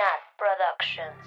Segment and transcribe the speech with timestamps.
[0.00, 1.20] Nat Productions.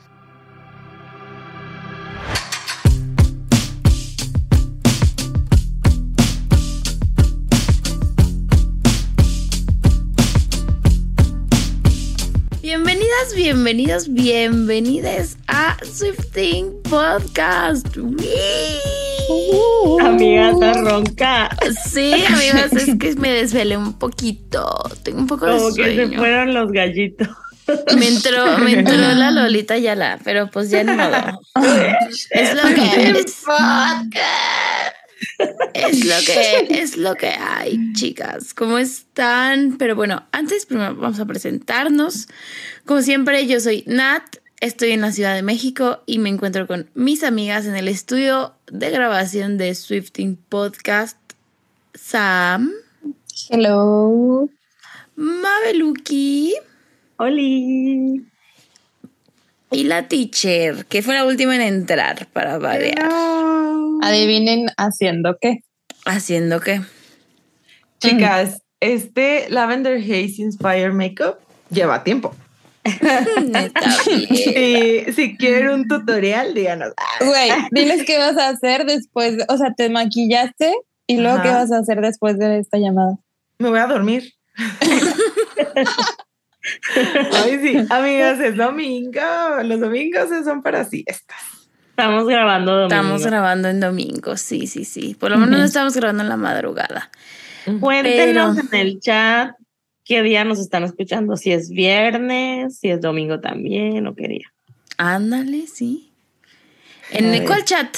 [12.62, 17.96] Bienvenidas, bienvenidos, bienvenidas a Swifting Podcast.
[17.98, 21.56] Uh, amiga, está ronca.
[21.86, 24.66] Sí, amigas, es que me desvelé un poquito.
[25.04, 26.18] Tengo un poco de Como que se sueño.
[26.18, 27.28] fueron los gallitos.
[27.98, 31.42] Me entró, me entró la Lolita Yala, pero pues ya ni modo.
[32.32, 33.44] Es lo que es.
[35.74, 38.54] Es lo que es lo que hay, chicas.
[38.54, 39.78] ¿Cómo están?
[39.78, 42.28] Pero bueno, antes primero vamos a presentarnos.
[42.86, 44.24] Como siempre, yo soy Nat,
[44.60, 48.54] estoy en la Ciudad de México y me encuentro con mis amigas en el estudio
[48.68, 51.18] de grabación de Swifting Podcast.
[51.94, 52.72] Sam,
[53.50, 54.50] Hello.
[55.16, 56.56] Mabeluki
[57.18, 58.26] Oli.
[59.72, 63.10] y la teacher, que fue la última en entrar para variar.
[64.02, 65.60] Adivinen haciendo qué.
[66.06, 66.82] ¿Haciendo qué?
[68.00, 71.38] Chicas, este Lavender Haze Inspire Makeup
[71.70, 72.36] lleva tiempo.
[75.16, 76.94] Si, quieren un tutorial, díganos.
[77.20, 79.38] Güey, diles qué vas a hacer después.
[79.48, 80.74] O sea, te maquillaste
[81.08, 81.44] y luego Ajá.
[81.44, 83.18] qué vas a hacer después de esta llamada.
[83.60, 84.34] Me voy a dormir.
[87.34, 89.22] Ay, sí, amigas, es domingo.
[89.64, 91.38] Los domingos son para siestas.
[91.90, 92.96] Estamos grabando domingo.
[92.96, 95.14] Estamos grabando en domingo, sí, sí, sí.
[95.16, 97.12] Por lo menos no estamos grabando en la madrugada.
[97.80, 99.52] Cuéntenos Pero- en el chat
[100.06, 101.38] qué día nos están escuchando.
[101.38, 104.54] Si es viernes, si es domingo también, o qué día.
[104.98, 106.12] Ándale, sí.
[107.12, 107.96] ¿En cuál chat?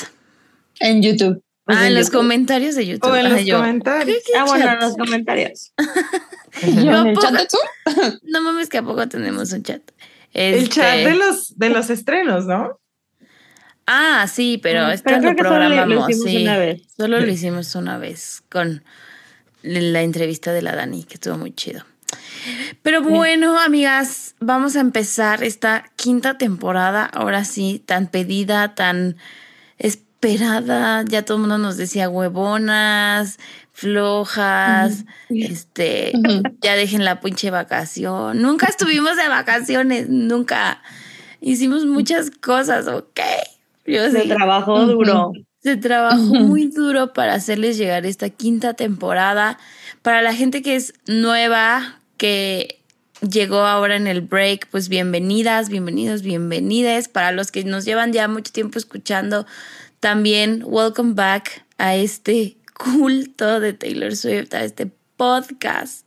[0.80, 1.41] En YouTube.
[1.67, 2.17] Ah, en en los YouTube.
[2.17, 3.09] comentarios de YouTube.
[3.11, 4.17] O en Ah, los comentarios.
[4.17, 5.73] ¿qué- qué Ah, bueno, en los comentarios.
[6.64, 8.20] ¿Y No, en el poco- chat de Zoom?
[8.23, 9.81] No mames que a poco tenemos un chat.
[10.34, 12.80] El Este- chat de los, de los estrenos, ¿no?
[13.88, 16.09] Ah, sí, pero esto pero lo que solo lo- programamos.
[16.09, 16.42] hicimos sí.
[16.44, 16.81] una vez.
[16.98, 18.83] Solo lo hicimos una vez con
[19.61, 21.86] la entrevista de la Dani, que estuvo muy chido.
[22.82, 29.17] Pero bueno, amigas, vamos a empezar esta quinta temporada, ahora sí, tan pedida, tan
[29.77, 31.04] esperada.
[31.08, 33.37] Ya todo el mundo nos decía huevonas,
[33.75, 36.13] flojas, este,
[36.61, 38.41] ya dejen la pinche vacación.
[38.41, 40.81] Nunca estuvimos de vacaciones, nunca.
[41.41, 43.19] Hicimos muchas cosas, ¿ok?
[43.86, 44.30] Yo Se sí.
[44.30, 45.33] trabajó duro.
[45.61, 49.58] Se trabajó muy duro para hacerles llegar esta quinta temporada.
[50.02, 52.80] Para la gente que es nueva, que
[53.30, 57.09] llegó ahora en el break, pues bienvenidas, bienvenidos, bienvenidas.
[57.09, 59.45] Para los que nos llevan ya mucho tiempo escuchando,
[59.99, 64.87] también welcome back a este culto de Taylor Swift, a este
[65.17, 66.05] podcast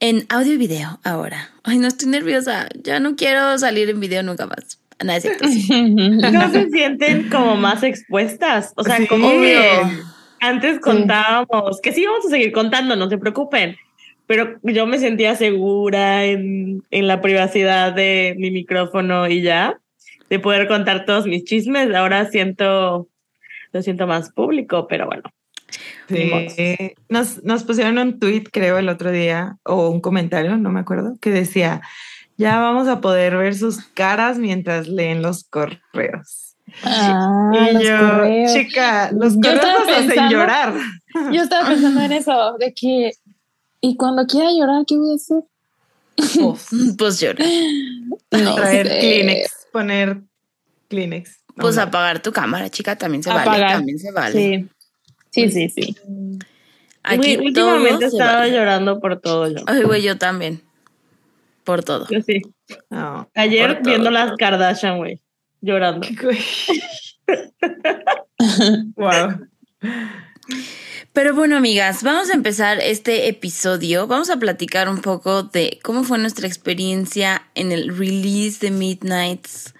[0.00, 1.50] en audio y video ahora.
[1.62, 2.68] Ay, no estoy nerviosa.
[2.82, 4.80] Ya no quiero salir en video nunca más.
[5.02, 5.44] Nada, es cierto.
[6.32, 8.72] No se sienten como más expuestas.
[8.76, 9.06] O sea, Sí.
[9.06, 9.30] como
[10.40, 13.76] antes contábamos, que sí vamos a seguir contando, no se preocupen.
[14.26, 19.78] Pero yo me sentía segura en, en la privacidad de mi micrófono y ya,
[20.30, 21.94] de poder contar todos mis chismes.
[21.94, 23.08] Ahora siento,
[23.72, 25.22] lo siento más público, pero bueno.
[26.08, 26.94] Sí.
[27.08, 31.16] Nos, nos pusieron un tweet, creo, el otro día, o un comentario, no me acuerdo,
[31.20, 31.80] que decía,
[32.36, 36.56] ya vamos a poder ver sus caras mientras leen los correos.
[36.84, 38.52] Ah, y los yo, correos.
[38.54, 40.74] chica, los Yo correos nos hacen pensando- llorar.
[41.32, 43.12] Yo estaba pensando en eso, de que,
[43.80, 45.42] y cuando quiera llorar, ¿qué voy a hacer?
[46.98, 47.44] Pues llora.
[48.30, 48.98] No Traer sé.
[48.98, 50.20] Kleenex, poner
[50.88, 51.38] Kleenex.
[51.56, 53.66] Pues apagar tu cámara, chica, también se vale.
[53.66, 54.32] También se vale.
[54.32, 54.68] Sí,
[55.32, 55.96] sí, sí, sí.
[57.02, 58.52] Aquí Uy, todo últimamente he se estado vale.
[58.52, 59.56] llorando por todo yo.
[59.66, 60.62] Ay, güey, yo también.
[61.64, 62.06] Por todo.
[62.08, 62.42] Yo sí.
[62.90, 63.28] No.
[63.34, 63.90] Ayer Por todo.
[63.90, 65.20] viendo las Kardashian, güey,
[65.60, 66.06] llorando.
[68.96, 69.48] wow.
[71.12, 74.06] Pero bueno, amigas, vamos a empezar este episodio.
[74.06, 79.74] Vamos a platicar un poco de cómo fue nuestra experiencia en el release de Midnights.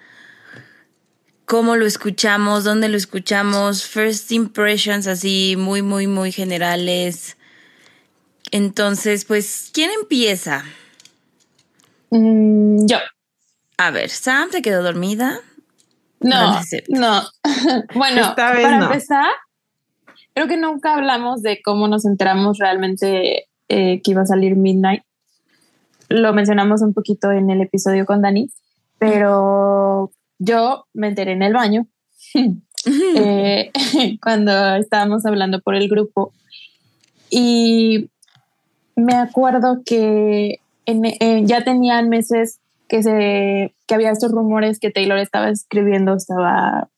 [1.45, 7.37] Cómo lo escuchamos, dónde lo escuchamos, first impressions así muy, muy, muy generales.
[8.51, 10.65] Entonces, pues, ¿quién empieza?
[12.11, 12.99] Mm, yo.
[13.79, 15.41] A ver, Sam se quedó dormida.
[16.21, 17.23] No, No
[17.95, 18.85] bueno, Esta vez para no.
[18.87, 19.31] empezar,
[20.35, 25.03] creo que nunca hablamos de cómo nos enteramos realmente eh, que iba a salir Midnight.
[26.09, 28.51] Lo mencionamos un poquito en el episodio con Dani,
[28.99, 30.13] pero
[30.45, 31.87] yo me enteré en el baño.
[32.85, 33.71] Eh,
[34.23, 36.33] cuando estábamos hablando por el grupo.
[37.31, 38.11] Y
[38.97, 42.59] me acuerdo que en- eh, ya tenían meses
[42.89, 46.89] que se que había estos rumores que Taylor estaba escribiendo, estaba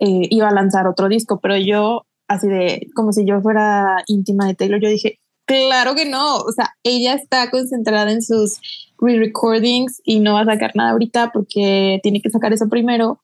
[0.00, 4.46] eh, iba a lanzar otro disco, pero yo así de como si yo fuera íntima
[4.46, 5.18] de Taylor, yo dije,
[5.48, 8.60] claro que no, o sea, ella está concentrada en sus
[9.00, 13.18] re-recordings y no va a sacar nada ahorita porque tiene que sacar eso primero.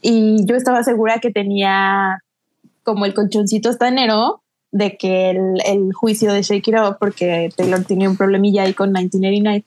[0.00, 2.22] Y yo estaba segura que tenía
[2.82, 7.50] como el colchoncito hasta enero de que el, el juicio de Shake It Up, porque
[7.56, 9.64] Taylor tenía un problemilla ahí con 1989,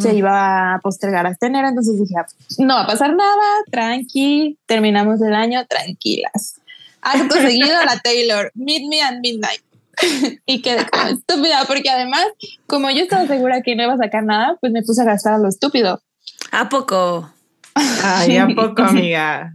[0.00, 1.68] se iba a postergar hasta enero.
[1.68, 2.26] Entonces dije, ah,
[2.58, 6.60] no va a pasar nada, tranqui, terminamos el año tranquilas.
[7.02, 9.60] Acto seguido a la Taylor, Meet Me at Midnight.
[10.46, 12.24] y quedé como estúpida, porque además,
[12.66, 15.34] como yo estaba segura que no iba a sacar nada, pues me puse a gastar
[15.34, 16.00] a lo estúpido.
[16.52, 17.30] ¿A poco?
[17.74, 19.54] Ay, ¿a poco, amiga?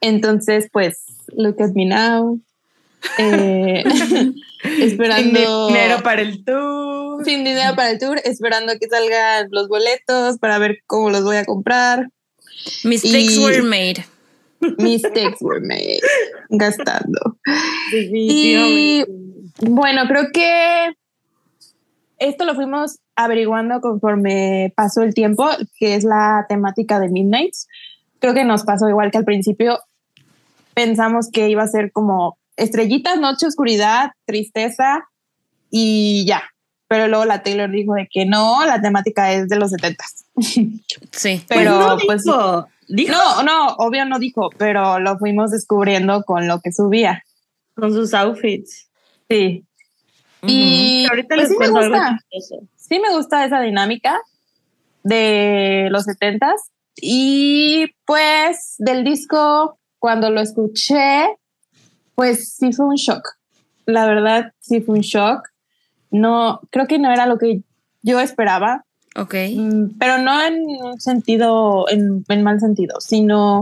[0.00, 1.02] Entonces, pues,
[1.36, 2.40] look at me now.
[3.18, 3.84] Eh,
[4.80, 5.66] esperando.
[5.68, 7.24] Sin dinero para el tour.
[7.24, 11.36] Sin dinero para el tour, esperando que salgan los boletos para ver cómo los voy
[11.36, 12.08] a comprar.
[12.84, 14.04] Mistakes Y- were made.
[14.78, 16.00] Mistakes were made.
[16.50, 17.38] Gastando.
[17.92, 19.04] Y
[19.60, 20.94] bueno, creo que
[22.18, 25.48] esto lo fuimos averiguando conforme pasó el tiempo,
[25.78, 27.68] que es la temática de Midnights.
[28.18, 29.78] Creo que nos pasó igual que al principio.
[30.74, 35.08] Pensamos que iba a ser como estrellitas, noche, oscuridad, tristeza
[35.70, 36.42] y ya.
[36.88, 40.24] Pero luego la Taylor dijo de que no, la temática es de los setentas.
[41.12, 41.44] Sí.
[41.48, 42.24] Pero no pues
[42.88, 47.22] dijo, no, no, obvio no dijo, pero lo fuimos descubriendo con lo que subía.
[47.74, 48.88] con sus outfits.
[49.28, 49.64] Sí.
[50.42, 52.18] Y Ahorita pues les sí me gusta.
[52.76, 54.20] sí me gusta esa dinámica
[55.02, 61.26] de los setentas y pues del disco cuando lo escuché
[62.14, 63.36] pues sí fue un shock
[63.86, 65.48] la verdad sí fue un shock
[66.10, 67.60] no creo que no era lo que
[68.02, 68.84] yo esperaba
[69.16, 69.34] Ok.
[69.56, 73.60] mm, pero no en un sentido en, en mal sentido sino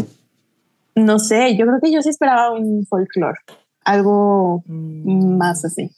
[0.94, 3.38] no sé yo creo que yo sí esperaba un folclore
[3.84, 5.36] algo Mm.
[5.36, 5.90] más así.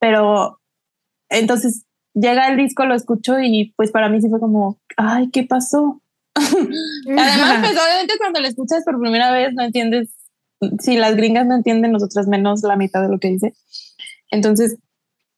[0.00, 0.58] Pero
[1.28, 1.84] entonces
[2.14, 6.00] llega el disco, lo escucho y pues para mí sí fue como, ay, ¿qué pasó?
[6.34, 10.08] Además, pues obviamente cuando lo escuchas por primera vez no entiendes,
[10.80, 13.54] si las gringas no entienden, nosotras menos la mitad de lo que dice.
[14.30, 14.76] Entonces,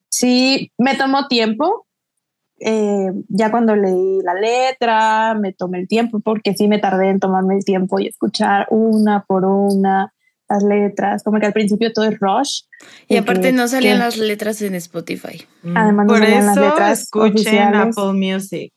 [0.09, 1.85] sí, me tomó tiempo.
[2.65, 7.19] Eh, ya cuando leí la letra, me tomé el tiempo, porque sí me tardé en
[7.19, 10.13] tomarme el tiempo y escuchar una por una
[10.49, 12.61] las letras, como que al principio todo es rush.
[13.07, 15.41] Y aparte que- no salían que- las letras en Spotify.
[15.75, 17.97] Además, no Por salían las eso letras escuchen oficiales.
[17.97, 18.73] Apple Music.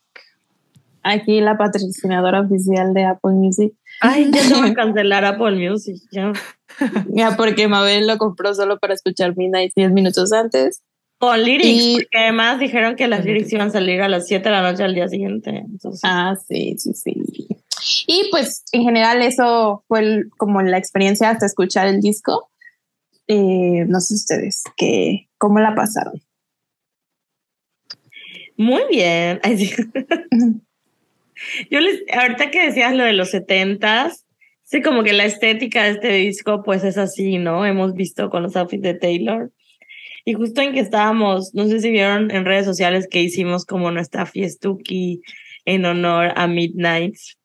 [1.03, 3.73] Aquí la patrocinadora oficial de Apple Music.
[4.01, 5.95] Ay, ya te van a cancelar Apple Music.
[6.11, 6.33] Ya.
[7.07, 10.81] Ya porque Mabel lo compró solo para escuchar Midnight 10 minutos antes.
[11.19, 14.49] Con lyrics, Y- porque además dijeron que las lyrics iban a salir a las 7
[14.49, 15.49] de la noche al día siguiente.
[15.49, 17.15] Entonces, Ah, sí, sí, sí.
[18.07, 22.49] Y pues en general eso fue el- como la experiencia hasta escuchar el disco.
[23.27, 26.21] Eh, no sé ustedes, que, ¿cómo la pasaron?
[28.59, 29.39] muy bien.
[31.69, 34.25] Yo les, ahorita que decías lo de los setentas,
[34.63, 37.65] sí, como que la estética de este disco, pues es así, ¿no?
[37.65, 39.51] Hemos visto con los outfits de Taylor.
[40.27, 43.91] Y justo en que estábamos, no sé si vieron en redes sociales que hicimos como
[43.91, 45.21] nuestra fiestuki
[45.63, 47.37] en honor a Midnights.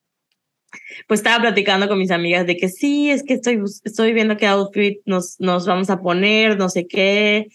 [1.07, 4.47] Pues estaba platicando con mis amigas de que sí, es que estoy, estoy viendo qué
[4.47, 7.47] outfit nos, nos vamos a poner, no sé qué.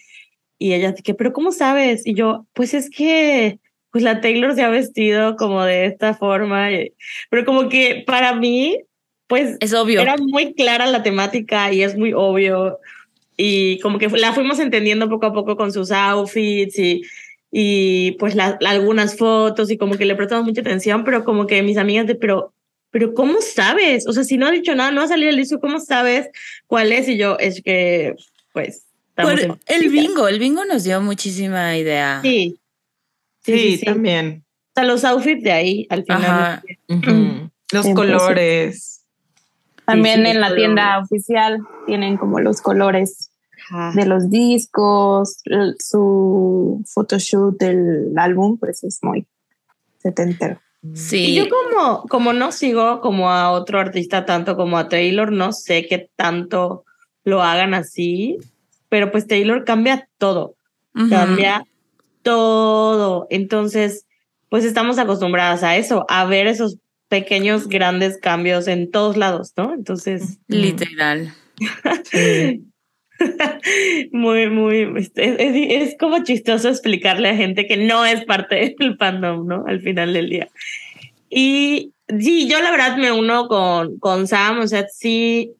[0.57, 2.07] Y ella que, pero ¿cómo sabes?
[2.07, 3.59] Y yo, pues es que,
[3.91, 6.69] pues la Taylor se ha vestido como de esta forma,
[7.29, 8.79] pero como que para mí,
[9.27, 10.01] pues Es obvio.
[10.01, 12.79] era muy clara la temática y es muy obvio.
[13.41, 17.03] Y como que la fuimos entendiendo poco a poco con sus outfits y,
[17.51, 21.47] y pues la- la- algunas fotos y como que le prestamos mucha atención, pero como
[21.47, 22.51] que mis amigas de, pero,
[22.91, 24.05] pero ¿cómo sabes?
[24.07, 26.27] O sea, si no ha dicho nada, no ha salido el disco, ¿cómo sabes
[26.67, 27.07] cuál es?
[27.07, 28.13] Y yo, es que,
[28.51, 28.83] pues...
[29.11, 32.19] estamos Por en- el bingo, el bingo nos dio muchísima idea.
[32.21, 32.59] Sí.
[33.45, 33.85] Sí, Sí, sí, sí.
[33.85, 34.43] también.
[34.43, 36.25] O sea, los outfits de ahí, al final.
[36.25, 36.63] Ajá.
[37.71, 37.93] Los 100%.
[37.95, 39.05] colores.
[39.85, 43.28] También sí, en la tienda oficial tienen como los colores
[43.69, 43.91] Ajá.
[43.95, 49.25] de los discos, el- su photoshoot del álbum, pues es muy
[50.01, 50.59] setentero.
[50.81, 51.35] Y Sí.
[51.35, 55.85] yo como, como no sigo como a otro artista tanto como a Taylor, no sé
[55.87, 56.85] qué tanto
[57.25, 58.37] lo hagan así,
[58.87, 60.55] pero pues Taylor cambia todo,
[61.09, 61.63] cambia
[62.23, 63.27] todo.
[63.29, 64.05] Entonces,
[64.49, 69.73] pues estamos acostumbradas a eso, a ver esos pequeños, grandes cambios en todos lados, ¿no?
[69.73, 71.33] Entonces, Literal.
[72.05, 72.63] Sí.
[74.11, 78.97] muy, muy, este, es, es, como chistoso explicarle a gente que no es parte del
[78.97, 79.65] fandom, ¿no?
[79.67, 80.49] Al final del día.
[81.29, 85.53] Y sí, yo la verdad me uno con, con Sam, o sea, sí,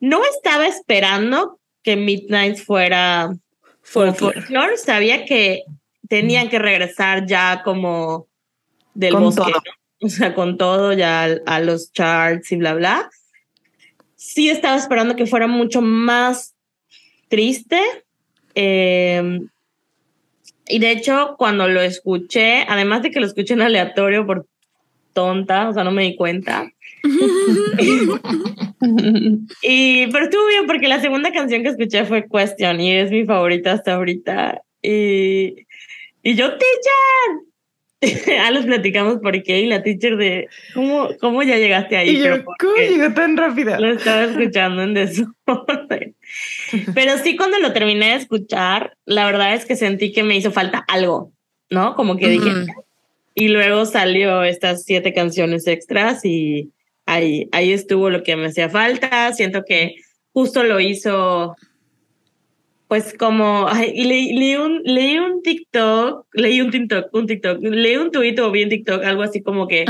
[0.00, 3.30] no estaba esperando que Midnight fuera
[3.82, 5.64] folklore, sabía que
[6.08, 8.26] tenían que regresar ya como
[8.94, 9.52] del bosque,
[10.00, 13.10] o sea, con todo ya a, los charts y bla, bla.
[14.16, 16.54] Sí estaba esperando que fuera mucho más
[17.28, 17.80] triste.
[18.54, 19.40] Eh,
[20.68, 24.46] y de hecho, cuando lo escuché, además de que lo escuché en aleatorio por
[25.14, 26.70] tonta, o sea, no me di cuenta.
[29.62, 33.24] y, pero estuvo bien porque la segunda canción que escuché fue Question y es mi
[33.24, 34.60] favorita hasta ahorita.
[34.82, 35.66] Y,
[36.22, 37.47] y yo, teacher,
[38.40, 42.10] ah, los platicamos por qué y la teacher de cómo, cómo ya llegaste ahí.
[42.10, 43.80] Y yo, ¿cómo llegó tan rápida?
[43.80, 46.14] Lo estaba escuchando en desorden.
[46.94, 50.52] Pero sí, cuando lo terminé de escuchar, la verdad es que sentí que me hizo
[50.52, 51.32] falta algo,
[51.70, 51.94] ¿no?
[51.94, 52.50] Como que dije.
[53.34, 56.70] Y luego salió estas siete canciones extras y
[57.06, 59.32] ahí, ahí estuvo lo que me hacía falta.
[59.32, 59.96] Siento que
[60.32, 61.56] justo lo hizo
[62.88, 68.40] pues como leí, un, leí un TikTok, leí un TikTok, un TikTok, leí un tweet
[68.40, 69.84] o bien TikTok, algo así como que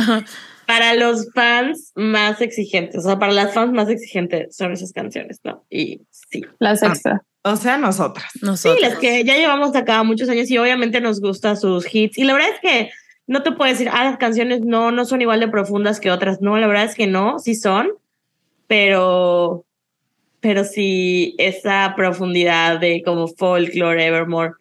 [0.66, 5.38] para los fans más exigentes, o sea, para las fans más exigentes son esas canciones,
[5.44, 5.64] ¿no?
[5.70, 6.42] Y sí.
[6.58, 7.22] Las ah, extra.
[7.42, 8.32] o sea, nosotras.
[8.56, 12.18] Sí, las que ya llevamos acá muchos años y obviamente nos gustan sus hits.
[12.18, 12.90] Y la verdad es que
[13.28, 16.40] no te puedo decir, ah, las canciones no, no son igual de profundas que otras.
[16.40, 17.90] No, la verdad es que no, sí son,
[18.66, 19.64] pero
[20.40, 24.52] pero sí esa profundidad de como folklore, Evermore,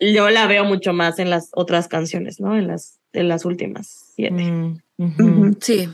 [0.00, 2.56] yo la veo mucho más en las otras canciones, ¿no?
[2.56, 4.52] En las, en las últimas siete.
[4.96, 5.88] Mm, sí.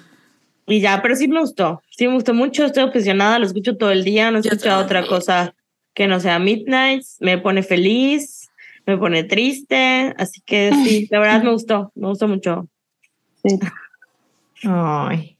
[0.66, 3.90] Y ya, pero sí me gustó, sí me gustó mucho, estoy obsesionada, lo escucho todo
[3.90, 5.54] el día, no escucho otra cosa
[5.92, 8.48] que no sea Midnight, me pone feliz,
[8.86, 12.66] me pone triste, así que sí, la verdad me gustó, me gustó mucho.
[13.44, 13.58] Sí.
[14.64, 15.36] Ay.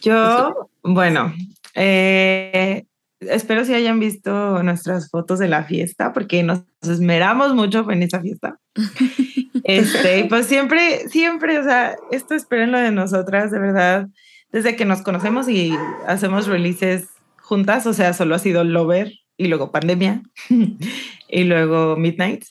[0.00, 1.32] Yo, bueno,
[1.74, 2.84] eh,
[3.20, 8.20] espero si hayan visto nuestras fotos de la fiesta, porque nos esmeramos mucho en esa
[8.20, 8.58] fiesta.
[9.64, 14.08] Este, pues siempre, siempre, o sea, esto esperen lo de nosotras, de verdad,
[14.50, 15.72] desde que nos conocemos y
[16.06, 20.22] hacemos releases juntas, o sea, solo ha sido Lover y luego Pandemia
[21.28, 22.44] y luego Midnight.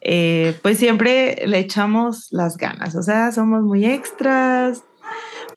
[0.00, 4.84] Eh, pues siempre le echamos las ganas, o sea, somos muy extras,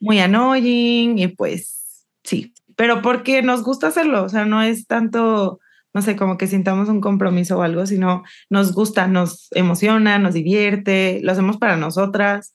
[0.00, 5.58] muy annoying y pues sí, pero porque nos gusta hacerlo, o sea, no es tanto,
[5.92, 10.34] no sé, como que sintamos un compromiso o algo, sino nos gusta, nos emociona, nos
[10.34, 12.54] divierte, lo hacemos para nosotras,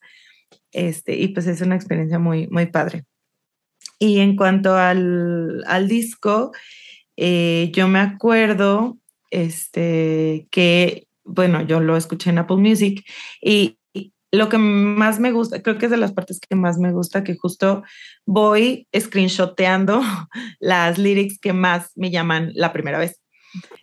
[0.71, 3.03] este, y pues es una experiencia muy, muy padre.
[3.99, 6.53] Y en cuanto al, al disco,
[7.17, 8.97] eh, yo me acuerdo
[9.29, 13.03] este, que, bueno, yo lo escuché en Apple Music
[13.41, 13.77] y
[14.33, 17.23] lo que más me gusta, creo que es de las partes que más me gusta,
[17.23, 17.83] que justo
[18.25, 20.01] voy screenshoteando
[20.59, 23.21] las lyrics que más me llaman la primera vez.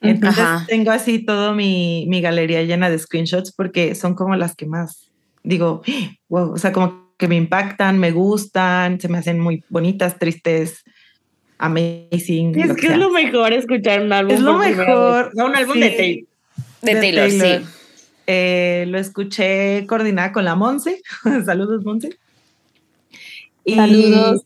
[0.00, 4.66] Entonces tengo así todo mi, mi, galería llena de screenshots porque son como las que
[4.66, 5.12] más
[5.45, 5.83] digo,
[6.28, 10.83] wow, o sea, como que me impactan, me gustan, se me hacen muy bonitas, tristes,
[11.59, 12.59] amazing.
[12.59, 14.35] Es que, es lo mejor escuchar un álbum.
[14.35, 15.30] Es lo mejor.
[15.35, 16.28] No, un álbum de Taylor.
[16.83, 17.66] De, Taylor, sí.
[18.32, 21.02] Eh, lo escuché coordinada con la Monse.
[21.44, 22.16] Saludos, Monse.
[23.66, 24.44] Saludos.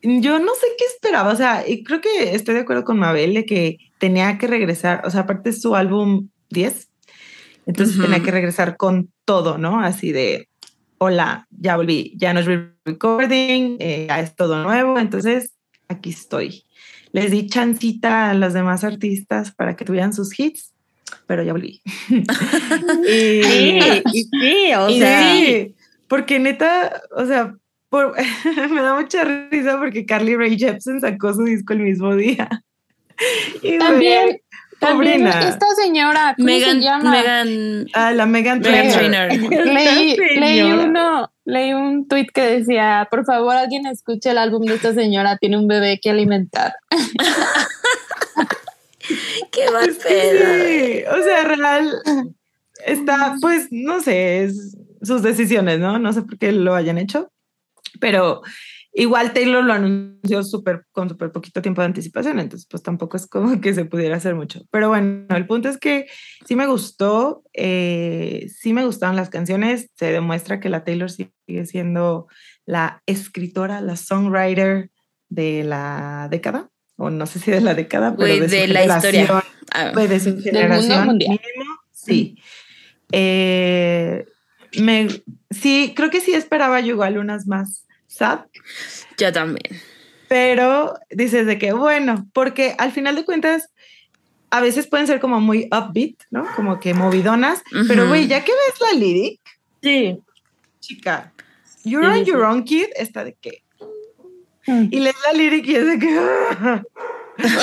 [0.00, 3.34] Yo no sé qué esperaba, o sea, y creo que estoy de acuerdo con Mabel
[3.34, 6.88] de que tenía que regresar, o sea, aparte es su álbum 10,
[7.66, 9.80] entonces tenía que regresar con todo, ¿no?
[9.80, 10.48] Así de,
[10.98, 12.46] hola, ya volví, ya no es
[12.84, 15.54] recording, eh, ya es todo nuevo, entonces
[15.88, 16.64] aquí estoy.
[17.12, 20.73] Les di chancita a los demás artistas para que tuvieran sus hits
[21.26, 21.80] pero ya volví.
[23.08, 25.36] y, sí, o sea.
[26.08, 27.54] porque neta, o sea,
[28.70, 32.48] me da mucha risa porque Carly Rae Jepsen sacó su disco el mismo día.
[33.78, 34.40] también,
[34.80, 37.10] también esta señora, ¿cómo se llama?
[37.10, 39.32] Megan, ah, la Megan Trainor.
[39.32, 44.74] leí, leí, uno, leí un tweet que decía, por favor, alguien escuche el álbum de
[44.74, 46.74] esta señora, tiene un bebé que alimentar.
[49.52, 52.02] Qué mal Sí, o sea, real
[52.86, 54.50] está, pues, no sé,
[55.02, 55.98] sus decisiones, ¿no?
[55.98, 57.30] No sé por qué lo hayan hecho,
[58.00, 58.42] pero
[58.92, 63.26] igual Taylor lo anunció súper con súper poquito tiempo de anticipación, entonces pues tampoco es
[63.26, 64.62] como que se pudiera hacer mucho.
[64.70, 66.06] Pero bueno, el punto es que
[66.46, 71.66] sí me gustó, eh, sí me gustaron las canciones, se demuestra que la Taylor sigue
[71.66, 72.28] siendo
[72.66, 74.90] la escritora, la songwriter
[75.28, 78.84] de la década o no sé si de la década, pero de, su de la
[78.84, 79.44] historia.
[79.72, 81.38] Ah, de su generación mínimo,
[81.92, 82.36] sí.
[83.12, 84.24] Eh,
[84.78, 85.08] me,
[85.50, 88.40] sí, creo que sí esperaba yo igual unas más sad,
[89.18, 89.80] yo también.
[90.28, 93.70] pero dices de que bueno, porque al final de cuentas
[94.50, 96.46] a veces pueden ser como muy upbeat, ¿no?
[96.54, 99.40] Como que movidonas, pero güey, ya que ves la lyric,
[99.82, 100.18] Sí.
[100.80, 101.32] chica,
[101.84, 103.63] You're Sí, on sí, your own kid, está de que
[104.66, 104.88] Mm.
[104.90, 106.18] y lees la lyric y es de que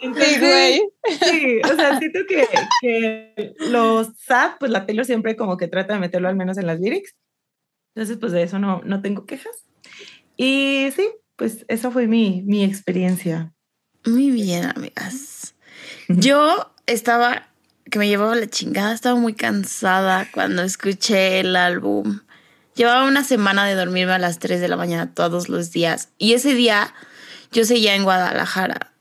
[0.00, 0.82] Sí, güey.
[1.20, 2.46] Sí, o sea, siento que,
[2.80, 6.66] que los sad, pues la Taylor siempre como que trata de meterlo al menos en
[6.66, 7.14] las lyrics.
[7.94, 9.64] Entonces, pues de eso no, no tengo quejas.
[10.36, 13.54] Y sí, pues esa fue mi, mi experiencia.
[14.04, 15.54] Muy bien, amigas.
[16.08, 17.48] Yo estaba,
[17.90, 22.20] que me llevaba la chingada, estaba muy cansada cuando escuché el álbum.
[22.76, 26.10] Llevaba una semana de dormirme a las 3 de la mañana todos los días.
[26.18, 26.94] Y ese día
[27.50, 28.92] yo seguía en Guadalajara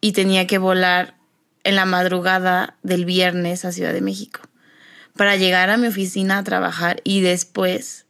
[0.00, 1.14] y tenía que volar
[1.62, 4.40] en la madrugada del viernes a Ciudad de México
[5.16, 8.06] para llegar a mi oficina a trabajar y después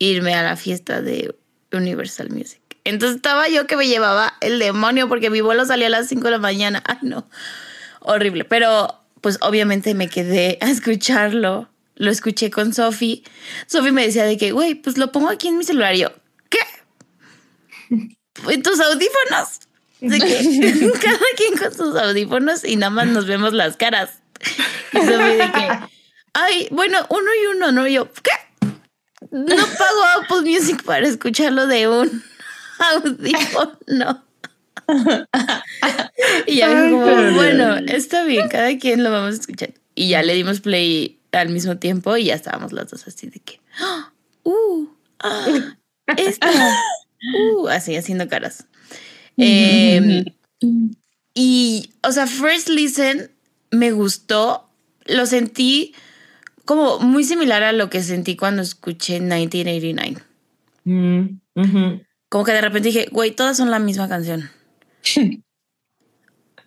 [0.00, 1.36] irme a la fiesta de
[1.72, 2.60] Universal Music.
[2.82, 6.24] Entonces estaba yo que me llevaba el demonio porque mi vuelo salía a las 5
[6.24, 6.82] de la mañana.
[6.86, 7.28] Ay, no.
[8.00, 8.44] Horrible.
[8.44, 11.68] Pero pues obviamente me quedé a escucharlo.
[11.98, 13.24] Lo escuché con Sofi.
[13.66, 15.94] Sofi me decía de que, güey, pues lo pongo aquí en mi celular.
[15.96, 16.12] Y yo,
[16.48, 16.60] ¿qué?
[18.48, 19.60] ¿En tus audífonos?
[20.00, 24.20] De que cada quien con sus audífonos y nada más nos vemos las caras.
[24.92, 25.68] Y Sofi de que,
[26.34, 27.86] ay, bueno, uno y uno, ¿no?
[27.88, 28.30] Y yo, ¿qué?
[29.32, 32.22] No pago Apple Music para escucharlo de un
[32.78, 34.24] audífono.
[36.46, 39.74] y ya Ay, como, bueno, está bien, cada quien lo vamos a escuchar.
[39.96, 43.40] Y ya le dimos play al mismo tiempo y ya estábamos las dos así de
[43.40, 44.12] que, ¡ah!
[44.44, 44.88] ¡uh!
[45.20, 45.76] ¡ah!
[46.16, 46.50] ¡esta!
[47.54, 47.68] ¡uh!
[47.68, 48.66] Así haciendo caras.
[49.36, 50.24] Eh,
[51.34, 53.30] y, o sea, First Listen
[53.70, 54.64] me gustó.
[55.06, 55.94] Lo sentí
[56.64, 60.22] como muy similar a lo que sentí cuando escuché 1989.
[60.84, 62.00] Mm.
[62.28, 64.50] Como que de repente dije, güey, todas son la misma canción.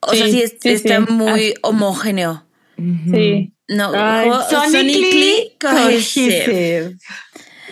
[0.04, 1.12] O sea, Sí, sí, es- sí, está sí.
[1.14, 2.44] muy homogéneo.
[2.76, 3.12] Ujú.
[3.14, 3.54] Sí.
[3.72, 6.46] No, como sonically cohesive.
[6.46, 6.98] cohesive.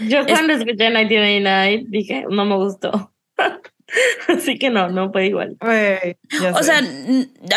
[0.08, 3.12] Yo cuando escuché 1989 dije, no me gustó.
[4.30, 5.58] Así que no, no fue igual.
[5.60, 6.18] O sé.
[6.64, 6.82] sea,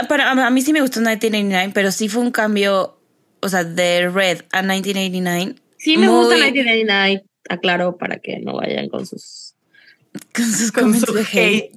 [0.09, 2.98] para, a mí sí me gustó 1989, pero sí fue un cambio,
[3.40, 5.55] o sea, de Red a 1989.
[5.78, 9.55] Sí me gusta Muy- 1989, aclaro para que no vayan con sus...
[10.35, 11.72] Con sus con su comentarios de hate.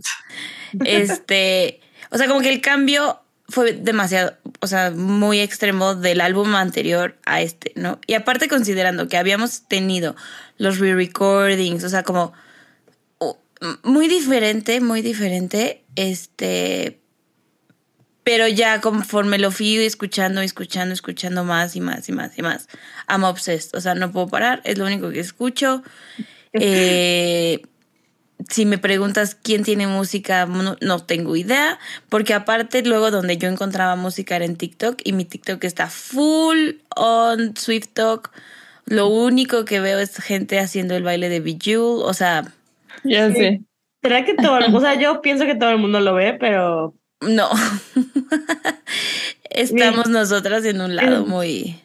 [0.73, 0.87] hate.
[0.87, 6.55] Este, o sea, como que el cambio fue demasiado, o sea, muy extremo del álbum
[6.55, 7.99] anterior a este, ¿no?
[8.07, 10.15] Y aparte considerando que habíamos tenido
[10.57, 12.33] los re-recordings, o sea, como
[13.19, 13.37] oh,
[13.83, 16.99] muy diferente, muy diferente, este,
[18.23, 22.67] pero ya conforme lo fui escuchando, escuchando, escuchando más y más y más y más,
[23.07, 25.83] I'm obsessed, o sea, no puedo parar, es lo único que escucho.
[26.57, 27.61] Eh,
[28.49, 33.49] si me preguntas quién tiene música, no, no tengo idea, porque aparte luego donde yo
[33.49, 38.31] encontraba música era en TikTok y mi TikTok está full on Swift Talk.
[38.85, 42.53] Lo único que veo es gente haciendo el baile de Bejeweled, o sea,
[43.03, 43.61] Ya sé.
[44.03, 47.49] ¿Será que todo, o sea, yo pienso que todo el mundo lo ve, pero no.
[49.49, 51.81] Estamos nosotras en un lado muy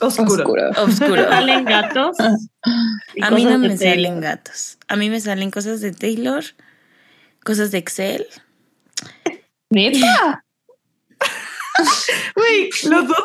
[0.00, 0.42] Oscuro.
[0.44, 0.70] Oscuro.
[0.76, 1.28] oscuro.
[1.28, 2.16] salen gatos.
[3.22, 3.94] A mí no me Taylor.
[3.94, 4.78] salen gatos.
[4.88, 6.44] A mí me salen cosas de Taylor,
[7.44, 8.26] cosas de Excel.
[9.70, 10.44] ¿Neta?
[12.34, 13.18] Güey, los dos.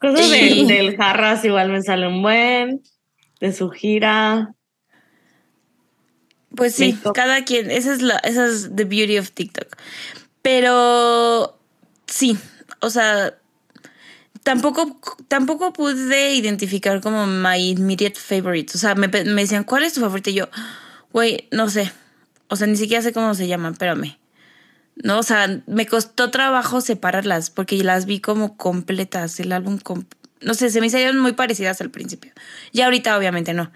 [0.00, 2.82] Cosas de- Y- del Jarras igual me salen buen,
[3.40, 4.54] de su gira.
[6.54, 7.14] Pues sí, TikTok.
[7.16, 9.76] cada quien, esa es la, esa es the beauty of TikTok.
[10.42, 11.58] Pero
[12.06, 12.38] sí,
[12.80, 13.36] o sea,
[14.44, 18.76] tampoco, tampoco pude identificar como my immediate favorites.
[18.76, 20.30] O sea, me, me decían, ¿cuál es tu favorito?
[20.30, 20.50] Y yo,
[21.12, 21.92] güey, no sé.
[22.48, 24.18] O sea, ni siquiera sé cómo se llaman, espérame.
[24.96, 30.06] No, o sea, me costó trabajo separarlas porque las vi como completas, el álbum, com-
[30.42, 32.32] no sé, se me hicieron muy parecidas al principio.
[32.72, 33.72] Y ahorita obviamente no.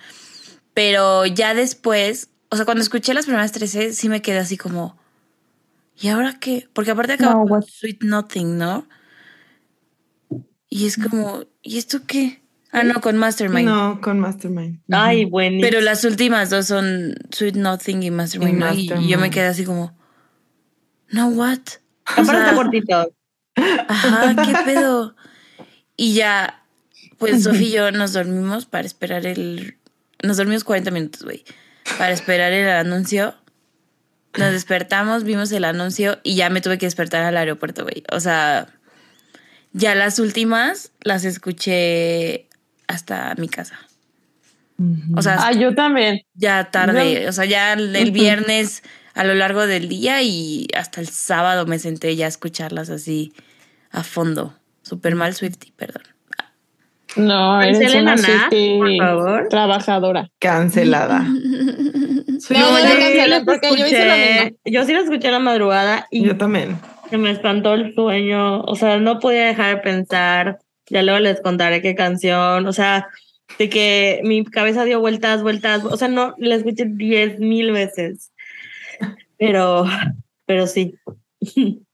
[0.75, 4.99] Pero ya después, o sea, cuando escuché las primeras 13, sí me quedé así como,
[6.01, 6.69] ¿y ahora qué?
[6.73, 7.63] Porque aparte acaba No, con?
[7.63, 8.89] Sweet Nothing, ¿no?
[10.71, 12.43] Y es como, ¿y esto qué?
[12.71, 13.67] Ah, no, con Mastermind.
[13.69, 14.81] No, con Mastermind.
[14.91, 15.63] Ay, buenísimo.
[15.69, 18.57] Pero las últimas dos son Sweet Nothing y Mastermind.
[18.75, 19.01] Y ¿no?
[19.01, 19.97] Y- Y, yo me quedé así como,
[21.11, 21.59] no, what?
[22.05, 23.13] Aparte cortito.
[23.57, 25.15] Ajá, qué pedo.
[25.97, 26.63] Y ya,
[27.17, 29.77] pues Sofía y yo nos dormimos para esperar el.
[30.23, 31.45] Nos dormimos 40 minutos, güey.
[31.97, 33.35] para esperar el anuncio.
[34.37, 38.05] Nos despertamos, vimos el anuncio y ya me tuve que despertar al aeropuerto, güey.
[38.13, 38.69] O sea,
[39.79, 42.49] ya las últimas las escuché
[42.87, 43.79] hasta mi casa.
[45.17, 46.21] O sea, Ah, yo también.
[46.35, 48.83] ya tarde, Yo- o sea, ya el viernes
[49.15, 53.33] a lo largo del día y hasta el sábado me senté ya a escucharlas así
[53.91, 54.55] a fondo.
[54.83, 56.03] Super mal Swifty, perdón.
[57.17, 59.47] No, eres una a Swiftie por favor.
[59.49, 60.31] trabajadora.
[60.39, 61.27] Cancelada.
[62.51, 64.59] No, Yo no las porque yo hice lo escuché- mismo.
[64.65, 66.79] Yo sí la escuché en la madrugada y Yo también.
[67.11, 68.63] Se me espantó el sueño.
[68.63, 70.59] O sea, no podía dejar de pensar.
[70.89, 72.67] Ya luego les contaré qué canción.
[72.67, 73.09] O sea,
[73.59, 75.85] de que mi cabeza dio vueltas, vueltas.
[75.85, 78.33] O sea, no, la escuché diez mil veces.
[79.39, 79.87] Pero,
[80.47, 80.95] pero sí.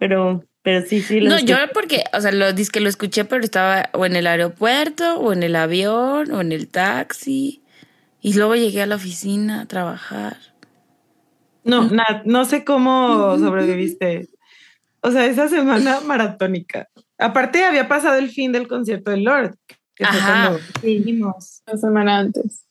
[0.00, 1.20] Pero, pero sí, sí.
[1.22, 1.72] No, yo escuché.
[1.74, 5.42] porque, o sea, lo que lo escuché, pero estaba o en el aeropuerto, o en
[5.42, 7.64] el avión, o en el taxi.
[8.20, 10.36] Y luego llegué a la oficina a trabajar.
[11.64, 14.28] No, Nat, no sé cómo sobreviviste.
[15.08, 16.88] O sea, esa semana maratónica.
[17.16, 19.56] Aparte, había pasado el fin del concierto de Lord.
[19.94, 20.48] Que fue Ajá.
[20.50, 21.62] cuando vinimos.
[21.66, 22.66] Una semana antes.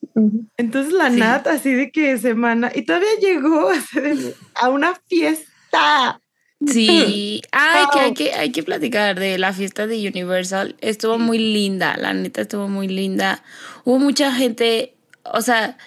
[0.56, 1.18] Entonces la Sí.
[1.18, 2.72] Nat, así de que semana.
[2.74, 3.72] Y todavía llegó
[4.56, 6.22] a una fiesta.
[6.64, 10.76] Sí, ay, que hay que hay que platicar de la fiesta de Universal.
[10.80, 13.44] Estuvo muy linda, la neta estuvo muy linda.
[13.84, 15.78] Hubo mucha gente, o sea,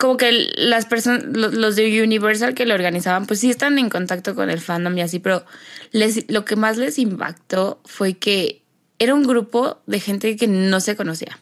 [0.00, 4.34] como que las personas, los de Universal que lo organizaban, pues sí están en contacto
[4.34, 5.44] con el fandom y así, pero
[5.92, 8.62] les, lo que más les impactó fue que
[8.98, 11.38] era un grupo de gente que no se conocía.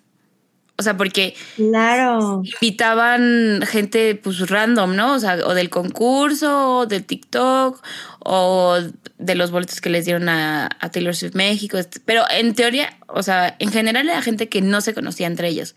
[0.76, 2.42] O sea, porque Claro.
[2.44, 5.14] invitaban gente pues random, ¿no?
[5.14, 7.82] O sea, o del concurso, o del TikTok,
[8.20, 8.78] o
[9.18, 11.78] de los boletos que les dieron a, a Taylor Swift México.
[11.78, 15.48] este- Pero en teoría, o sea, en general era gente que no se conocía entre
[15.48, 15.74] ellos.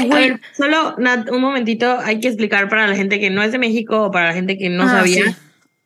[0.00, 3.52] A ver, solo Nat, un momentito, hay que explicar para la gente que no es
[3.52, 5.36] de México o para la gente que no Ah, sabía sí.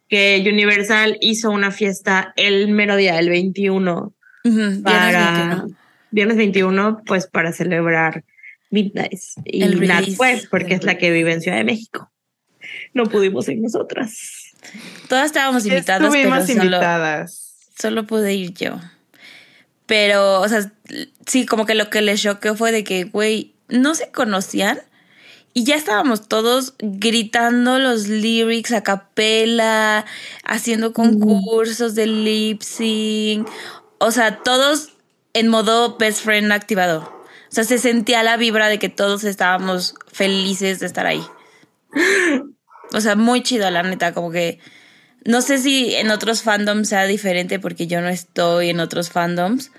[0.08, 4.14] que Universal hizo una fiesta el mero día, el 21,
[4.44, 5.76] ujú, viernes para 21.
[6.12, 8.24] viernes 21, pues para celebrar
[8.70, 9.18] Midnight.
[9.44, 10.16] Y El Nat release.
[10.16, 12.10] pues, porque es la que vive en Ciudad de México.
[12.94, 14.52] No pudimos ir nosotras.
[15.08, 17.56] Todas estábamos invitadas, pero Estuvimos solo, invitadas.
[17.78, 18.80] solo pude ir yo.
[19.86, 20.72] Pero, o sea,
[21.26, 24.80] sí, como que lo que les choqueó fue de que, güey, no se conocían
[25.52, 30.04] y ya estábamos todos gritando los lyrics a capela,
[30.44, 33.48] haciendo concursos de lip sync.
[33.98, 34.90] O sea, todos
[35.32, 37.24] en modo best friend activado.
[37.48, 41.22] O sea, se sentía la vibra de que todos estábamos felices de estar ahí.
[42.92, 44.60] O sea, muy chido, la neta, como que
[45.24, 49.72] no sé si en otros fandoms sea diferente porque yo no estoy en otros fandoms,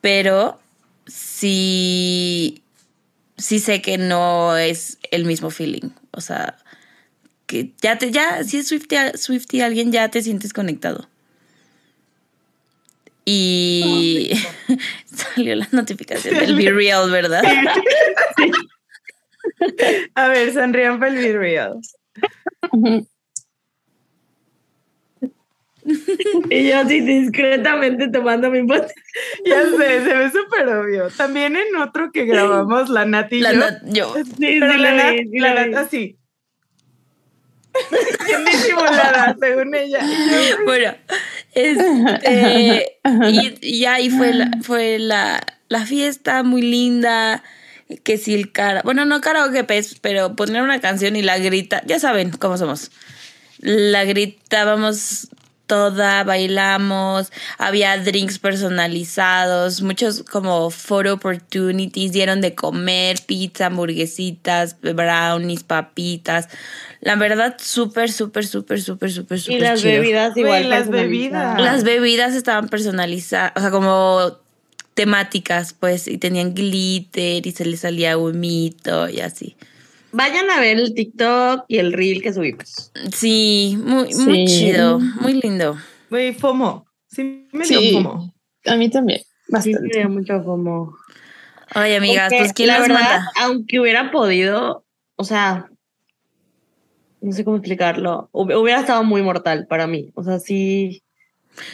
[0.00, 0.60] pero
[1.06, 2.63] sí,
[3.36, 5.90] sí sé que no es el mismo feeling.
[6.12, 6.56] O sea,
[7.46, 11.08] que ya te, ya, si es Swifty, Swifty alguien, ya te sientes conectado.
[13.24, 14.32] Y
[15.06, 17.42] salió la notificación del Be Real, ¿verdad?
[20.14, 21.80] A ver, sonrían para el Be Real.
[26.50, 28.86] Y yo así discretamente tomando mi foto.
[29.44, 31.08] Ya sé, se ve súper obvio.
[31.10, 33.58] También en otro que grabamos, la Nat y La yo.
[33.60, 34.14] not- yo.
[34.14, 35.66] Sí, Pero sí la Nat, vi, sí la.
[35.66, 36.16] Nat así.
[38.26, 40.00] Bien disimulada, según ella.
[40.64, 40.94] Bueno,
[41.54, 47.42] este, y, y ahí fue la, fue la, la fiesta muy linda.
[48.02, 51.82] Que si el cara, bueno, no karaoke, pues, pero poner una canción y la grita,
[51.84, 52.90] ya saben cómo somos.
[53.58, 55.28] La gritábamos
[55.66, 65.64] toda, bailamos, había drinks personalizados, muchos como photo opportunities, dieron de comer, pizza, hamburguesitas, brownies,
[65.64, 66.48] papitas.
[67.00, 69.92] La verdad, súper, súper, súper, súper, súper, Y súper las chido.
[70.00, 70.68] bebidas igual.
[70.70, 71.56] las personalizadas.
[71.56, 71.60] bebidas.
[71.60, 74.38] Las bebidas estaban personalizadas, o sea, como
[74.94, 79.56] temáticas, pues, y tenían glitter y se les salía humito y así.
[80.16, 82.92] Vayan a ver el TikTok y el reel que subimos.
[83.12, 84.58] Sí, muy, muy Sí.
[84.60, 85.76] chido, muy lindo.
[86.10, 86.86] Güey, FOMO.
[87.08, 87.92] Sí, me dio Sí.
[87.94, 88.32] FOMO.
[88.66, 89.20] A mí también.
[89.20, 89.80] Sí, Bastante.
[89.82, 90.96] me dio mucho como.
[91.74, 93.20] Oye, amigas, Porque pues, ¿quién la las verdad?
[93.42, 94.84] Aunque hubiera podido,
[95.16, 95.68] o sea,
[97.20, 98.28] no sé cómo explicarlo.
[98.32, 100.10] Hub- Hubiera estado muy mortal para mí.
[100.14, 101.02] O sea, sí.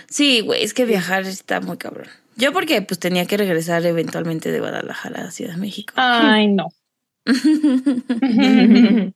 [0.08, 2.08] Sí, güey, es que viajar está muy cabrón.
[2.36, 5.92] Yo porque, pues, tenía que regresar eventualmente de Guadalajara a Ciudad de México.
[5.96, 6.68] Ay, no.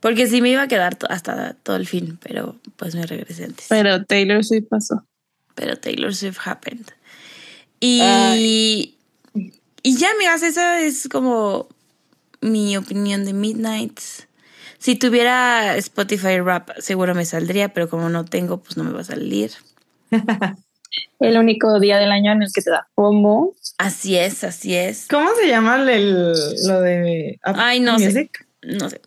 [0.00, 3.66] Porque sí me iba a quedar hasta todo el fin, pero pues me regresé antes.
[3.68, 5.06] Pero Taylor Swift pasó.
[5.54, 6.86] pero Taylor Swift happened.
[7.80, 8.94] Y,
[9.82, 11.68] y ya, amigas, esa es como
[12.40, 14.00] mi opinión de Midnight.
[14.78, 19.00] Si tuviera Spotify Rap, seguro me saldría, pero como no tengo, pues no me va
[19.02, 19.52] a salir.
[21.20, 23.54] El único día del año en el que te da FOMO.
[23.78, 25.06] Así es, así es.
[25.08, 26.32] ¿Cómo se llama el,
[26.66, 28.06] lo de Apple Ay, no sé.
[28.06, 28.46] Music?
[28.62, 29.00] No sé.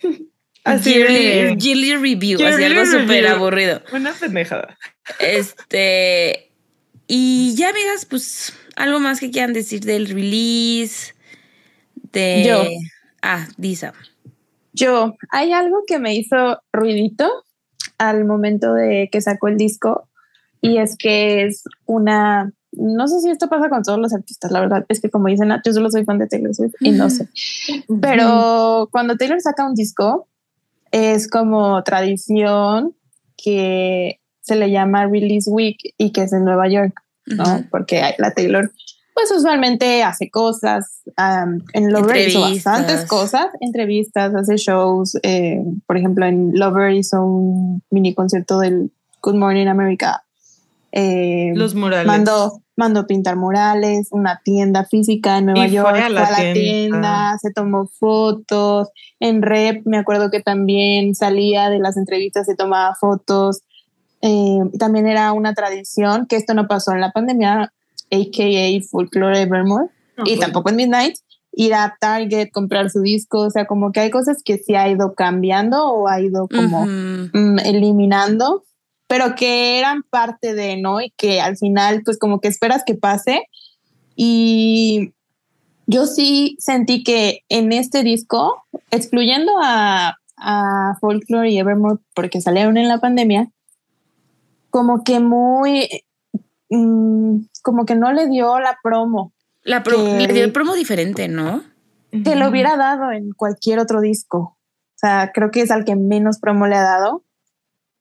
[0.64, 3.80] Así Yearly, yearly Review, así Yearly algo súper aburrido.
[3.90, 4.76] Una pendejada.
[5.18, 6.50] Este.
[7.06, 11.14] Y ya, amigas, pues algo más que quieran decir del release.
[12.12, 12.44] De.
[12.46, 12.64] Yo.
[13.22, 13.94] Ah, Disa.
[14.72, 17.44] Yo, hay algo que me hizo ruidito
[17.96, 20.07] al momento de que sacó el disco
[20.60, 24.60] y es que es una, no sé si esto pasa con todos los artistas, la
[24.60, 27.10] verdad es que como dicen, "Ah, yo solo soy fan de Taylor Swift y no
[27.10, 27.28] sé,
[28.00, 30.26] pero cuando Taylor saca un disco
[30.90, 32.94] es como tradición
[33.36, 36.94] que se le llama Release Week y que es en Nueva York.
[37.36, 37.64] ¿no?
[37.70, 38.72] Porque la Taylor,
[39.14, 45.96] pues usualmente hace cosas, um, en Lover hizo bastantes cosas, entrevistas, hace shows, eh, por
[45.96, 48.90] ejemplo, en Lover hizo un mini concierto del
[49.22, 50.24] Good Morning America.
[50.92, 52.06] Eh, Los murales.
[52.06, 56.52] mandó, mandó pintar murales, una tienda física en Nueva Y York, fue a la tienda.
[56.54, 57.38] tienda.
[57.40, 58.88] se tomó fotos,
[59.20, 63.60] en Rep me acuerdo que también salía de las entrevistas, se tomaba fotos,
[64.20, 67.72] Eh, también era una tradición, que esto no pasó en la pandemia,
[68.10, 68.82] a.k.a.
[68.90, 69.86] Folklore Evermore,
[70.24, 71.14] y tampoco en Midnight,
[71.52, 74.88] ir a Target, comprar su disco, o sea, como que hay cosas que sí ha
[74.88, 78.64] ido cambiando o ha ido como mm, eliminando,
[79.08, 81.00] pero que eran parte de, ¿no?
[81.00, 83.42] Y que al final, pues como que esperas que pase.
[84.14, 85.12] Y
[85.86, 92.76] yo sí sentí que en este disco, excluyendo a, a Folklore y Evermore, porque salieron
[92.76, 93.48] en la pandemia,
[94.70, 95.88] como que muy,
[96.70, 99.32] mm, como que no le dio la promo
[99.64, 101.62] La pro- que- le dio el promo diferente, ¿no?
[102.24, 104.38] que lo hubiera dado en cualquier otro disco.
[104.38, 107.22] O sea, creo que es al que menos promo le ha dado.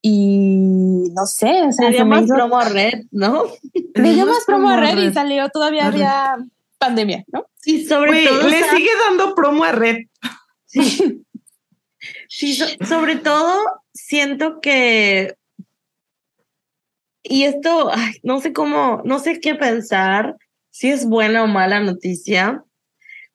[0.02, 3.44] Y no sé, o sea, Sería se hizo- promo a Red, ¿no?
[3.96, 6.36] le dio más promo a Red y salió, todavía había
[6.78, 7.46] pandemia, ¿no?
[7.56, 8.48] Sí, sobre todo.
[8.48, 9.98] le o sea, sigue dando promo a Red.
[10.66, 11.24] Sí,
[12.30, 13.58] Sí, so- sobre todo
[13.94, 15.36] siento que.
[17.24, 20.36] Y esto, ay, no sé cómo, no sé qué pensar,
[20.70, 22.64] si es buena o mala noticia,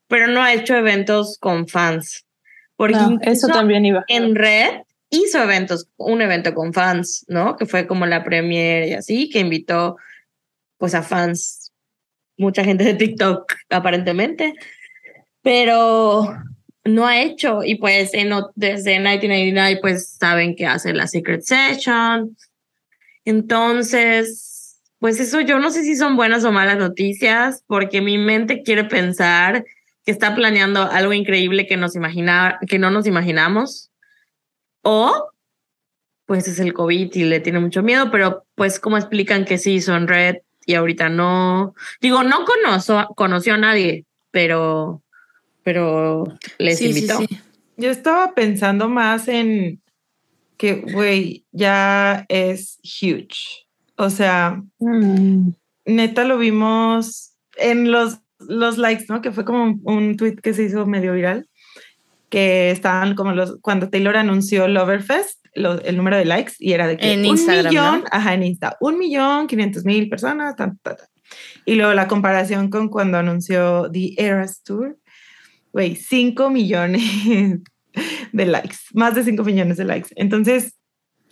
[0.06, 2.24] pero no ha hecho eventos con fans.
[2.76, 4.04] Porque No, incluso eso también iba.
[4.08, 7.56] en Red hizo eventos, un evento con fans, ¿no?
[7.56, 9.96] Que fue como la premiere y así, que invitó
[10.78, 11.70] pues a fans,
[12.36, 14.54] mucha gente de TikTok aparentemente,
[15.42, 16.34] pero
[16.84, 22.34] no ha hecho y pues en, desde 1989 pues saben que hace la Secret Session.
[23.26, 28.62] Entonces, pues eso yo no sé si son buenas o malas noticias porque mi mente
[28.62, 29.64] quiere pensar
[30.04, 33.91] que está planeando algo increíble que nos imagina, que no nos imaginamos
[34.82, 35.30] o
[36.26, 39.72] pues es el COVID y le tiene mucho miedo, pero pues como explican que sí
[39.74, 41.74] hizo en red y ahorita no.
[42.00, 45.02] Digo, no conoció, conoció a nadie, pero
[45.64, 46.24] pero
[46.58, 47.18] les Sí, sí, invitó.
[47.18, 47.26] sí.
[47.76, 49.80] Yo estaba pensando más en
[50.56, 53.66] que, güey, ya es huge.
[53.96, 55.50] O sea, Mm.
[55.84, 59.20] neta lo vimos en los, los likes, ¿no?
[59.20, 61.48] Que fue como un, un tweet que se hizo medio viral,
[62.32, 66.86] que estaban como los, cuando Taylor anunció Loverfest, lo- el número de likes, y era
[66.88, 68.04] de que En un Instagram, millón, ¿no?
[68.10, 71.06] ajá, en Insta, un millón, quinientos mil personas, tan, tan, tan.
[71.66, 74.96] Y luego la comparación con cuando anunció The Eras Tour,
[75.74, 77.02] güey, 5 millones
[78.32, 80.08] de likes, más de 5 millones de likes.
[80.16, 80.78] Entonces,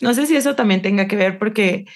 [0.03, 1.87] no sé si eso también tenga que ver porque,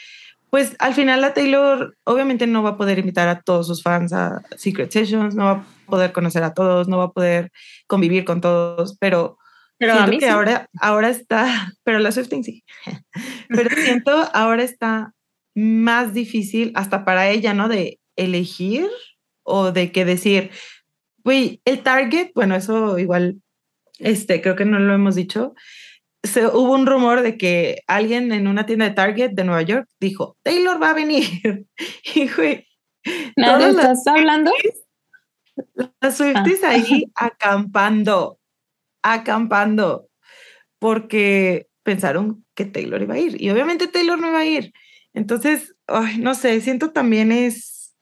[0.49, 4.15] pues al final la Taylor obviamente no va a poder invitar a todos sus fans
[4.15, 7.51] a Secret Sessions, no va a poder conocer a todos, no va a poder
[7.87, 9.39] convivir con todos, pero
[9.79, 10.31] Pero a siento mí que sí.
[10.33, 12.65] ahora, ahora está, pero la Swifting sí,
[13.49, 15.13] pero siento ahora está
[15.55, 17.69] más difícil hasta para ella, ¿no?
[17.69, 18.89] De elegir
[19.45, 20.51] o de que decir,
[21.25, 23.41] güey, el target, bueno, eso igual,
[23.99, 25.55] este, creo que no lo hemos dicho.
[26.23, 29.87] Se, hubo un rumor de que alguien en una tienda de Target de Nueva York
[30.01, 31.67] dijo, Taylor va a venir.
[32.15, 32.67] Y güey,
[33.37, 34.51] ¿Nadie todas las- estás hablando?
[36.01, 36.71] Las Swifties Ah.
[36.71, 38.39] ahí acampando,
[39.03, 40.09] acampando,
[40.79, 43.41] porque pensaron que Taylor iba a ir.
[43.41, 44.73] Y obviamente Taylor no iba a ir.
[45.15, 47.95] Entonces, ay, no sé, siento también es,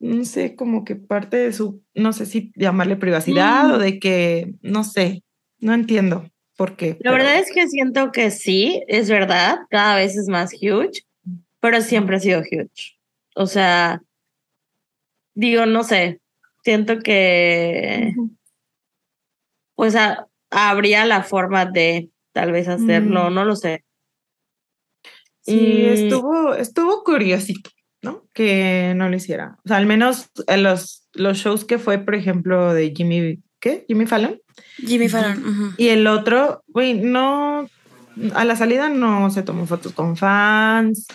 [0.00, 3.72] no sé, como que parte de su, no sé si llamarle privacidad Mm.
[3.72, 5.24] o de que, no sé,
[5.58, 6.96] no entiendo por qué.
[7.00, 11.02] La verdad es que siento que sí, es verdad, cada vez es más huge,
[11.60, 12.98] pero siempre ha sido huge.
[13.34, 14.02] O sea,
[15.34, 16.20] digo, no sé,
[16.62, 18.14] siento que
[19.74, 19.96] pues
[20.50, 23.34] habría la forma de tal vez hacerlo, Mm.
[23.34, 23.84] no lo sé.
[25.40, 25.92] Sí, Mm.
[25.92, 27.70] estuvo, estuvo curiosito,
[28.02, 28.24] ¿no?
[28.32, 29.58] Que no lo hiciera.
[29.64, 33.84] O sea, al menos en los, los shows que fue, por ejemplo, de Jimmy, ¿qué?
[33.88, 34.40] Jimmy Fallon.
[34.76, 35.74] Jimmy Fallon.
[35.78, 37.68] Y el otro, güey, no,
[38.34, 41.06] a la salida no se tomó fotos con fans,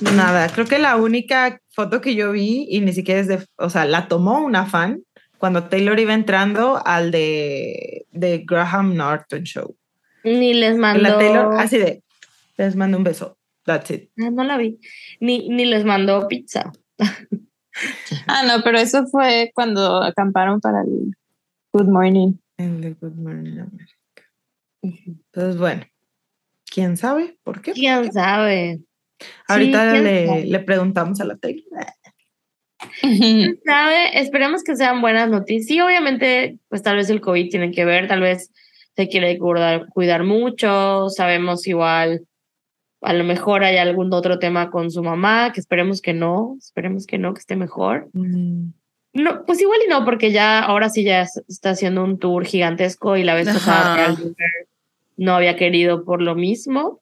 [0.00, 0.48] nada.
[0.48, 3.84] Creo que la única foto que yo vi, y ni siquiera es de, o sea,
[3.84, 5.02] la tomó una fan
[5.38, 9.76] cuando Taylor iba entrando al de, de Graham Norton Show.
[10.24, 11.02] Ni les mandó.
[11.02, 12.02] La Taylor, así de,
[12.56, 13.38] les mando un beso.
[13.64, 14.10] That's it.
[14.18, 14.78] Ah, no la vi.
[15.20, 16.72] Ni, ni les mandó pizza.
[18.26, 21.14] Ah, no, pero eso fue cuando acamparon para el
[21.72, 22.32] Good Morning.
[22.56, 24.22] El de Good Morning America.
[24.80, 25.84] Entonces, bueno,
[26.64, 27.72] quién sabe por qué.
[27.72, 28.80] ¿Quién sabe?
[29.48, 31.38] Ahorita ¿quién le, le preguntamos a la.
[33.00, 34.18] ¿Quién sabe?
[34.18, 35.66] Esperemos que sean buenas noticias.
[35.66, 38.50] Sí, obviamente, pues tal vez el COVID tiene que ver, tal vez
[38.94, 42.26] se quiere cuidar, cuidar mucho, sabemos igual,
[43.02, 47.06] a lo mejor hay algún otro tema con su mamá, que esperemos que no, esperemos
[47.06, 48.08] que no, que esté mejor.
[48.14, 48.70] Mm,
[49.12, 53.16] No, pues igual y no, porque ya ahora sí ya está haciendo un tour gigantesco
[53.16, 54.16] y la vez pasada
[55.16, 57.00] no había querido por lo mismo.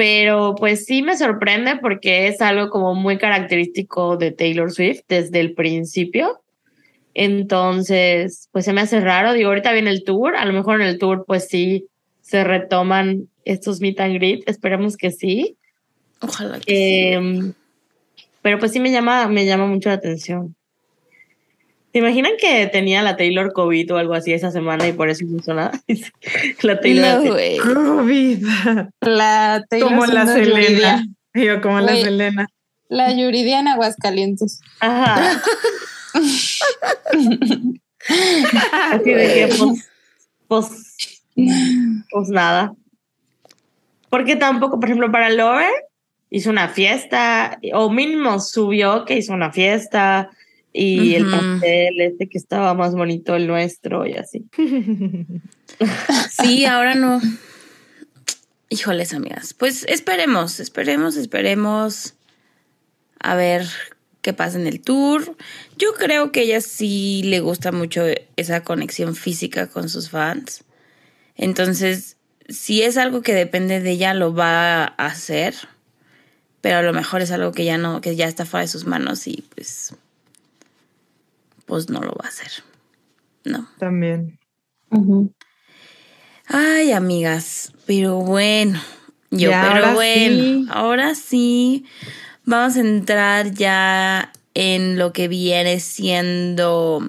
[0.00, 5.40] Pero pues sí me sorprende porque es algo como muy característico de Taylor Swift desde
[5.40, 6.40] el principio.
[7.12, 9.34] Entonces, pues se me hace raro.
[9.34, 11.86] Digo, ahorita viene el tour, a lo mejor en el tour pues sí
[12.22, 15.58] se retoman estos meet and greet, esperemos que sí.
[16.22, 17.02] Ojalá que sí.
[17.12, 17.52] Em,
[18.40, 20.56] pero pues sí me llama, me llama mucho la atención.
[21.92, 25.24] ¿Se imaginan que tenía la Taylor COVID o algo así esa semana y por eso
[25.26, 25.72] no hizo nada?
[26.62, 27.24] la Taylor.
[27.64, 27.96] No.
[27.96, 28.46] COVID.
[29.00, 31.06] La Taylor Como la Selena.
[31.34, 32.04] Yo, como la Güey.
[32.04, 32.46] Selena.
[32.88, 34.60] La Yuridia en Aguascalientes.
[34.80, 35.42] Ajá.
[38.92, 39.88] Así de que, pues,
[40.48, 41.22] pues,
[42.10, 42.72] pues nada.
[44.08, 45.70] Porque tampoco, por ejemplo, para Lover
[46.30, 50.30] hizo una fiesta, o mínimo subió que hizo una fiesta,
[50.72, 54.46] y el pastel este que estaba más bonito el nuestro y así.
[56.30, 57.20] Sí, ahora no.
[58.68, 59.54] Híjoles, amigas.
[59.54, 62.14] Pues esperemos, esperemos, esperemos
[63.18, 63.66] a ver
[64.20, 65.36] qué pasa en el tour.
[65.76, 68.04] Yo creo que ella sí le gusta mucho
[68.36, 70.64] esa conexión física con sus fans.
[71.36, 72.16] Entonces,
[72.48, 75.54] si es algo que depende de ella, lo va a hacer.
[76.60, 78.86] Pero a lo mejor es algo que ya no, que ya está fuera de sus
[78.86, 79.94] manos y pues,
[81.70, 82.50] pues no lo va a hacer.
[83.44, 83.68] No.
[83.78, 84.40] También.
[86.48, 88.80] Ay, amigas, pero bueno,
[89.30, 90.66] yo, Ya, pero ahora bueno, sí.
[90.68, 91.84] ahora sí
[92.44, 97.06] vamos a entrar ya en lo que viene siendo,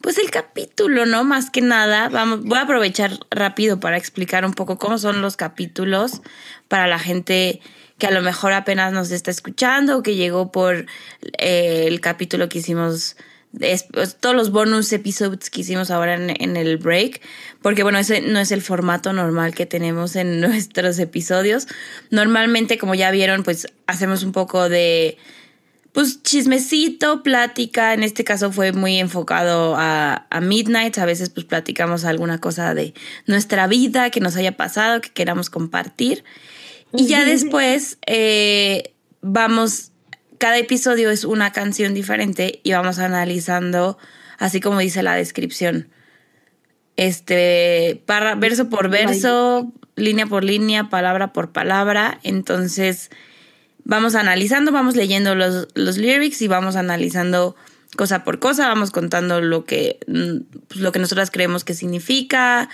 [0.00, 1.22] pues el capítulo, ¿no?
[1.24, 5.36] Más que nada, vamos, voy a aprovechar rápido para explicar un poco cómo son los
[5.36, 6.22] capítulos
[6.68, 7.60] para la gente
[7.98, 10.86] que a lo mejor apenas nos está escuchando o que llegó por
[11.36, 13.16] eh, el capítulo que hicimos
[13.58, 17.20] es- pues, todos los bonus episodes que hicimos ahora en, en el break,
[17.62, 21.66] porque bueno, ese no es el formato normal que tenemos en nuestros episodios.
[22.10, 25.16] Normalmente, como ya vieron, pues hacemos un poco de
[25.92, 31.44] pues chismecito, plática, en este caso fue muy enfocado a, a Midnight, a veces pues
[31.46, 32.94] platicamos alguna cosa de
[33.26, 36.22] nuestra vida que nos haya pasado, que queramos compartir.
[36.92, 39.89] Y ya después eh, vamos,
[40.40, 43.98] cada episodio es una canción diferente y vamos analizando,
[44.38, 45.90] así como dice la descripción,
[46.96, 52.20] este, para, verso por verso, línea por línea, palabra por palabra.
[52.22, 53.10] Entonces
[53.84, 57.54] vamos analizando, vamos leyendo los, los lyrics y vamos analizando
[57.94, 62.70] cosa por cosa, vamos contando lo que, mm, pues, lo que nosotras creemos que significa,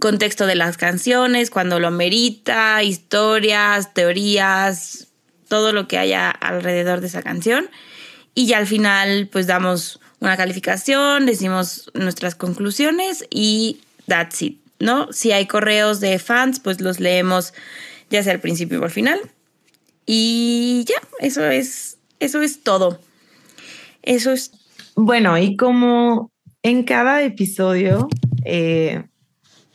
[0.00, 5.11] contexto de las canciones, cuando lo amerita, historias, teorías,
[5.52, 7.68] todo lo que haya alrededor de esa canción.
[8.34, 15.12] Y ya al final, pues damos una calificación, decimos nuestras conclusiones y that's it, ¿no?
[15.12, 17.52] Si hay correos de fans, pues los leemos
[18.08, 19.20] ya sea al principio o al final.
[20.06, 22.98] Y ya, eso es, eso es todo.
[24.00, 24.52] Eso es
[24.96, 28.08] Bueno, y como en cada episodio
[28.46, 29.04] eh,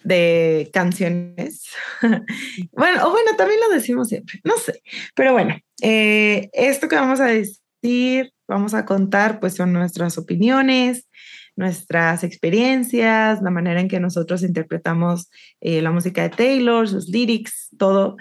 [0.04, 1.68] de canciones,
[2.72, 4.82] bueno, o bueno, también lo decimos siempre, no sé,
[5.14, 11.08] pero bueno, eh, esto que vamos a decir, vamos a contar, pues son nuestras opiniones,
[11.56, 17.70] nuestras experiencias, la manera en que nosotros interpretamos eh, la música de Taylor, sus lyrics,
[17.78, 18.18] todo.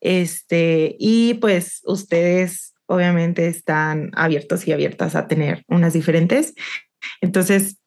[0.00, 6.54] Este, y pues ustedes obviamente están abiertos y abiertas a tener unas diferentes.
[7.22, 7.78] Entonces,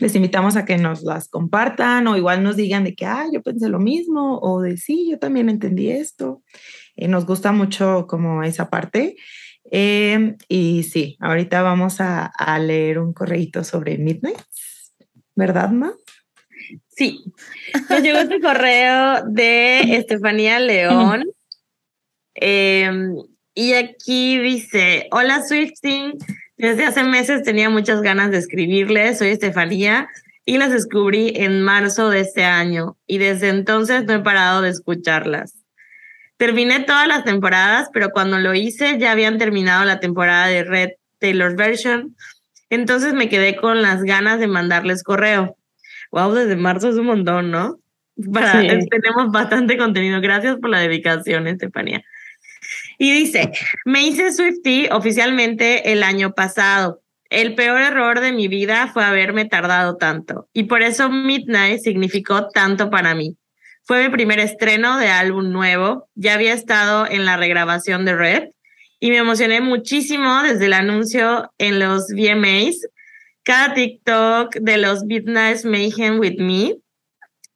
[0.00, 3.42] les invitamos a que nos las compartan o igual nos digan de que, ah, yo
[3.42, 6.42] pensé lo mismo o de sí, yo también entendí esto.
[6.96, 9.16] Eh, nos gusta mucho como esa parte.
[9.70, 14.38] Eh, y sí, ahorita vamos a, a leer un correíto sobre Midnight,
[15.34, 15.92] ¿verdad, Ma?
[16.88, 17.24] Sí,
[17.88, 21.24] nos llegó este correo de Estefanía León.
[22.34, 23.14] Em,
[23.54, 26.14] y aquí dice, hola Swifting,
[26.56, 30.08] desde hace meses tenía muchas ganas de escribirles, soy Estefanía
[30.44, 34.70] y las descubrí en marzo de este año y desde entonces no he parado de
[34.70, 35.61] escucharlas.
[36.42, 40.88] Terminé todas las temporadas, pero cuando lo hice ya habían terminado la temporada de Red
[41.20, 42.16] Taylor Version,
[42.68, 45.56] entonces me quedé con las ganas de mandarles correo.
[46.10, 47.78] Wow, desde marzo es un montón, ¿no?
[48.34, 50.20] Para, Tenemos bastante contenido.
[50.20, 52.02] Gracias por la dedicación, Estefanía.
[52.98, 53.52] Y dice,
[53.84, 57.02] me hice Swifty oficialmente el año pasado.
[57.30, 60.48] El peor error de mi vida fue haberme tardado tanto.
[60.52, 63.36] Y por eso Midnight significó tanto para mí.
[63.92, 66.08] Fue mi primer estreno de álbum nuevo.
[66.14, 68.44] Ya había estado en la regrabación de Red
[68.98, 72.88] y me emocioné muchísimo desde el anuncio en los VMAs.
[73.42, 76.76] Cada TikTok de los Midnight Mayhem with Me,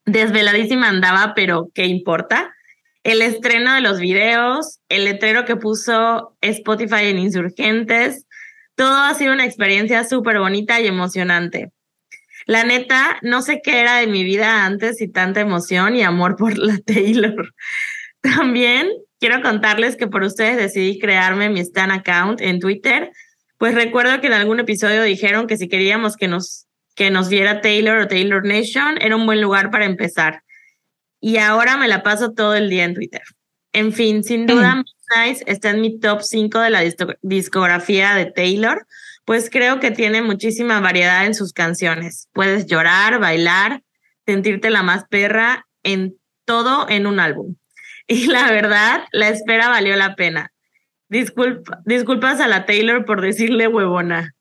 [0.04, 2.54] desveladísima andaba, pero ¿qué importa?
[3.02, 8.26] El estreno de los videos, el letrero que puso Spotify en Insurgentes,
[8.74, 11.72] todo ha sido una experiencia súper bonita y emocionante.
[12.46, 16.36] La neta, no sé qué era de mi vida antes y tanta emoción y amor
[16.36, 17.52] por la Taylor.
[18.20, 18.88] También
[19.18, 23.10] quiero contarles que por ustedes decidí crearme mi Stan account en Twitter,
[23.58, 27.60] pues recuerdo que en algún episodio dijeron que si queríamos que nos, que nos viera
[27.60, 30.42] Taylor o Taylor Nation, era un buen lugar para empezar.
[31.20, 33.22] Y ahora me la paso todo el día en Twitter.
[33.72, 34.84] En fin, sin duda,
[35.24, 36.82] Nice está en mi top 5 de la
[37.22, 38.86] discografía de Taylor
[39.26, 42.28] pues creo que tiene muchísima variedad en sus canciones.
[42.32, 43.82] Puedes llorar, bailar,
[44.24, 46.14] sentirte la más perra en
[46.46, 47.56] todo en un álbum.
[48.08, 50.52] Y la verdad, la espera valió la pena.
[51.08, 54.36] Disculpa, disculpas a la Taylor por decirle huevona.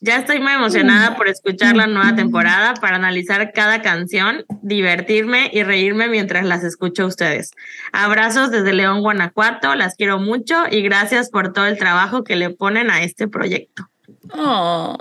[0.00, 5.62] Ya estoy muy emocionada por escuchar la nueva temporada para analizar cada canción, divertirme y
[5.62, 7.52] reírme mientras las escucho a ustedes.
[7.92, 12.50] Abrazos desde León, Guanajuato, las quiero mucho y gracias por todo el trabajo que le
[12.50, 13.88] ponen a este proyecto.
[14.32, 14.96] Oh.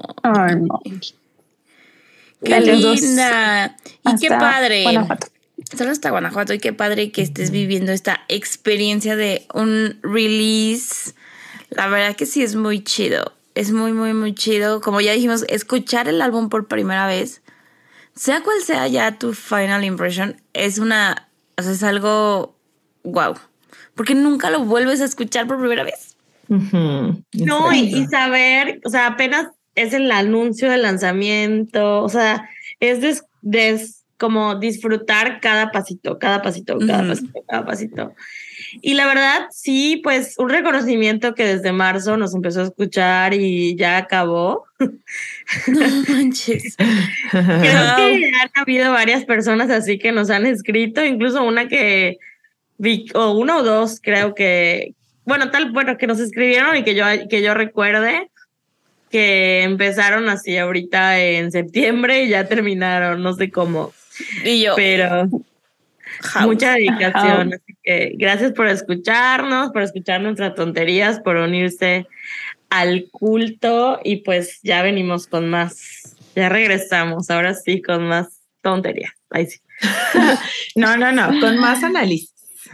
[2.43, 3.75] Qué linda.
[4.05, 4.83] Y qué padre.
[4.83, 5.27] Guanajuato.
[5.75, 11.13] Solo hasta Guanajuato y qué padre que estés viviendo esta experiencia de un release.
[11.69, 13.33] La verdad que sí es muy chido.
[13.55, 14.81] Es muy, muy, muy chido.
[14.81, 17.41] Como ya dijimos, escuchar el álbum por primera vez,
[18.15, 21.29] sea cual sea ya tu final impression, es una.
[21.57, 22.55] O sea, es algo.
[23.03, 23.35] Wow.
[23.95, 26.14] Porque nunca lo vuelves a escuchar por primera vez.
[26.47, 32.99] No, y, saber, o sea, apenas es el anuncio del lanzamiento, o sea, es
[34.17, 38.15] como disfrutar cada pasito, cada pasito, cada pasito, cada pasito.
[38.81, 43.75] Y la verdad, sí, pues un reconocimiento que desde marzo nos empezó a escuchar y
[43.75, 44.65] ya acabó.
[45.67, 46.75] No manches.
[46.75, 52.17] Creo que han habido varias personas así que nos han escrito, incluso una que
[53.13, 54.95] o uno o dos, creo que,
[55.25, 58.29] bueno, tal, bueno, que nos escribieron y que yo, que yo recuerde
[59.09, 63.93] que empezaron así ahorita en septiembre y ya terminaron, no sé cómo.
[64.43, 64.75] Y yo.
[64.75, 65.29] Pero
[66.41, 67.53] mucha dedicación.
[67.53, 72.07] Así que gracias por escucharnos, por escuchar nuestras tonterías, por unirse
[72.69, 76.15] al culto y pues ya venimos con más.
[76.35, 79.13] Ya regresamos, ahora sí, con más tonterías.
[79.29, 79.59] Ahí sí.
[80.75, 82.33] no, no, no, con más análisis.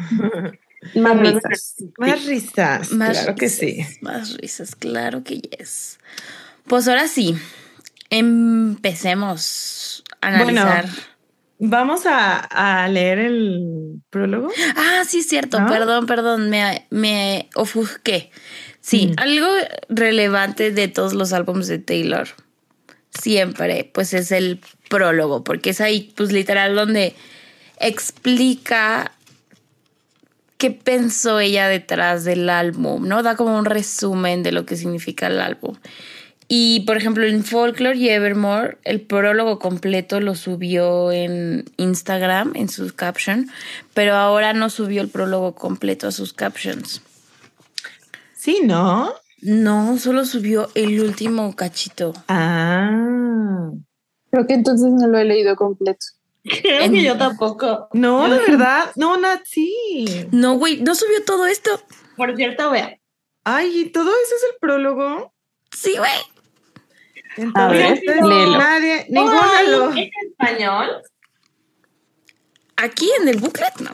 [0.95, 1.75] Más risas.
[1.97, 2.89] Más risas.
[2.89, 3.85] claro que sí.
[4.01, 5.99] Más risas, claro que yes.
[6.67, 7.35] Pues ahora sí,
[8.09, 10.85] empecemos a analizar.
[11.63, 14.49] Vamos a, leer el prólogo.
[14.75, 15.59] Ah, sí, cierto.
[15.67, 18.31] Perdón, perdón, me, me ofusqué.
[18.79, 19.13] Sí, mm.
[19.17, 19.47] algo
[19.89, 22.27] relevante de todos los álbumes de Taylor
[23.11, 24.59] siempre, pues es el
[24.89, 27.15] prólogo, porque es ahí, pues literal, donde
[27.79, 29.11] explica
[30.61, 33.23] qué pensó ella detrás del álbum, ¿no?
[33.23, 35.75] Da como un resumen de lo que significa el álbum.
[36.47, 42.69] Y por ejemplo, en Folklore y Evermore, el prólogo completo lo subió en Instagram, en
[42.69, 43.49] sus captions,
[43.95, 47.01] pero ahora no subió el prólogo completo a sus captions.
[48.35, 49.15] Sí, ¿no?
[49.41, 52.13] No, solo subió el último cachito.
[52.27, 53.71] Ah.
[54.29, 56.05] Creo que entonces no lo he leído completo.
[56.61, 57.87] Creo que yo tampoco.
[57.93, 58.91] No, de verdad.
[58.95, 60.05] No, Nat, sí.
[60.31, 61.69] No, güey, no subió todo esto.
[62.17, 62.97] Por cierto, vea.
[63.43, 65.33] Ay, ¿y todo eso es el prólogo?
[65.75, 66.11] Sí, güey.
[67.37, 68.57] Entonces, léelo.
[68.57, 69.91] nadie, ninguno lo.
[69.93, 70.87] ¿En español?
[72.75, 73.91] Aquí en el booklet no.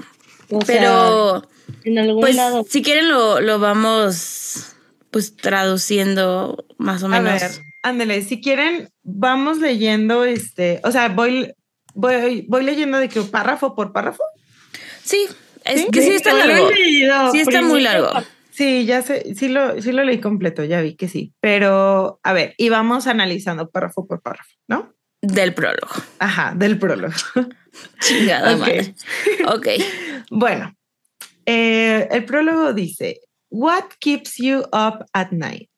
[0.50, 1.50] O sea, Pero,
[1.84, 2.66] en algún pues, lado.
[2.68, 4.74] si quieren lo, lo vamos
[5.12, 7.42] pues traduciendo más o A menos.
[7.42, 7.52] ver,
[7.84, 11.54] ándale, si quieren, vamos leyendo este, o sea, voy,
[11.98, 14.24] voy, voy leyendo de que párrafo por párrafo.
[15.04, 15.28] Sí,
[15.66, 15.88] es ¿Sí?
[15.92, 16.70] que sí está largo.
[16.70, 18.10] leído Sí está muy largo.
[18.52, 21.34] Sí, ya sé, sí lo, sí lo leí completo, ya vi que sí.
[21.42, 24.96] Pero, a ver, y vamos analizando párrafo por párrafo, ¿no?
[25.22, 25.94] Del prólogo.
[26.20, 27.14] Ajá, del prólogo.
[28.02, 28.60] Chingada Ok.
[28.60, 28.96] madre.
[29.48, 29.68] Ok.
[30.30, 30.76] Bueno,
[31.46, 35.70] eh, el prólogo dice, What keeps you up at night?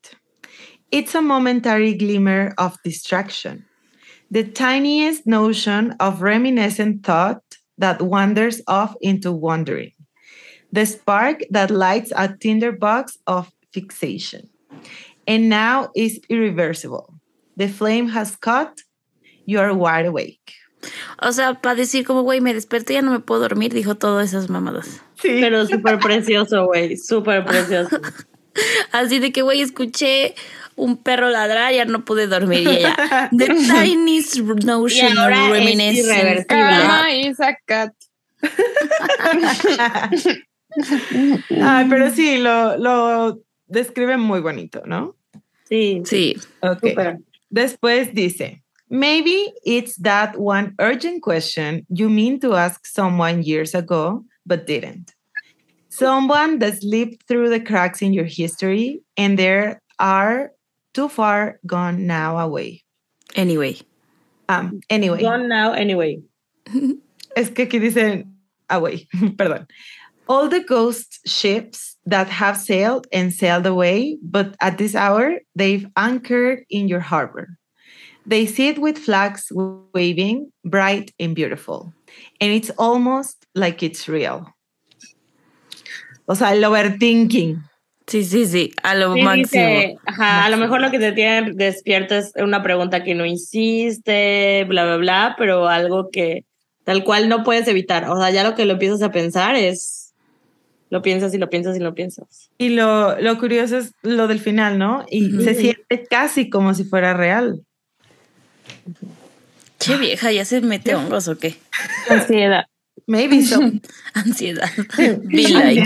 [0.92, 3.66] It's a momentary glimmer of distraction,
[4.32, 7.42] the tiniest notion of reminiscent thought
[7.78, 9.94] that wanders off into wandering,
[10.72, 14.50] the spark that lights a tinderbox of fixation,
[15.28, 17.14] and now is irreversible.
[17.58, 18.82] The flame has caught,
[19.46, 20.54] you are wide awake.
[21.22, 24.30] O sea, para decir como, güey, me desperté, ya no me puedo dormir, dijo todas
[24.30, 25.02] esas mamadas.
[25.22, 25.40] Sí.
[25.42, 26.96] Pero súper precioso, güey.
[26.96, 28.00] Súper precioso.
[28.92, 30.36] Así de que, güey, escuché
[30.80, 32.68] un perro ladrar, ya no pude dormir.
[32.68, 36.00] Y ella, the tiniest notion Y ahora of es reminiscence.
[36.00, 36.46] irreversible.
[36.48, 37.94] Karma is a cat.
[41.62, 45.16] Ay, pero sí, lo, lo describe muy bonito, ¿no?
[45.68, 46.36] Sí, Sí.
[46.62, 46.80] Ok.
[46.82, 47.18] súper.
[47.52, 54.24] Después dice, maybe it's that one urgent question you mean to ask someone years ago,
[54.46, 55.14] but didn't.
[55.90, 60.52] Someone that slipped through the cracks in your history and there are
[60.94, 62.84] too far gone now away.
[63.36, 63.78] Anyway.
[64.48, 66.20] Um, anyway, Gone now, anyway.
[67.36, 68.26] es que aquí dice
[68.70, 69.68] away, perdón.
[70.28, 75.88] All the ghost ships that have sailed and sailed away, but at this hour they've
[75.96, 77.50] anchored in your harbor.
[78.26, 81.94] They sit with flags waving, bright and beautiful,
[82.42, 84.54] and it's almost like it's real.
[86.28, 87.64] O sea, el overthinking.
[88.10, 89.46] Sí, sí, sí, a lo Sí, máximo.
[89.46, 93.24] dice, ajá, a lo mejor lo que te tiene despierto es una pregunta que no
[93.24, 96.44] hiciste, bla, bla, bla, pero algo que
[96.86, 98.10] tal cual no puedes evitar.
[98.10, 100.16] O sea, ya lo que lo empiezas a pensar es,
[100.90, 102.50] lo piensas y lo piensas y lo piensas.
[102.58, 105.06] Y lo, lo curioso es lo del final, ¿no?
[105.08, 107.62] Y se siente casi como si fuera real.
[109.80, 111.58] Che vieja, ¿ya se mete hongos o qué?
[112.10, 112.66] Ansiedad.
[113.10, 113.60] Maybe so.
[114.14, 114.70] Ansiedad.
[115.24, 115.82] Be like.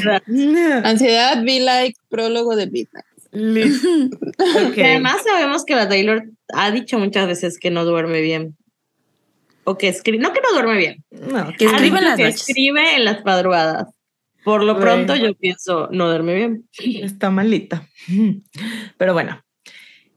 [0.84, 3.06] Ansiedad, be like, prólogo de Midnight.
[3.32, 4.14] Lit-
[4.68, 4.74] ok.
[4.76, 8.58] Que además sabemos que la Taylor ha dicho muchas veces que no duerme bien.
[9.64, 12.42] O que escribe, no que no duerme bien, No, Que escribe en las que noches.
[12.42, 13.88] escribe en las madrugadas.
[14.44, 16.68] Por lo pronto yo pienso, no duerme bien.
[17.02, 17.88] Está malita.
[18.98, 19.42] Pero bueno.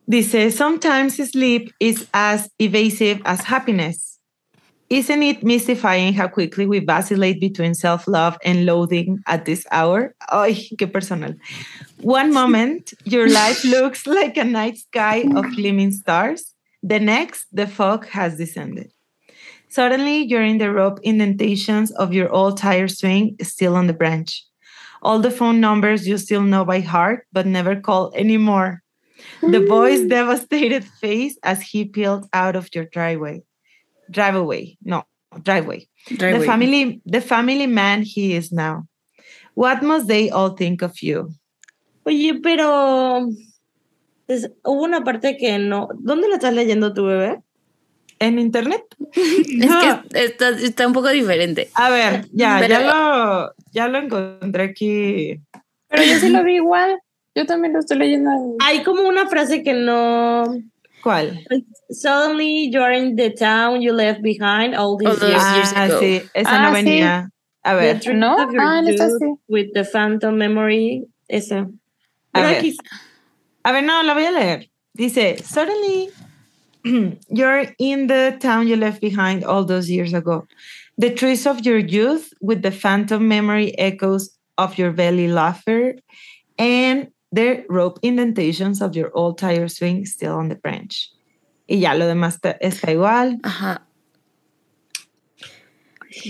[0.09, 4.16] Dice, sometimes sleep is as evasive as happiness.
[4.89, 10.15] Isn't it mystifying how quickly we vacillate between self-love and loathing at this hour?
[10.31, 11.35] Ay, qué personal.
[12.03, 16.55] One moment, your life looks like a night sky of gleaming stars.
[16.85, 18.93] The next, the fog has descended.
[19.69, 24.45] Suddenly, you're in the rope indentations of your old tire swing, still on the branch.
[25.03, 28.83] All the phone numbers you still know by heart, but never call anymore.
[29.43, 33.43] The boy's devastated face as he peeled out of your driveway.
[34.09, 35.07] Driveway, no,
[35.43, 35.89] driveway.
[36.09, 38.87] The family, the family man he is now.
[39.55, 41.29] What must they all think of you?
[42.05, 43.29] Oye, pero
[44.29, 45.89] es- hubo una parte que no.
[45.99, 47.41] ¿Dónde la estás leyendo tu bebé?
[48.19, 48.83] ¿En internet?
[49.13, 49.75] Es
[50.11, 51.69] que está, está un poco diferente.
[51.75, 55.41] A ver, ya, Pero- ya lo, ya lo encontré aquí.
[55.89, 56.99] Pero yo sí lo vi igual.
[57.35, 58.31] Yo también lo estoy leyendo.
[58.31, 60.45] en- Hay como una frase que no.
[61.07, 61.39] ¿Cuál?
[61.93, 65.55] Suddenly you're in the town you left behind all these All those years.
[65.55, 66.01] years Ah, ago.
[66.01, 67.01] sí, esa Ah, no sí.
[67.63, 68.43] A The ver, truth ¿No?
[68.43, 69.35] of your Ah, en esta youth sí.
[69.49, 71.05] With the phantom memory.
[71.29, 71.67] Esa.
[72.35, 72.57] A ver.
[72.61, 72.77] aquí-
[73.65, 74.67] A ver, no, la voy a leer.
[74.97, 76.09] Dice, suddenly
[77.31, 80.45] you're in the town you left behind all those years ago.
[80.99, 85.95] The trees of your youth with the phantom memory echoes of your belly laughter
[86.59, 91.13] and the rope indentations of your old tire swing still on the branch.
[91.67, 93.39] Y ya lo demás está, está igual.
[93.43, 93.87] Ajá.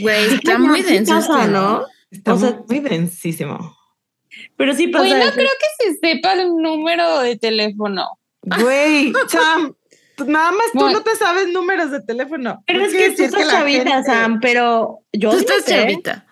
[0.00, 1.18] Güey, está muy denso.
[1.18, 1.84] este, ¿no?
[2.10, 3.76] Está O sea, muy densísimo.
[4.56, 5.04] Pero sí pasa.
[5.04, 5.34] Oye, no eso.
[5.34, 8.06] creo que se sepa el número de teléfono.
[8.42, 9.74] Güey, Sam,
[10.26, 10.98] nada más tú Bueno.
[10.98, 12.62] no te sabes números de teléfono.
[12.66, 15.74] Pero No es que tú estás chavita, gente- Sam, pero yo Tú estás sé.
[15.74, 16.25] chavita.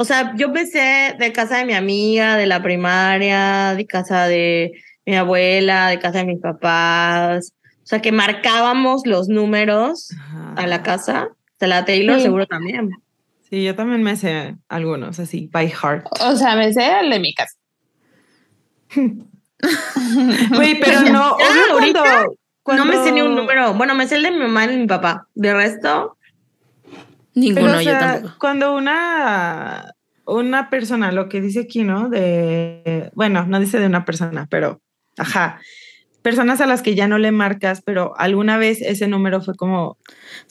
[0.00, 4.72] O sea, yo empecé de casa de mi amiga, de la primaria, de casa de
[5.04, 7.52] mi abuela, de casa de mis papás.
[7.82, 10.08] O sea, que marcábamos los números
[10.56, 11.28] a la casa.
[11.58, 12.22] De la Taylor Sí.
[12.22, 12.88] seguro también.
[13.50, 16.06] Sí, yo también me sé algunos así, by heart.
[16.22, 17.56] O sea, me sé el de mi casa.
[20.56, 23.74] Güey, pero no, Ya, obvio ahorita cuando, cuando- No me sé ni un número.
[23.74, 25.26] Bueno, me sé el de mi mamá y mi papá.
[25.34, 26.16] De resto,
[27.34, 28.34] Pero, Ninguno, o yo tampoco.
[28.38, 29.94] Cuando una,
[30.26, 32.08] una persona, lo que dice aquí, ¿no?
[32.08, 34.80] De, bueno, no dice de una persona, pero,
[35.16, 35.60] ajá,
[36.22, 39.96] personas a las que ya no le marcas, pero alguna vez ese número fue como,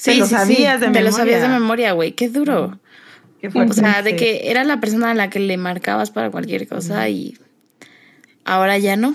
[0.04, 1.60] te lo sabías de Te lo sabías de memoria.
[1.60, 2.12] memoria, güey.
[2.14, 2.80] Qué duro.
[3.42, 3.72] qué fuerte.
[3.72, 4.16] O sea, de Sí.
[4.18, 7.38] que era la persona a la que le marcabas para cualquier cosa y
[8.46, 9.14] ahora ya no.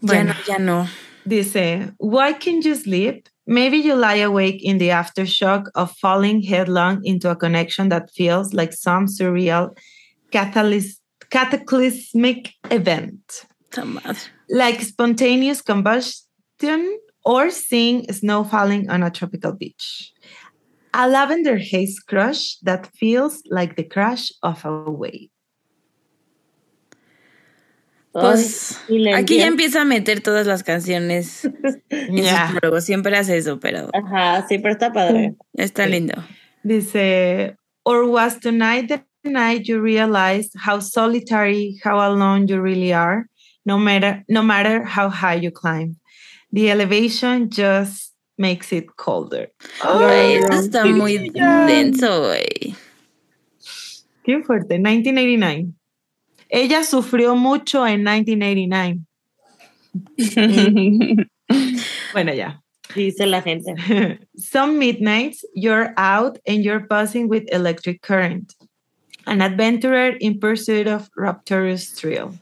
[0.00, 0.32] Bueno.
[0.46, 0.88] Ya no, ya no.
[1.24, 3.24] Dice, why can't you sleep?
[3.46, 8.52] Maybe you lie awake in the aftershock of falling headlong into a connection that feels
[8.54, 9.76] like some surreal
[10.30, 10.98] catalys-
[11.30, 13.46] cataclysmic event.
[14.48, 20.12] Like spontaneous combustion or seeing snow falling on a tropical beach.
[20.92, 25.30] A lavender haze crush that feels like the crash of a wave.
[28.12, 31.44] Pues Ay, aquí ya empieza a meter todas las canciones
[31.90, 32.48] en Ya.
[32.48, 32.84] sus prólogos.
[32.84, 35.34] Siempre hace eso, pero Ajá, sí, pero está padre.
[35.54, 35.90] está Sí.
[35.90, 36.14] lindo.
[36.64, 43.26] Dice, or was tonight the night you realized how solitary, how alone you really are,
[43.64, 45.96] no matter no matter how high you climb.
[46.52, 49.52] The elevation just makes it colder.
[49.76, 52.74] Esto Ay, está sí, muy denso, güey.
[54.24, 55.72] Qué fuerte, 1989.
[56.50, 58.98] Ella sufrió mucho en 1989.
[62.12, 62.60] Bueno, ya.
[62.94, 63.74] Dice la gente.
[64.36, 68.54] Some midnights, you're out and you're buzzing with electric current.
[69.26, 72.34] An adventurer in pursuit of rapturous thrill.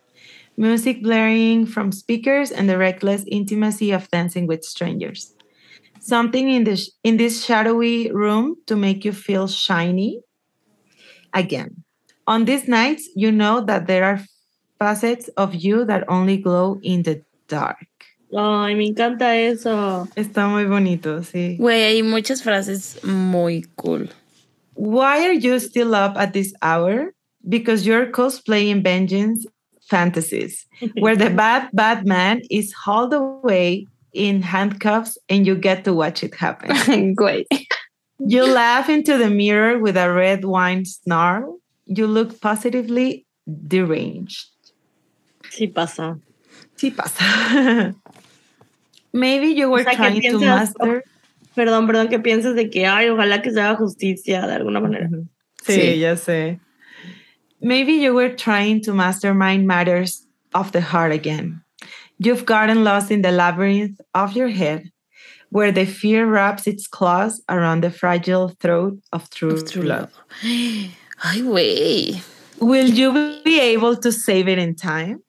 [0.56, 5.34] Music blaring from speakers and the reckless intimacy of dancing with strangers.
[6.00, 10.20] Something in this in this shadowy room to make you feel shiny.
[11.34, 11.84] Again,
[12.28, 14.20] on these nights, you know that there are
[14.78, 17.86] facets of you that only glow in the dark.
[18.36, 20.06] Ay, me encanta eso.
[20.14, 21.56] Está muy bonito, sí.
[21.58, 24.06] Güey, hay muchas frases muy cool.
[24.74, 27.14] Why are you still up at this hour?
[27.48, 29.46] Because you're cosplaying vengeance
[29.88, 30.66] fantasies,
[30.98, 36.22] where the bad, bad man is hauled away in handcuffs and you get to watch
[36.22, 37.16] it happen.
[37.16, 37.46] Güey.
[38.18, 41.60] You laugh into the mirror with a red wine snarl.
[41.88, 44.46] You look positively deranged.
[45.50, 46.18] Sí pasa.
[46.76, 47.94] Sí pasa.
[49.12, 50.40] Maybe you were O sea, trying to piensas-
[50.78, 51.04] master.
[51.56, 55.08] Perdón, perdón, que piensas de que, ay, ojalá que se haga justicia de alguna manera.
[55.66, 55.98] Sí, Sí.
[55.98, 56.60] ya sé.
[57.60, 60.24] Maybe you were trying to mastermind matters
[60.54, 61.62] of the heart again.
[62.20, 64.92] You've gotten lost in the labyrinth of your head,
[65.50, 70.12] where the fear wraps its claws around the fragile throat of true, Of true love.
[70.44, 70.90] love.
[71.22, 72.22] Ay, güey.
[72.60, 73.12] Will you
[73.44, 75.22] be able to save it in time?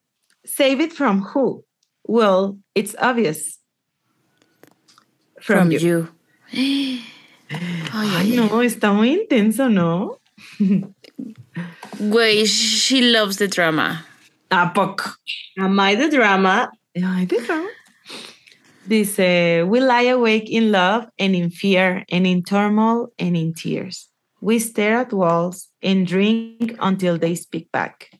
[0.45, 1.63] Save it from who?
[2.05, 3.57] Well, it's obvious.
[5.41, 6.09] From, From you.
[6.51, 6.99] you.
[7.93, 10.17] Ay, no, está muy intenso, ¿no?
[11.97, 14.05] Güey, she loves the drama.
[14.51, 15.11] ¿A poco?
[15.57, 16.69] Am I the drama?
[16.95, 17.69] Ay, de drama.
[18.87, 24.07] Dice, we lie awake in love and in fear and in turmoil and in tears.
[24.41, 28.11] We stare at walls and drink until they speak back.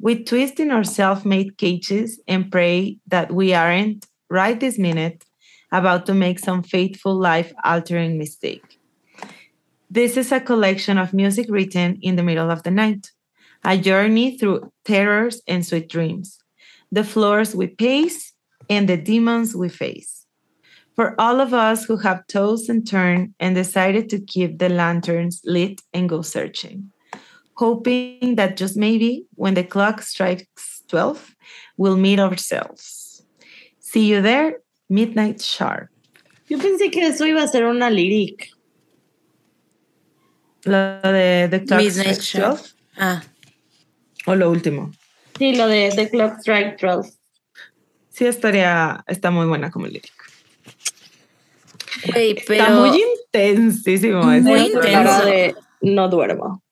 [0.00, 5.24] We twist in our self made cages and pray that we aren't, right this minute,
[5.72, 8.78] about to make some fateful life altering mistake.
[9.90, 13.10] This is a collection of music written in the middle of the night,
[13.64, 16.40] a journey through terrors and sweet dreams
[16.92, 18.32] the floors we pace,
[18.68, 20.19] and the demons we face.
[21.00, 25.40] For all of us who have tossed and turned and decided to keep the lanterns
[25.46, 26.92] lit and go searching,
[27.54, 31.36] hoping that just maybe when the clock strikes 12,
[31.78, 33.22] we'll meet ourselves.
[33.78, 34.58] See you there,
[34.90, 35.88] midnight sharp.
[36.50, 38.50] Yo pensé que eso iba a ser una lyric.
[40.66, 42.58] Lo de The Clock Midnight Strikes Sharp.
[42.58, 43.22] 12 Ah,
[44.26, 44.92] o lo último.
[45.38, 47.18] Sí, lo de The Clock Strike 12.
[48.10, 50.19] Sí, estaría, está muy buena como lírica.
[52.12, 52.64] Pero.
[52.64, 53.02] Está muy
[53.34, 54.22] intensísimo.
[54.22, 54.50] Muy ese.
[54.66, 54.80] intenso.
[54.90, 56.62] Cara de no duermo.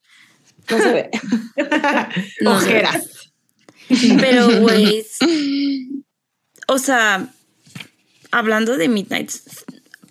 [0.70, 1.10] No se ve.
[2.40, 2.56] No.
[2.56, 3.32] Ojeras.
[4.20, 5.02] Pero, güey.
[6.66, 7.26] O sea,
[8.30, 9.30] hablando de Midnight,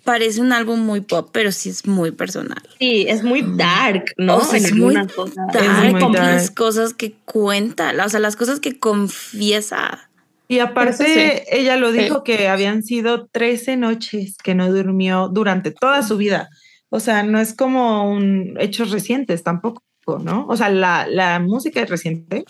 [0.02, 2.60] parece un álbum muy pop, pero sí es muy personal.
[2.80, 4.38] Sí, es muy dark, ¿no?
[4.38, 5.36] O sea, En es muy cosas.
[5.52, 6.24] dark, muy con dark.
[6.26, 10.07] las cosas que cuenta, o sea, las cosas que confiesa.
[10.48, 15.70] Y aparte, Eso ella lo dijo que habían sido 13 noches que no durmió durante
[15.70, 16.48] toda su vida.
[16.88, 19.82] O sea, no es como un hechos recientes tampoco,
[20.22, 20.46] ¿no?
[20.48, 22.44] O sea, la, la música es reciente,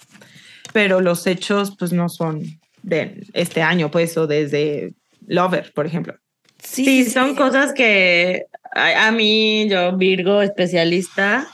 [0.73, 2.43] pero los hechos pues no son
[2.85, 4.95] de este año, pues, o desde
[5.27, 6.15] Lover, por ejemplo.
[6.63, 11.49] Sí, son cosas que a, a mí, yo Virgo especialista,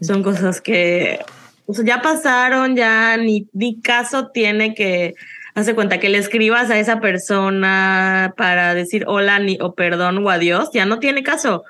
[0.00, 1.18] son cosas que
[1.70, 5.14] o sea, ya pasaron, ya ni, ni caso tiene que
[5.54, 10.30] hace cuenta que le escribas a esa persona para decir hola ni, o perdón o
[10.30, 11.64] adiós, ya no tiene caso.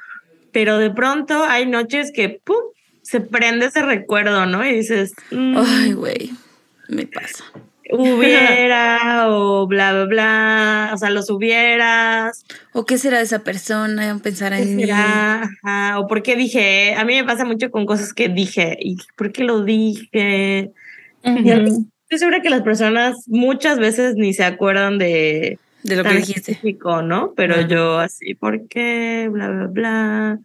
[0.53, 2.57] Pero de pronto hay noches que ¡pum!
[3.03, 4.65] se prende ese recuerdo, ¿no?
[4.65, 6.31] Y dices, mm, Ay, güey,
[6.89, 7.45] me pasa.
[7.93, 12.45] hubiera o bla, bla, bla, o sea, los hubieras.
[12.73, 14.19] ¿O qué será de esa persona?
[14.23, 14.91] Pensar ¿Qué en mí.
[14.91, 18.97] Ajá, o por qué dije, a mí me pasa mucho con cosas que dije, y
[19.17, 20.71] por qué lo dije.
[22.11, 26.51] Estoy segura que las personas muchas veces ni se acuerdan de De lo que dijiste.
[26.53, 27.35] específico, ¿no?
[27.37, 27.69] Pero Ajá.
[27.69, 29.29] yo así, ¿por qué?
[29.31, 30.39] Bla, bla, bla.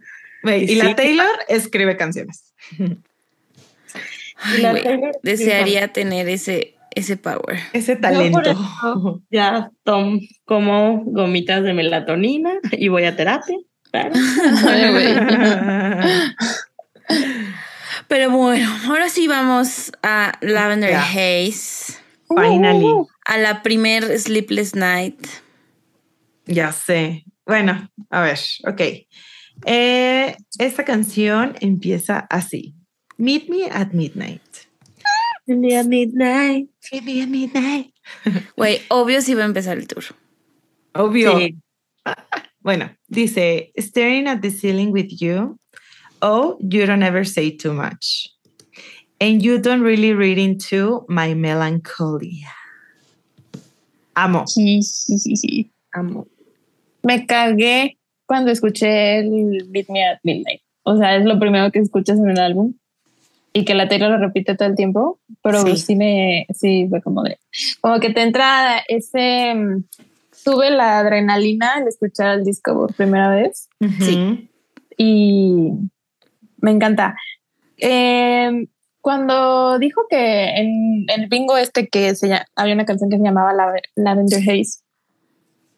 [0.57, 0.95] Y la.
[0.95, 2.53] Taylor escribe canciones.
[4.37, 7.57] Ay, la Taylor Desearía tener ese, ese power.
[7.73, 8.41] Ese talento.
[8.41, 13.57] eso- Ya tomo como gomitas de melatonina y voy a terapia.
[13.89, 14.13] claro.
[14.69, 16.29] Ay.
[18.07, 20.95] Pero bueno, ahora sí vamos a Lavender.
[20.95, 21.95] Haze.
[22.27, 22.91] Finally.
[23.25, 25.27] A la primer Sleepless Night.
[26.45, 27.25] Ya sé.
[27.45, 28.81] Bueno, a ver, ok.
[29.65, 32.75] Eh, esta canción empieza así.
[33.17, 34.41] Meet me at midnight.
[35.47, 36.69] Un día midnight.
[36.91, 37.93] Meet me at midnight.
[38.57, 40.03] Güey, obvio si va a empezar el tour.
[40.93, 41.37] Obvio.
[41.37, 41.57] Sí.
[42.65, 45.59] Bueno, dice, staring at the ceiling with you.
[46.27, 48.29] Oh, you don't ever say too much.
[49.21, 52.49] And you don't really read into my melancholia.
[54.15, 54.45] Amo.
[54.47, 55.71] Sí, sí, sí, sí.
[55.93, 56.25] Amo.
[57.03, 60.61] Me cagué cuando escuché el Beat Me at Midnight.
[60.81, 62.73] O sea, es lo primero que escuchas en un álbum
[63.53, 65.77] y que la Taylor lo repite todo el tiempo, pero Sí.
[65.77, 67.37] sí, me, sí, fue como de,
[67.81, 69.83] como que te entra ese, mm,
[70.31, 74.39] sube la adrenalina al escuchar el disco por primera vez Ujú.
[74.97, 75.69] y
[76.65, 77.15] me encanta.
[77.77, 78.67] Eh,
[79.01, 83.23] cuando dijo que en el bingo este que se llama, había una canción que se
[83.23, 84.79] llamaba Lave- Lavender Haze,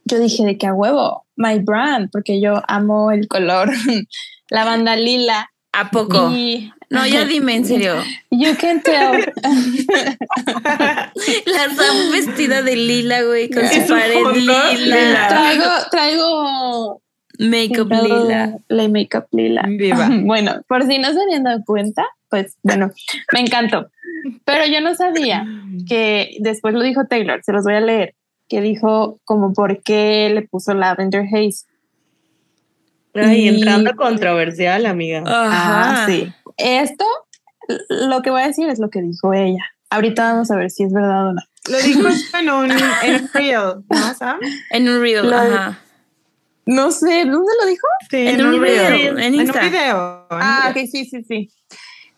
[0.05, 3.69] yo dije de que a huevo, my brand, porque yo amo el color
[4.49, 5.51] lavanda lila.
[5.73, 6.31] ¿A poco?
[6.33, 7.95] Y No, ya dime en serio.
[8.31, 9.11] you can tell.
[11.45, 15.27] La Sam vestida de lila, güey, con Es su pared lila.
[15.27, 17.01] traigo, traigo
[17.39, 18.57] Make-up lila.
[18.67, 19.63] La make-up lila.
[19.67, 20.09] Viva.
[20.23, 22.91] Bueno, por si no se habían dado cuenta, pues bueno,
[23.33, 23.89] me encantó.
[24.45, 25.45] Pero yo no sabía
[25.87, 28.15] que después lo dijo Taylor, se los voy a leer,
[28.49, 31.65] que dijo como por qué le puso Lavender Haze.
[33.13, 35.23] Ay, Y- entrando controversial, amiga.
[35.25, 36.03] Ajá.
[36.03, 36.31] Ah, sí.
[36.57, 37.05] Esto,
[37.89, 39.63] lo que voy a decir es lo que dijo ella.
[39.89, 41.41] Ahorita vamos a ver si es verdad o no.
[41.69, 42.01] Lo dijo
[42.39, 44.39] en un, en un reel, ¿no, Sam?
[44.71, 45.79] En un reel, Lo- ajá.
[46.67, 47.87] No sé, ¿dónde lo dijo?
[48.09, 49.61] Sí, En un reel, en En un Insta.
[49.61, 50.27] video.
[50.29, 50.83] en un Ah, video.
[50.83, 51.49] ok, sí, sí, sí.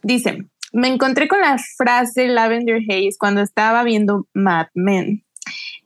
[0.03, 5.23] Dice, me encontré con la frase Lavender Haze cuando estaba viendo Mad Men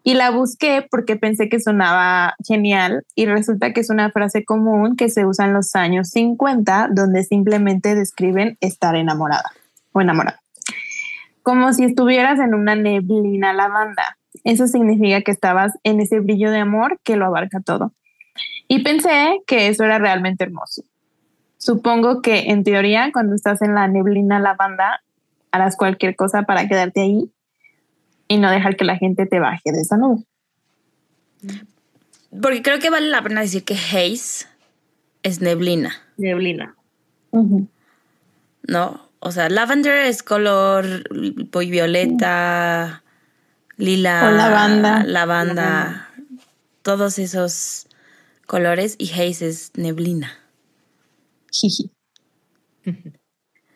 [0.04, 4.96] y la busqué porque pensé que sonaba genial y resulta que es una frase común
[4.98, 9.52] que se usa en los años 50 donde simplemente describen estar enamorada
[9.94, 10.42] o enamorada.
[11.42, 14.18] Como si estuvieras en una neblina lavanda.
[14.44, 17.94] Eso significa que estabas en ese brillo de amor que lo abarca todo.
[18.74, 20.84] Y pensé que eso era realmente hermoso.
[21.60, 25.04] Supongo que en teoría cuando estás en la neblina lavanda
[25.52, 27.32] harás cualquier cosa para quedarte ahí
[28.28, 30.24] y no dejar que la gente te baje de esa nube.
[32.42, 34.48] Porque creo que vale la pena decir que haze
[35.22, 36.76] es neblina, Neblina.
[38.64, 39.08] ¿no?
[39.20, 40.84] O sea, lavender es color
[41.52, 43.04] pues, violeta,
[43.78, 45.04] lila, O lavanda.
[45.04, 46.10] lavanda,
[46.82, 47.88] todos esos
[48.46, 50.38] colores y haze es neblina.
[51.52, 51.92] Jiji.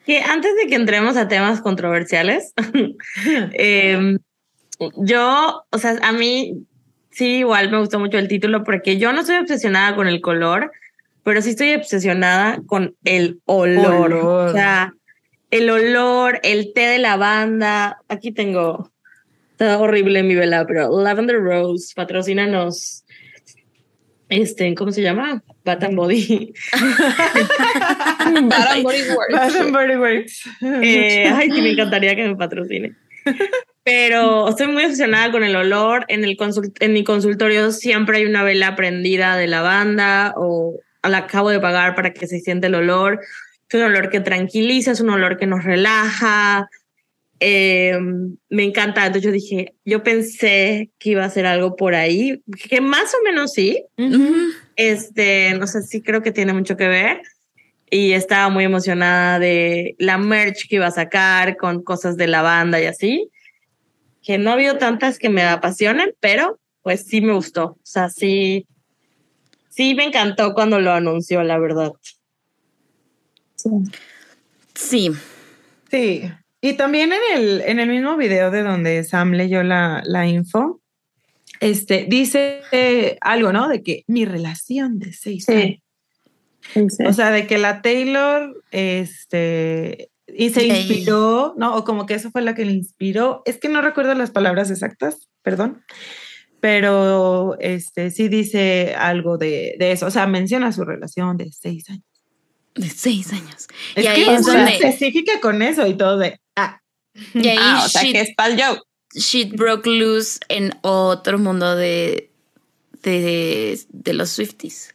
[0.05, 2.53] Que antes de que entremos a temas controversiales,
[3.53, 4.20] em,
[4.97, 6.65] yo, o sea, a mí
[7.18, 10.72] sí, igual me gustó mucho el título porque yo no estoy obsesionada con el color,
[11.24, 14.13] pero sí estoy obsesionada con el olor.
[14.13, 14.49] Olor.
[14.49, 14.93] O sea,
[15.49, 17.97] el olor, el té de lavanda.
[18.07, 18.91] Aquí tengo,
[19.51, 23.03] está horrible mi vela, pero Lavender Rose, patrocínanos.
[24.30, 25.41] Este, ¿cómo se llama?
[25.63, 26.53] Bath and Body.
[26.73, 29.34] Bath and Body Works.
[29.34, 30.49] Bath and Body Works.
[30.61, 32.95] Eh, ay, que me encantaría que me patrocine.
[33.84, 36.05] Pero estoy muy obsesionada con el olor.
[36.09, 36.38] En, el
[36.80, 41.95] en mi consultorio siempre hay una vela prendida de lavanda o la acabo de pagar
[41.95, 43.21] para que se siente el olor.
[43.69, 46.69] Es un olor que tranquiliza, es un olor que nos relaja.
[47.39, 47.97] Eh,
[48.49, 49.05] me encanta.
[49.05, 53.23] Entonces yo dije, yo pensé que iba a ser algo por ahí, que más o
[53.23, 53.83] menos sí.
[54.75, 57.21] Este, no sé, sí creo que tiene mucho que ver.
[57.89, 62.41] Y estaba muy emocionada de la merch que iba a sacar con cosas de la
[62.41, 63.31] banda y así
[64.27, 67.63] que no ha habido tantas que me apasionen, pero pues sí me gustó.
[67.63, 68.67] O sea, sí,
[69.69, 71.93] sí me encantó cuando lo anunció, la verdad.
[74.75, 75.13] Sí.
[75.89, 76.29] Sí.
[76.61, 80.81] Y también en el, en el mismo video de donde Sam leyó la, la info,
[81.59, 82.61] este, dice
[83.21, 83.67] algo, ¿no?
[83.67, 85.79] De que mi relación de seis años.
[87.07, 91.75] O sea, de que la Taylor, este, y se inspiró, ¿no?
[91.75, 93.41] O como que eso fue la que le inspiró.
[93.45, 95.83] Es que no recuerdo las palabras exactas, perdón.
[96.59, 100.07] Pero este sí dice algo de, de eso.
[100.07, 102.03] O sea, menciona su relación de seis años.
[102.75, 103.67] De seis años.
[103.95, 104.75] y ahí es donde...
[104.75, 106.39] específica con eso y todo de.
[107.18, 107.24] Ah.
[107.34, 108.82] Y ahí ah, o sea, que es pal yo.
[109.13, 112.30] Shit broke loose en otro mundo de,
[113.03, 114.93] de, de los Swifties.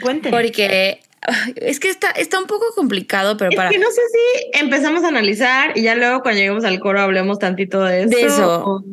[0.00, 0.36] Cuénteme.
[0.36, 1.00] Porque
[1.56, 3.70] es que está, está un poco complicado, pero para.
[3.70, 7.38] que no sé si empezamos a analizar y ya luego cuando lleguemos al coro hablemos
[7.38, 8.16] tantito de eso.
[8.16, 8.84] De eso.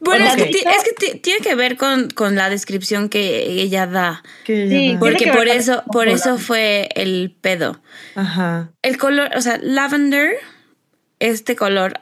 [0.00, 4.22] Bueno, es, que, tiene que ver con, con, la descripción que ella da.
[4.44, 7.80] sí, porque por eso, por eso fue el pedo.
[8.14, 8.70] Ajá.
[8.82, 10.36] El color, o sea, lavender,
[11.18, 12.00] este color,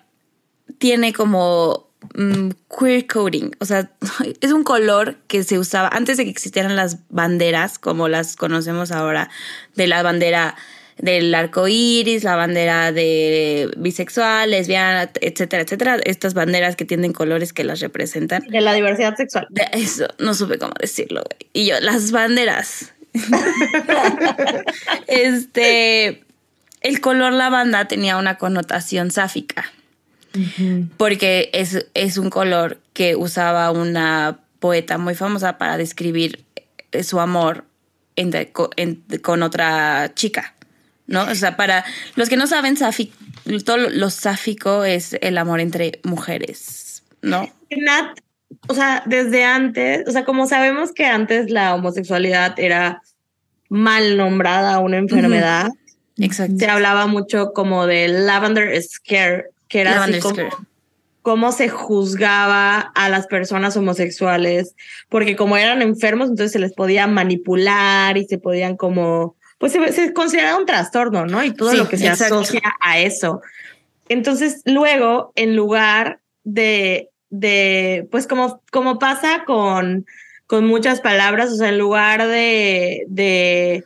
[0.79, 3.91] tiene como Mm, queer coding, o sea,
[4.41, 8.91] es un color que se usaba antes de que existieran las banderas como las conocemos
[8.91, 9.31] ahora,
[9.77, 10.57] de la bandera
[10.99, 15.97] del arco iris, la bandera de bisexual, lesbiana, etcétera, etcétera.
[16.05, 18.43] Estas banderas que tienen colores que las representan.
[18.49, 19.49] De la diversidad sexual.
[19.73, 21.23] eso, no supe cómo decirlo.
[21.53, 22.93] Y yo, las banderas.
[25.07, 26.23] este,
[26.83, 29.73] el color lavanda tenía una connotación sáfica
[30.97, 36.45] porque es, es un color que usaba una poeta muy famosa para describir
[36.93, 37.65] eh, su amor
[39.23, 40.55] con otra chica,
[41.07, 41.25] ¿no?
[41.25, 42.77] O sea, para los que no saben,
[43.65, 47.51] todo lo sáfico es el amor entre mujeres, ¿no?
[47.71, 48.19] Nat,
[48.69, 53.03] o sea, desde antes, o sea, como sabemos que antes la homosexualidad era
[53.69, 55.71] mal nombrada una enfermedad,
[56.19, 56.59] Exacto.
[56.59, 60.49] se hablaba mucho como de lavender scare, que era así como
[61.23, 64.75] cómo se juzgaba a las personas homosexuales,
[65.09, 70.13] porque como eran enfermos, entonces se les podía manipular y se podían como, pues se,
[70.13, 71.43] consideraba un trastorno, ¿no?
[71.45, 73.41] Y todo lo que se asocia a eso.
[74.09, 80.05] Entonces, luego, en lugar de, de pues como, como pasa con,
[80.49, 83.85] con muchas palabras, o sea, en lugar de, de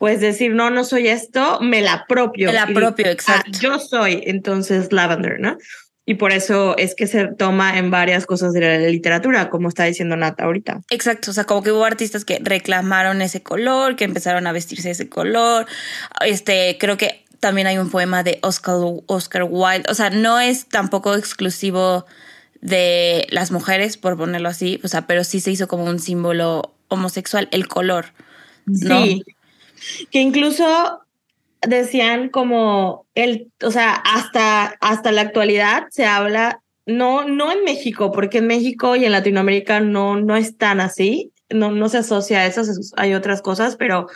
[0.00, 2.46] pues decir, no, no soy esto, me la apropio.
[2.46, 3.58] Me la apropio, ah, exacto.
[3.60, 5.58] yo soy entonces Lavender, ¿no?
[6.06, 9.84] Y por eso es que se toma en varias cosas de la literatura, como está
[9.84, 10.80] diciendo Nata ahorita.
[10.88, 14.90] Exacto, o sea, como que hubo artistas que reclamaron ese color, que empezaron a vestirse
[14.90, 15.66] ese color.
[16.24, 19.84] Este, creo que también hay un poema de Oscar, Oscar Wilde.
[19.90, 22.06] O sea, no es tampoco exclusivo
[22.62, 26.72] de las mujeres, por ponerlo así, o sea, pero sí se hizo como un símbolo
[26.88, 28.06] homosexual, el color.
[28.64, 29.04] ¿no?
[29.04, 29.24] Sí
[30.10, 31.00] que incluso
[31.66, 38.12] decían como el, o sea, hasta, hasta la actualidad se habla, no, no en México,
[38.12, 42.40] porque en México y en Latinoamérica no, no es tan así, no, no se asocia
[42.40, 42.62] a eso,
[42.96, 44.06] hay otras cosas, pero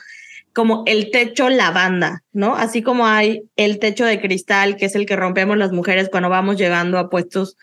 [0.55, 2.55] como el techo lavanda, ¿no?
[2.55, 6.29] Así como hay el techo de cristal, que es el que rompemos las mujeres cuando
[6.29, 7.57] vamos llegando a puestos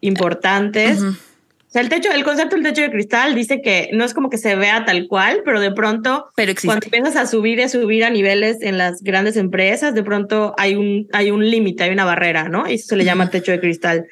[0.00, 1.00] importantes.
[1.68, 4.30] O sea, el techo, el concepto del techo de cristal dice que no es como
[4.30, 6.30] que se vea tal cual, pero de pronto,
[6.64, 10.54] cuando empiezas a subir y a subir a niveles en las grandes empresas, de pronto
[10.56, 12.66] hay un, hay un límite, hay una barrera, ¿no?
[12.66, 14.06] Y eso se le llama techo de cristal.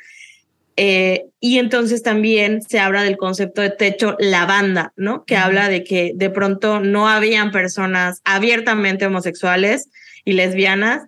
[0.77, 5.25] Eh, y entonces también se habla del concepto de techo lavanda, ¿no?
[5.25, 9.89] Que habla de que de pronto no habían personas abiertamente homosexuales
[10.27, 11.07] y lesbianas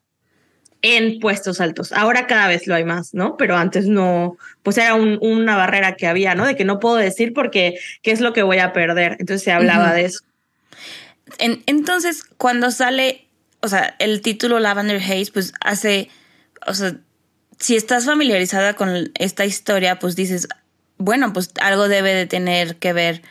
[0.83, 1.93] en puestos altos.
[1.93, 3.37] Ahora cada vez lo hay más, ¿no?
[3.37, 6.47] Pero antes no, pues era una barrera que había, ¿no?
[6.47, 9.17] De que no puedo decir porque qué es lo que voy a perder.
[9.19, 10.21] Entonces se hablaba de eso.
[11.39, 13.27] entonces, cuando sale,
[13.61, 16.09] o sea, el título Lavender Haze, pues hace,
[16.67, 16.97] o sea,
[17.59, 20.49] si estás familiarizada con esta historia, pues dices,
[20.97, 23.23] bueno, pues algo debe de tener que ver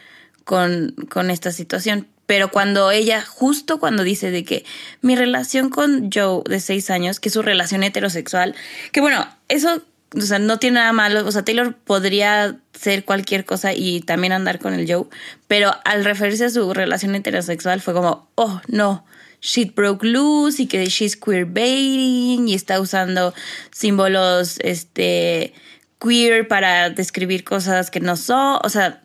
[0.43, 2.07] con, con esta situación.
[2.27, 4.65] Pero cuando ella, justo cuando dice de que
[5.01, 8.53] mi relación con Joe de seis años, que es su relación heterosexual,
[8.91, 9.81] que bueno, eso
[10.13, 11.25] no tiene nada malo.
[11.25, 15.05] O sea, Taylor podría ser cualquier cosa y también andar con el Joe,
[15.47, 19.05] pero al referirse a su relación heterosexual fue como, oh, no,
[19.41, 23.33] shit broke loose y que she's queerbaiting y está usando
[23.71, 25.53] símbolos, este,
[25.99, 29.01] queer para describir cosas que no son, o sea,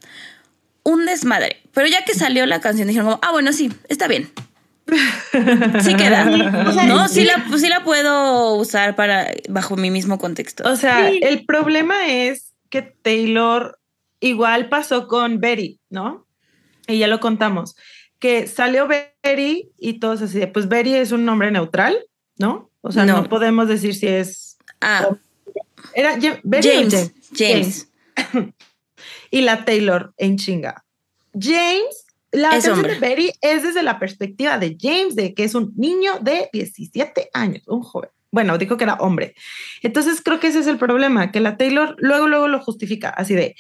[0.83, 1.61] un desmadre.
[1.73, 4.31] Pero ya que salió la canción dijeron como, ah, bueno, sí, está bien.
[5.83, 6.25] Sí queda.
[6.87, 10.68] no, sí la, sí la puedo usar para bajo mi mismo contexto.
[10.68, 13.79] O sea, el problema es que Taylor
[14.20, 16.27] igual pasó con Betty, ¿no?
[16.87, 17.77] Y ya lo contamos,
[18.18, 21.97] que salió Betty y todos así de, pues Betty es un nombre neutral,
[22.39, 22.70] ¿no?
[22.81, 24.57] O sea, no, podemos decir si es...
[24.81, 25.09] Ah.
[25.95, 27.12] Era James.
[27.35, 27.89] James.
[29.31, 30.82] y la Taylor en chinga.
[31.39, 35.72] James la canción de Betty es desde la perspectiva de James, de que es un
[35.76, 38.11] niño de 17 años, un joven.
[38.30, 39.35] Bueno, dijo que era hombre.
[39.83, 43.35] Entonces creo que ese es el problema, que la Taylor luego, luego lo justifica, así
[43.35, 43.55] de,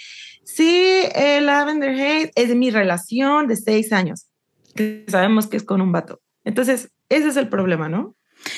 [0.44, 4.28] sí, el Lavender Haze es de mi relación de seis años,
[4.74, 6.22] que sabemos que es con un vato.
[6.44, 8.16] Entonces, ese es el problema, ¿no?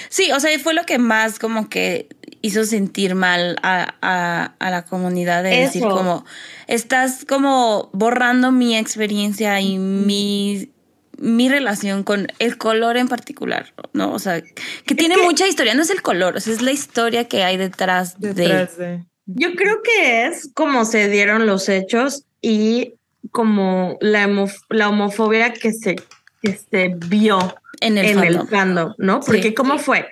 [0.08, 2.08] Sí, o sea, fue lo que más como que
[2.44, 6.26] hizo sentir mal a, la comunidad de decir como,
[6.66, 10.70] estás como borrando mi experiencia y mi,
[11.16, 14.12] mi relación con el color en particular, ¿no?
[14.12, 14.42] O sea,
[14.84, 19.00] que tiene mucha historia, no es el color, es la historia que hay detrás, de...
[19.24, 22.96] Yo creo que es como se dieron los hechos y
[23.30, 24.28] como la,
[24.68, 25.96] la homofobia que se,
[26.42, 27.38] que se vio
[27.80, 28.92] en el, fandom.
[28.98, 29.20] ¿no?
[29.20, 30.06] Porque ¿cómo fue?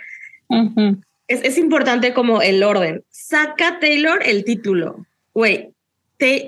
[1.29, 3.05] Es, importante como el orden.
[3.11, 5.07] Saca Taylor el título.
[5.35, 5.71] Güey,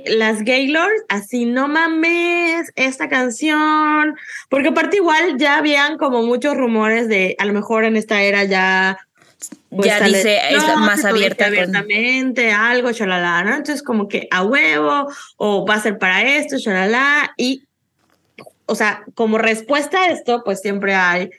[0.07, 4.17] las Gaylords, así no mames, esta canción.
[4.49, 8.45] Porque aparte igual ya habían como muchos rumores de a lo mejor en esta era
[8.45, 8.99] ya
[9.71, 10.41] pues, ya dice
[10.79, 15.99] más abierta abiertamente algo chalala no entonces como que a huevo o va a ser
[15.99, 17.65] para esto chalala y
[18.67, 21.31] o sea, como respuesta a esto, pues siempre hay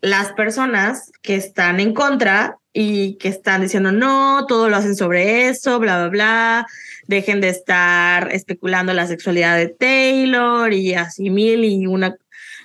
[0.00, 5.48] las personas que están en contra y que están diciendo, no, todo lo hacen sobre
[5.48, 6.66] eso, bla, bla, bla,
[7.06, 12.16] dejen de estar especulando la sexualidad de Taylor y así mil y una,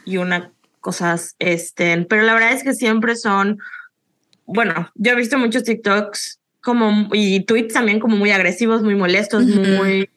[0.04, 0.52] y una
[0.82, 3.60] cosas, este, pero la verdad es que siempre son,
[4.46, 9.46] bueno, yo he visto muchos TikToks como, y tweets también como muy agresivos, muy molestos,
[9.46, 10.10] muy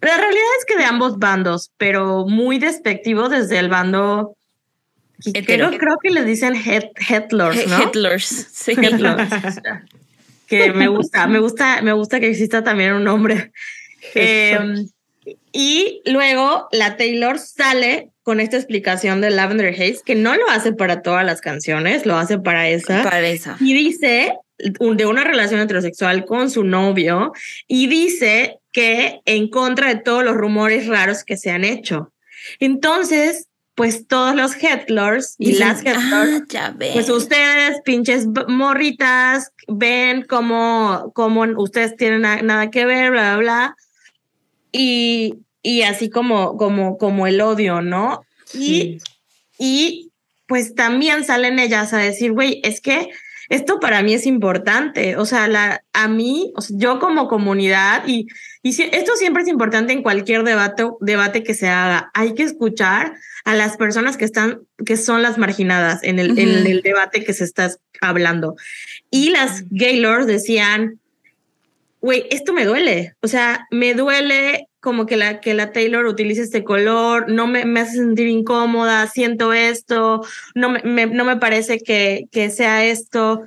[0.00, 4.36] la realidad es que de ambos bandos, pero muy despectivo desde el bando.
[5.44, 7.82] Creo, creo que les dicen headlers, ¿no?
[7.82, 8.76] Headlers, sí.
[10.46, 13.52] que me gusta, me gusta, me gusta que exista también un nombre.
[14.14, 14.88] Em,
[15.52, 20.72] y luego la Taylor sale con esta explicación de Lavender Haze, que no lo hace
[20.72, 23.02] para todas las canciones, lo hace para esa.
[23.02, 23.56] Para esa.
[23.60, 27.32] Y dice de una relación heterosexual con su novio
[27.66, 32.12] y dice que en contra de todos los rumores raros que se han hecho.
[32.60, 33.47] Entonces,
[33.78, 41.44] pues todos los headlords y las headlords, ah, pues ustedes, pinches morritas, ven cómo, cómo
[41.56, 43.76] ustedes tienen nada que ver, bla, bla, bla.
[44.72, 48.22] Y, y así como, como, como el odio, ¿no?
[48.52, 48.98] Y,
[49.60, 50.10] y
[50.48, 53.10] pues también salen ellas a decir, güey, es que
[53.48, 55.16] esto para mí es importante.
[55.16, 58.26] O sea, la, a mí, yo como comunidad, y,
[58.68, 63.14] y esto siempre es importante en cualquier debate, debate que se haga, hay que escuchar
[63.44, 67.32] a las personas que están, que son las marginadas en el, en el debate que
[67.32, 67.70] se está
[68.02, 68.56] hablando.
[69.10, 71.00] Y las Gaylords decían,
[72.02, 73.14] güey, esto me duele.
[73.22, 77.64] O sea, me duele como que la, que la Taylor utilice este color, no me,
[77.64, 80.22] me hace sentir incómoda, siento esto,
[80.54, 83.44] no me, no me parece que, que sea esto.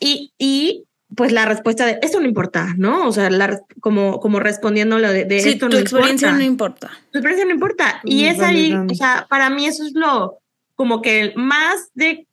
[0.00, 0.85] Y, y
[1.16, 3.08] pues la respuesta de esto no importa, ¿no?
[3.08, 6.90] O sea, la, como, como respondiendo lo de, de sí, tu experiencia no importa.
[7.10, 8.00] Tu experiencia no importa.
[8.04, 10.38] Y es ahí, o sea, para mí eso es lo
[10.76, 12.26] como que más de,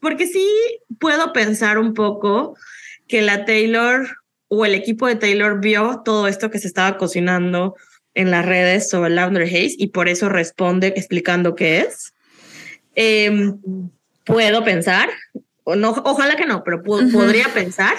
[0.00, 0.48] porque sí
[0.98, 2.56] puedo pensar un poco
[3.08, 4.06] que la Taylor
[4.46, 7.74] o el equipo de Taylor vio todo esto que se estaba cocinando
[8.14, 12.14] en las redes sobre Lavender Haze y por eso responde explicando qué es.
[12.94, 13.58] Em,
[14.24, 15.10] puedo pensar,
[15.64, 17.94] o no, ojalá que no, pero podría pensar,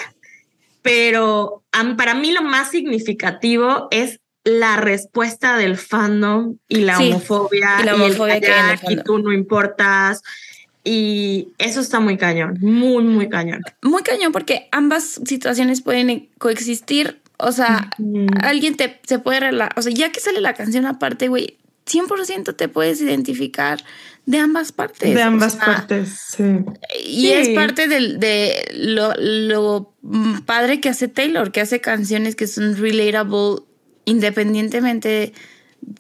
[0.81, 1.63] pero
[1.97, 7.95] para mí lo más significativo es la respuesta del fandom y la homofobia y la
[7.95, 10.23] homofobia que, y tú no importas
[10.83, 13.61] y eso está muy cañón, muy, muy cañón.
[13.83, 17.21] Muy cañón porque ambas situaciones pueden coexistir.
[17.37, 17.91] O sea,
[18.41, 19.77] alguien te se puede relajar.
[19.77, 21.58] O sea, ya que sale la canción aparte, güey,
[21.89, 23.83] 100% te puedes identificar
[24.25, 25.13] de ambas partes.
[25.15, 26.43] De o ambas sea, partes, sí.
[27.03, 27.31] Y Sí.
[27.33, 29.95] es parte del, de lo, lo
[30.45, 33.63] padre que hace Taylor, que hace canciones que son relatable
[34.05, 35.33] independientemente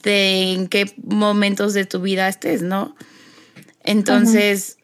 [0.03, 2.95] de en qué momentos de tu vida estés, ¿no?
[3.83, 4.77] Entonces,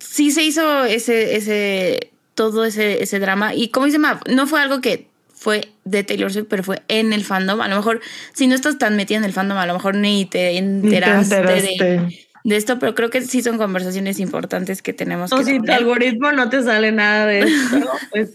[0.00, 3.54] sí se hizo ese, ese, todo ese, ese drama.
[3.54, 5.08] Y como dice Mav, no fue algo que
[5.44, 7.60] fue de Taylor Swift, pero fue en el fandom.
[7.60, 8.00] A lo mejor,
[8.32, 10.96] si no estás tan metida en el fandom, a lo mejor ni te Ni te
[10.96, 12.18] enteraste, de, enteraste.
[12.44, 15.70] de esto, pero creo que sí son conversaciones importantes que tenemos O que si tu
[15.70, 18.32] algoritmo no te sale nada de esto, pues.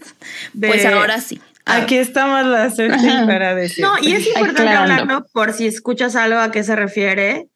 [0.52, 1.40] de- Pues ahora sí.
[1.66, 3.26] Ah, Aquí estamos la Cersei Ajá.
[3.26, 3.84] para decir.
[3.84, 4.92] No, y es importante Aclarando.
[5.02, 7.48] hablarlo por si escuchas algo a qué se refiere.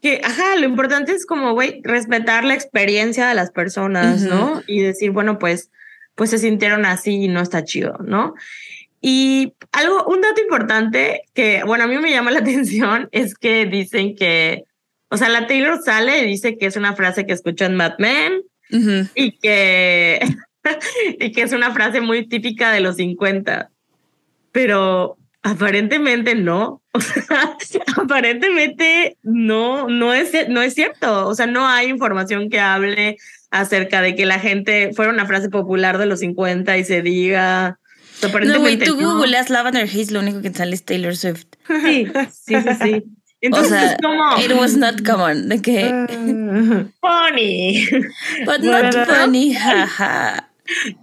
[0.00, 4.30] Que, ajá, lo importante es como, güey, respetar la experiencia de las personas, Ujú.
[4.34, 4.62] ¿no?
[4.66, 5.70] Y decir, bueno, pues,
[6.14, 8.34] pues se sintieron así y no está chido, ¿no?
[9.00, 13.66] Y algo, un dato importante que, bueno, a mí me llama la atención es que
[13.66, 14.64] dicen que,
[15.08, 17.94] o sea, la Taylor sale y dice que es una frase que escuchó en Mad
[17.98, 19.08] Men Ujú.
[19.14, 20.20] y que,
[21.20, 23.70] y que es una frase muy típica de los 50,
[24.52, 26.82] pero aparentemente no.
[26.94, 31.28] O sea, aparentemente no, no es, no es cierto.
[31.28, 33.18] O sea, no hay información que hable
[33.50, 37.78] acerca de que la gente fuera una frase popular de los 50 y se diga.
[38.22, 39.14] No, güey, tú no.
[39.16, 41.46] googleas Lavender Haze, lo único que sale es Taylor Swift.
[41.66, 43.02] Sí, sí, sí, sí.
[43.40, 45.48] O Entonces sea, it was not common.
[45.48, 46.06] De que, Ah,
[47.00, 47.86] funny.
[48.44, 49.06] but not Bueno.
[49.06, 50.50] funny, jaja.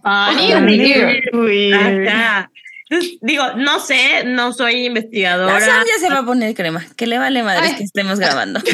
[0.04, 1.30] Funny weird.
[1.34, 2.08] weird.
[2.10, 2.52] Ajá.
[2.90, 5.62] Entonces, digo, no sé, no soy La investigadora.
[5.62, 6.86] Sam ya se va a poner crema.
[6.98, 7.78] Que le vale madres Ay.
[7.78, 8.60] que estemos grabando.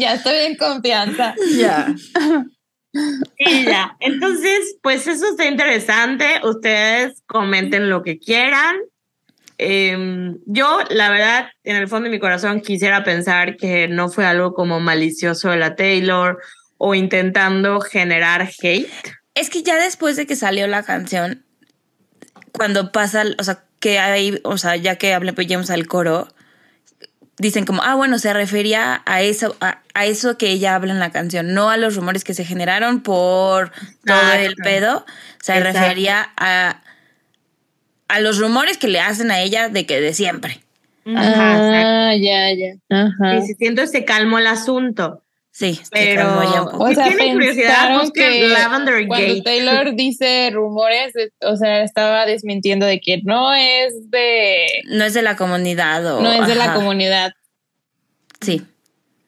[0.00, 1.34] Ya estoy en confianza.
[1.56, 1.94] Ya.
[4.00, 6.40] Entonces, pues eso está interesante.
[6.44, 8.76] Ustedes comenten lo que quieran.
[9.58, 14.24] Em, yo, la verdad, en el fondo de mi corazón quisiera pensar que no fue
[14.24, 16.38] algo como malicioso de la Taylor
[16.76, 18.88] o intentando generar hate.
[19.34, 21.44] Es que ya después de que salió la canción,
[22.52, 26.28] cuando pasa, o sea, que hay, o sea, ya que hablemos al coro,
[27.38, 30.98] dicen como, ah, bueno, se refería a eso, a, a eso que ella habla en
[30.98, 33.70] la canción, no a los rumores que se generaron por
[34.04, 34.42] todo Exacto.
[34.46, 35.06] el pedo.
[35.42, 35.78] Se Exacto.
[35.80, 36.82] refería a,
[38.08, 40.60] a los rumores que le hacen a ella de que de siempre.
[41.16, 42.74] Ajá, Ah, ya, ya.
[42.90, 43.36] Ajá.
[43.36, 45.22] Y si siento se calmó el asunto.
[45.58, 49.42] Sí, Pero- ya un O sea, tienen curiosidad, que Lavender cuando Gate.
[49.42, 55.22] Taylor dice rumores, o sea, estaba desmintiendo de que no es de No es de
[55.22, 56.20] la comunidad o...
[56.20, 56.74] no es de la ajá.
[56.74, 57.32] comunidad.
[58.40, 58.62] Sí.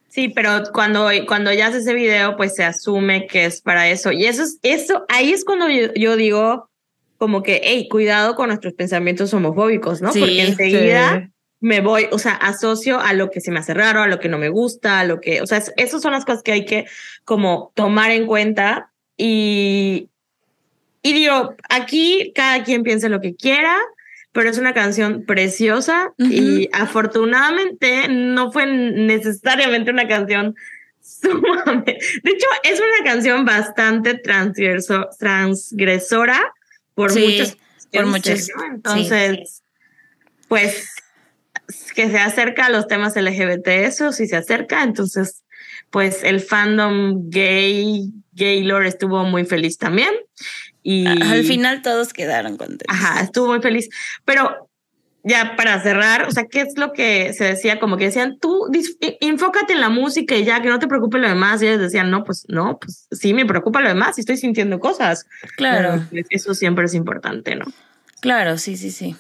[0.09, 4.13] Sí, pero cuando, cuando ya hace ese video, pues se asume que es para eso.
[4.13, 6.71] Y eso es, eso, ahí es cuando yo, yo digo
[7.19, 10.13] como que, hey, cuidado con nuestros pensamientos homofóbicos, ¿no?
[10.13, 11.33] Sí, Porque enseguida Sí.
[11.61, 14.29] Me voy, o sea, asocio a lo que se me hace raro, a lo que
[14.31, 16.65] no me gusta, a lo que, o sea, es- esas son las cosas que hay
[16.65, 16.87] que
[17.25, 20.09] como tomar en cuenta y,
[21.03, 23.77] y digo, aquí cada quien piense lo que quiera,
[24.33, 30.55] pero es una canción preciosa y afortunadamente no fue necesariamente una canción
[31.03, 36.55] sumamente, de hecho es una canción bastante transgreso, transgresora
[36.95, 37.57] por Sí, muchas
[37.93, 38.65] por ¿no?
[38.75, 39.63] Entonces,
[40.49, 40.89] pues
[41.93, 45.43] que se acerca a los temas LGBT, eso sí se acerca, entonces
[45.91, 50.11] pues el fandom gay, Gaylord estuvo muy feliz también.
[50.83, 52.87] Y Al final todos quedaron contentos.
[52.89, 53.89] Ajá, estuvo muy feliz.
[54.25, 54.71] Pero
[55.23, 57.79] ya para cerrar, o sea, ¿qué es lo que se decía?
[57.79, 58.69] Como que decían, tú
[59.21, 61.61] enfócate en la música y ya, que no te preocupe lo demás.
[61.61, 64.81] Y ellos decían, no, pues no, pues sí me preocupa lo demás y estoy sintiendo
[64.81, 65.27] cosas.
[65.57, 67.67] Claro, Pero, pues, eso siempre es importante, ¿no?
[68.21, 69.17] claro, sí, sí, sí.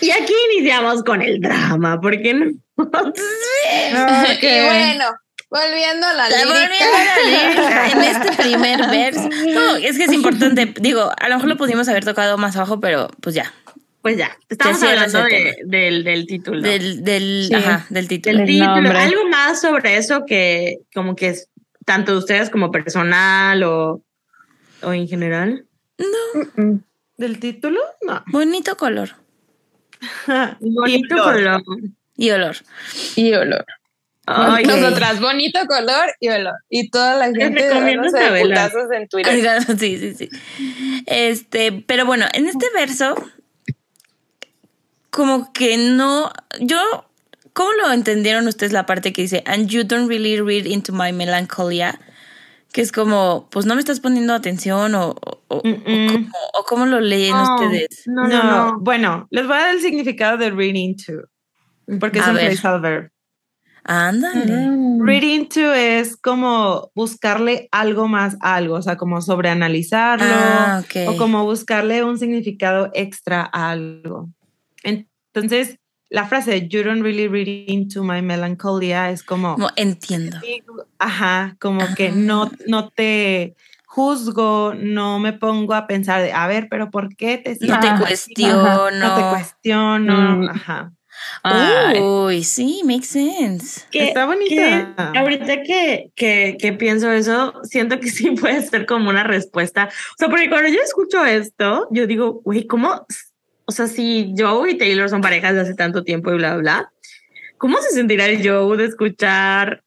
[0.00, 2.50] Y aquí iniciamos con el drama, porque no.
[2.76, 4.42] Ok.
[4.42, 5.04] Y bueno,
[5.50, 6.46] volviendo a la lírica.
[6.46, 9.28] volviendo a la lírica, en este primer verso.
[9.54, 10.74] No, es que es importante.
[10.80, 13.52] Digo, a lo mejor lo pudimos haber tocado más abajo, pero pues ya.
[14.02, 16.60] Pues ya, estamos hablando de- del, del título.
[16.60, 17.54] Del, del, Sí.
[17.54, 18.44] ajá, del título.
[18.44, 18.60] del.
[18.62, 21.48] Algo más sobre eso que como que es
[21.86, 24.02] tanto de ustedes como personal o,
[24.82, 25.64] o en general.
[26.56, 26.76] Mm,
[27.16, 27.80] ¿Del título?
[28.02, 28.22] No.
[28.26, 29.16] Bonito color
[30.60, 31.62] Bonito Y color.
[32.16, 32.56] y olor.
[33.16, 33.66] Y olor.
[34.26, 36.54] Ay, Nosotras, bonito color y olor.
[36.70, 37.68] Y toda la gente
[38.40, 39.60] putazos en Twitter.
[39.78, 40.30] Sí, sí, sí.
[41.06, 43.14] Este, pero bueno, en este verso,
[45.10, 46.32] como que no.
[46.60, 46.78] Yo.
[47.52, 51.12] ¿Cómo lo entendieron ustedes la parte que dice, and you don't really read into my
[51.12, 52.00] melancholia?
[52.74, 55.14] Que es como, pues no me estás poniendo atención o,
[55.48, 56.12] o, Mm, mm.
[56.12, 56.28] cómo,
[56.58, 58.02] o cómo lo leen No, ustedes?
[58.06, 58.78] No, No, no, no.
[58.80, 61.12] Bueno, les voy a dar el significado de reading to,
[62.00, 62.50] porque es A un ver.
[62.50, 63.10] phrasal verb.
[63.84, 64.70] Ándale.
[64.70, 65.06] Mm.
[65.06, 71.16] Reading to es como buscarle algo más a algo, o sea, como sobreanalizarlo Ah, o
[71.16, 74.30] como buscarle un significado extra a algo.
[74.82, 75.78] Entonces,
[76.10, 80.38] la frase you don't really read into my melancholia es como, Como entiendo.
[80.98, 82.12] ajá, como que Ah.
[82.14, 83.54] no, no te
[83.86, 87.88] juzgo, no me pongo a pensar de, a ver, pero ¿por qué te No te
[87.98, 88.90] cuestiono.
[88.90, 90.48] No te cuestiono, Mm.
[90.50, 90.92] ajá.
[91.44, 92.00] Ay.
[92.00, 93.82] Uy, sí, makes sense.
[93.90, 95.10] Que- Está bonita.
[95.12, 99.88] que ahorita que, que, que pienso eso, siento que sí puede ser como una respuesta.
[99.88, 103.06] O sea, porque cuando yo escucho esto, yo digo, güey, ¿cómo?
[103.66, 106.92] O sea, si Joe y Taylor son parejas de hace tanto tiempo y bla, bla,
[107.58, 109.82] ¿cómo se sentirá el Joe de escuchar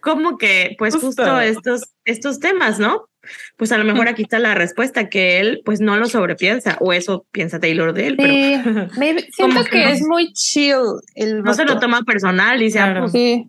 [0.00, 1.06] como que, pues Justo.
[1.06, 3.08] justo, estos, estos temas, ¿no?
[3.56, 6.92] Pues a lo mejor aquí está la respuesta, que él pues no lo sobrepiensa, o
[6.92, 9.90] eso piensa Taylor de él, pero Sí, maybe- siento que que no.
[9.90, 10.76] es muy chill
[11.14, 13.00] el no se lo toma personal y se Claro.
[13.00, 13.48] pues, Sí.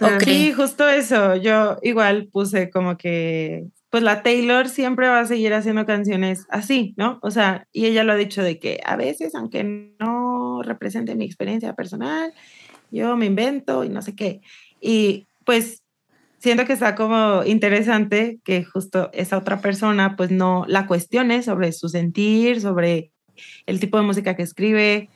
[0.00, 0.22] o sea, Ok.
[0.24, 1.36] Sí, justo eso.
[1.36, 6.94] Yo igual puse como que, pues la Taylor siempre va a seguir haciendo canciones así,
[6.96, 7.18] ¿no?
[7.22, 11.24] O sea, y ella lo ha dicho de que a veces, aunque no represente mi
[11.24, 12.32] experiencia personal,
[12.90, 14.40] yo me invento y no sé qué.
[14.80, 15.82] Y pues
[16.38, 21.72] siento que está como interesante que justo esa otra persona pues no la cuestione sobre
[21.72, 23.10] su sentir, sobre
[23.66, 25.08] el tipo de música que escribe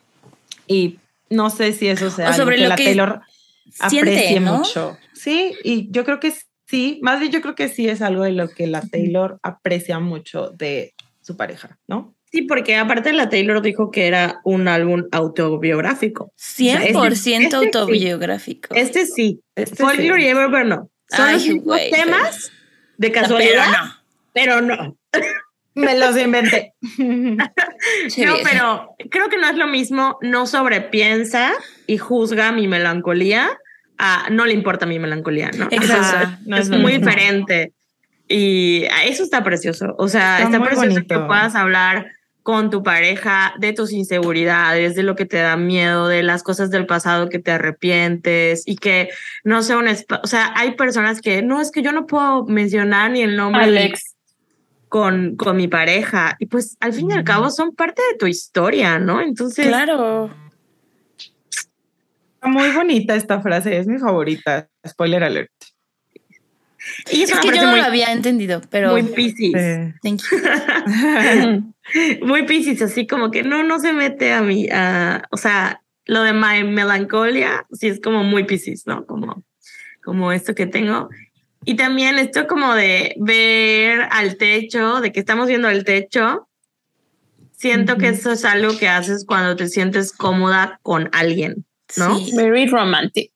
[0.67, 3.21] y no sé si eso sea O sobre algo que lo la que Taylor
[3.89, 4.59] Siente, aprecie ¿no?
[4.59, 4.97] mucho.
[5.13, 6.33] Sí, y yo creo que
[6.73, 9.99] sí, más bien yo creo que sí es algo de lo que la Taylor aprecia
[10.01, 12.15] mucho de su pareja, ¿no?
[12.31, 16.33] Sí, porque aparte la Taylor dijo que era un álbum autobiográfico.
[16.39, 17.35] 100% este sí.
[17.53, 18.75] autobiográfico.
[18.75, 20.07] Este sí, Este For sí.
[20.07, 20.89] Your Ever no.
[21.11, 22.51] Son Ay, los pero- temas
[22.97, 23.95] de Pero casualidad, no.
[24.33, 24.97] pero no.
[25.75, 26.73] Me los inventé.
[28.17, 31.53] No, pero creo que no es lo mismo, no sobrepiensa
[31.87, 33.51] y juzga mi melancolía
[34.31, 35.69] no le importa mi melancolía, ¿no?
[35.71, 36.39] Exacto.
[36.47, 36.99] No es muy mismo.
[36.99, 37.73] diferente.
[38.29, 39.95] Y eso está precioso.
[39.99, 41.15] O sea, Está precioso bonito.
[41.21, 42.07] que puedas hablar
[42.43, 46.71] con tu pareja de tus inseguridades, de lo que te da miedo, de las cosas
[46.71, 49.11] del pasado que te arrepientes y que
[49.45, 49.87] no sea un...
[49.89, 53.63] O sea, hay personas que no, es que yo no puedo mencionar ni el nombre
[53.65, 54.17] Alex.
[54.89, 56.35] con, con mi pareja.
[56.41, 59.21] Y pues al fin y al cabo son parte de tu historia, ¿no?
[59.21, 60.31] Entonces, Claro.
[62.43, 64.69] Está muy bonita esta frase, es mi favorita.
[64.85, 65.53] Spoiler alert.
[67.13, 69.53] y eso Es que yo no muy, lo había entendido, pero muy piscis.
[70.03, 71.73] Thank you.
[72.27, 74.67] muy piscis, así como que no, no se mete a mí,
[75.31, 79.07] o sea, lo de my melancolia, sí es como muy piscis, ¿no?
[79.07, 79.45] Como,
[80.03, 81.11] como esto que tengo.
[81.65, 86.49] Y también esto como de ver al techo, de que estamos viendo el techo.
[87.53, 91.65] Siento que eso es algo que haces cuando te sientes cómoda con alguien,
[91.97, 92.19] ¿no?
[92.19, 92.33] Sí.
[92.35, 93.33] Very romantic.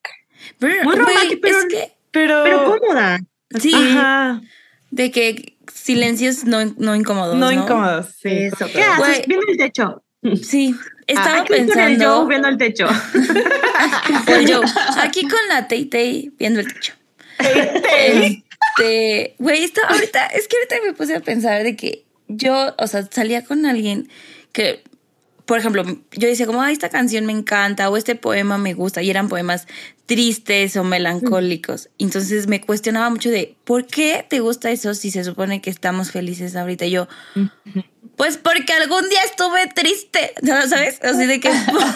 [0.60, 3.20] Muy güey, romántico, pero- es que Pero, Pero cómoda.
[3.60, 4.40] sí, Ajá,
[4.90, 7.36] de que silencios no, no incómodos.
[7.36, 8.06] no No, incómodos.
[8.22, 8.66] Sí, Eso.
[8.72, 9.26] ¿Qué haces?
[9.26, 10.02] Viendo el techo.
[10.42, 10.74] Sí,
[11.06, 12.16] estaba Aquí con el pensando.
[12.20, 12.86] Joe viendo el techo.
[14.48, 14.60] Yo,
[14.98, 16.94] aquí con la Tay Tay viendo el techo.
[17.38, 22.86] Este, güey, esto ahorita, es que ahorita me puse a pensar de que yo, o
[22.86, 24.08] sea, salía con alguien
[24.52, 24.82] que,
[25.46, 29.00] por ejemplo, yo decía como, ay, esta canción me encanta o este poema me gusta
[29.02, 29.68] y eran poemas
[30.04, 31.88] tristes o melancólicos.
[31.98, 36.10] Entonces me cuestionaba mucho de, ¿por qué te gusta eso si se supone que estamos
[36.10, 36.86] felices ahorita?
[36.86, 37.08] Y yo,
[38.16, 40.66] pues porque algún día estuve triste, ¿no?
[40.66, 41.00] ¿sabes?
[41.02, 41.86] Así de que, pues,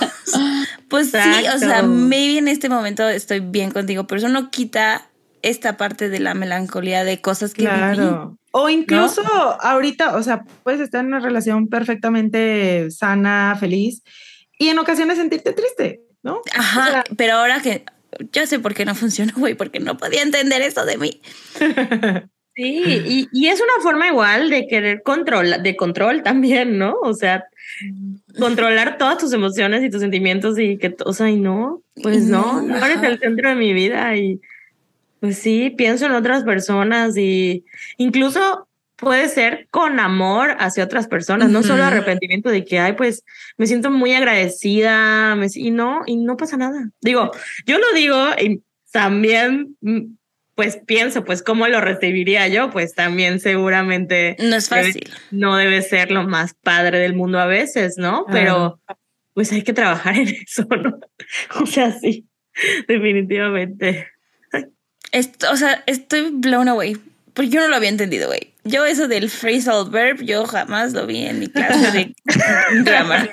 [0.88, 5.09] pues sí, o sea, maybe en este momento estoy bien contigo, pero eso no quita
[5.42, 7.74] esta parte de la melancolía de cosas que viví.
[7.74, 8.36] Claro.
[8.52, 9.22] O incluso
[9.62, 14.02] ahorita, o sea, puedes estar en una relación perfectamente sana, feliz,
[14.58, 16.40] y en ocasiones sentirte triste, ¿no?
[16.54, 17.84] Ajá, O sea- pero ahora que
[18.32, 21.20] yo sé por qué no funcionó, güey, porque no podía entender eso de mí.
[22.56, 26.94] Sí, y, y es una forma igual de querer control, de control también, ¿no?
[27.00, 27.44] O sea,
[28.38, 32.60] controlar todas tus emociones y tus sentimientos y que, o sea, y no, pues no,
[32.60, 34.40] no eres el centro de mi vida y
[35.20, 37.64] pues sí, pienso en otras personas y
[37.98, 38.66] incluso
[38.96, 43.24] puede ser con amor hacia otras personas, no solo arrepentimiento de que, ay, pues
[43.56, 46.90] me siento muy agradecida me- y no, y no pasa nada.
[47.00, 47.30] Digo,
[47.66, 50.00] yo lo digo y también, mm,
[50.54, 55.10] pues pienso, pues cómo lo recibiría yo, pues también seguramente No es Debe- fácil.
[55.30, 58.26] no debe ser lo más padre del mundo a veces, ¿no?
[58.30, 58.80] Pero
[59.32, 60.98] pues hay que trabajar en eso, ¿no?
[61.58, 62.26] O sea, sí,
[62.86, 64.08] definitivamente.
[65.12, 66.96] Esto, o sea, estoy blown away.
[67.34, 68.52] Porque yo no lo había entendido, güey.
[68.64, 72.14] yo eso del phrasal verb, yo jamás lo vi en mi clase de
[72.84, 73.30] grammar.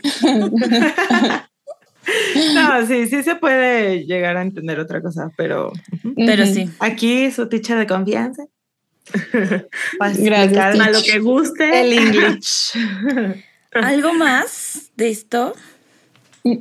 [2.53, 5.73] No, sí, sí se puede llegar a entender otra cosa, pero
[6.15, 6.69] Pero sí.
[6.80, 8.44] aquí su teacher de confianza.
[9.99, 11.81] Gracias, A lo que guste.
[11.81, 12.72] el English.
[13.73, 15.53] ¿Algo más de esto?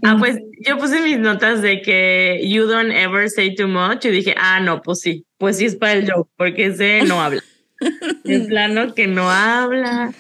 [0.02, 4.10] Ah, pues yo puse mis notas de que you don't ever say too much y
[4.10, 7.42] dije, ah, no, pues sí, pues sí es para el joke, porque ese no habla.
[8.24, 10.12] En plano que no habla,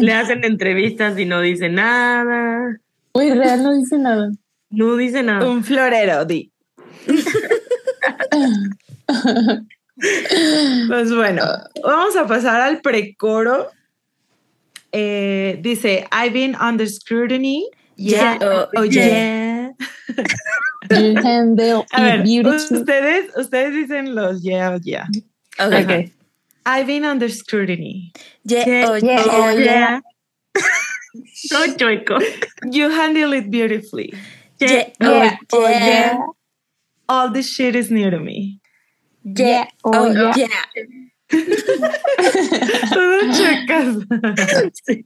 [0.00, 2.78] le hacen entrevistas y no dice nada,
[3.12, 4.30] Uy, real no dice nada.
[4.70, 5.48] no dice nada.
[5.48, 6.50] Un florero, di.
[10.88, 11.42] Pues bueno,
[11.82, 13.70] vamos a pasar al precoro.
[14.92, 17.68] Eh, dice, I've been under scrutiny.
[17.96, 19.70] Yeah, oh, Yeah, oh, oh, yeah.
[20.90, 22.80] You handle A ver, it beautifully.
[22.80, 25.06] ustedes, ustedes dicen los yeah, oh, yeah.
[25.58, 25.84] Okay.
[25.84, 26.12] Okay.
[26.66, 28.12] I've been under scrutiny.
[28.44, 29.24] Yeah, Yeah, oh, yeah, yeah.
[29.26, 30.00] oh, yeah.
[31.52, 32.18] No, chueco.
[32.70, 34.12] You handle it beautifully.
[34.60, 35.86] Yeah, Yeah, oh, oh, yeah.
[35.86, 36.18] yeah.
[37.08, 38.60] All this shit is new to me.
[39.24, 40.34] Yeah, oh, oh, yeah.
[40.36, 40.64] yeah.
[42.90, 44.04] Todas checas.
[44.86, 45.04] Sí.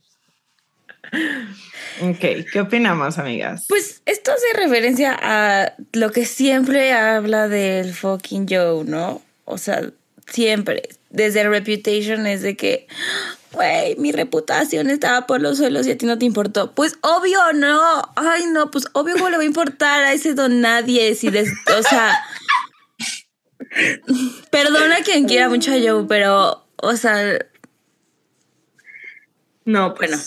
[2.03, 3.65] Ok, ¿qué opinamos, amigas?
[3.69, 9.23] Pues esto hace referencia a lo que siempre habla del fucking Joe, ¿no?
[9.45, 9.83] O sea,
[10.27, 10.89] siempre.
[11.11, 12.87] Desde Reputation es de que,
[13.53, 16.73] güey, mi reputación estaba por los suelos y a ti no te importó.
[16.75, 18.03] Pues obvio, no.
[18.17, 21.53] Ay, no, pues obvio cómo le va a importar a ese don nadie si des-
[21.79, 22.15] o sea,
[24.51, 27.39] perdona a quien quiera mucho a Joe, pero, o sea,
[29.65, 30.11] No, pues.
[30.11, 30.23] Bueno.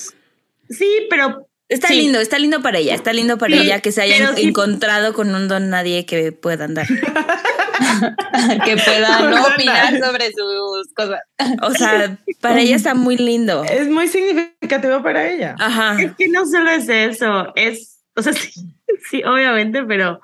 [0.69, 1.95] Sí, pero está Sí.
[2.02, 4.43] lindo, está lindo para ella, está lindo para Sí, ella que se haya pero sí-
[4.48, 6.88] encontrado con un don nadie que pueda andar.
[8.65, 11.19] que pueda no opinar sobre sus cosas.
[11.64, 13.64] O sea, para ella está muy lindo.
[13.64, 15.56] Es muy significativo para ella.
[15.60, 16.02] Ajá.
[16.02, 18.52] es que no solo es eso, es, o sea, sí,
[19.10, 20.19] sí, obviamente, pero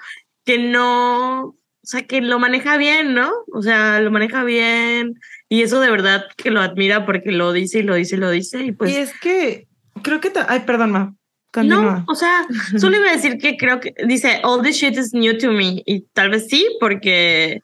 [0.45, 3.31] que no, o sea, que lo maneja bien, ¿no?
[3.53, 5.15] O sea, lo maneja bien
[5.49, 8.29] y eso de verdad que lo admira porque lo dice y lo dice y lo
[8.31, 8.91] dice y pues...
[8.91, 9.67] y es que
[10.03, 10.31] creo que.
[10.47, 11.13] Ay, perdón, ma.
[11.51, 11.99] Continúa.
[11.99, 12.45] No, o sea,
[12.77, 15.81] solo iba a decir que creo que dice, all this shit is new to me.
[15.85, 17.61] Y tal vez sí, porque,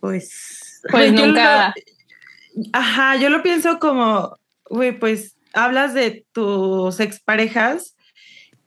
[0.00, 1.74] pues, Pues Pues yo nunca.
[2.72, 4.36] Ajá, yo lo pienso como,
[4.68, 7.94] güey, pues hablas de tus exparejas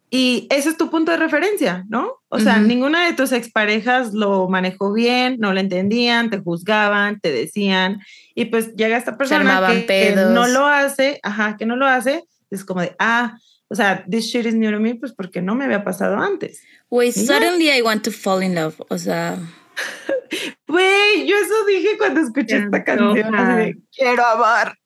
[0.09, 2.21] y ese es tu punto de referencia, ¿no?
[2.29, 2.67] O sea, Ujú.
[2.67, 7.99] ninguna de tus exparejas lo manejó bien, no lo entendían, te juzgaban, te decían,
[8.35, 12.23] y pues llega esta persona que, que no lo hace, ajá, que no lo hace,
[12.51, 13.37] es como de, ah,
[13.73, 16.61] o sea, this shit is new to me, pues porque no me había pasado antes.
[16.91, 18.79] Güey, suddenly I want to fall in love.
[18.89, 19.39] O sea,
[20.67, 24.77] Güey, yo eso dije cuando escuché esta canción, así de, quiero amar.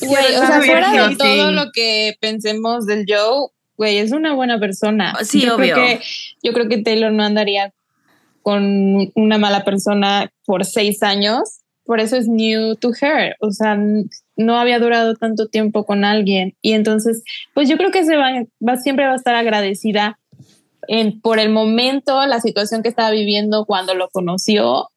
[0.00, 1.16] Güey, o sea, fuera de sí.
[1.16, 5.14] todo lo que pensemos del Joe, güey, es una buena persona.
[5.22, 5.74] Sí, yo obvio.
[5.74, 6.00] Creo que,
[6.42, 7.72] yo creo que Taylor no andaría
[8.42, 11.60] con una mala persona por seis años.
[11.84, 13.36] Por eso es new to her.
[13.40, 13.78] O sea,
[14.40, 16.54] no había durado tanto tiempo con alguien.
[16.62, 17.22] Y entonces,
[17.54, 18.30] pues yo creo que se va,
[18.66, 20.18] va siempre va a estar agradecida
[20.88, 24.88] en, por el momento, la situación que estaba viviendo cuando lo conoció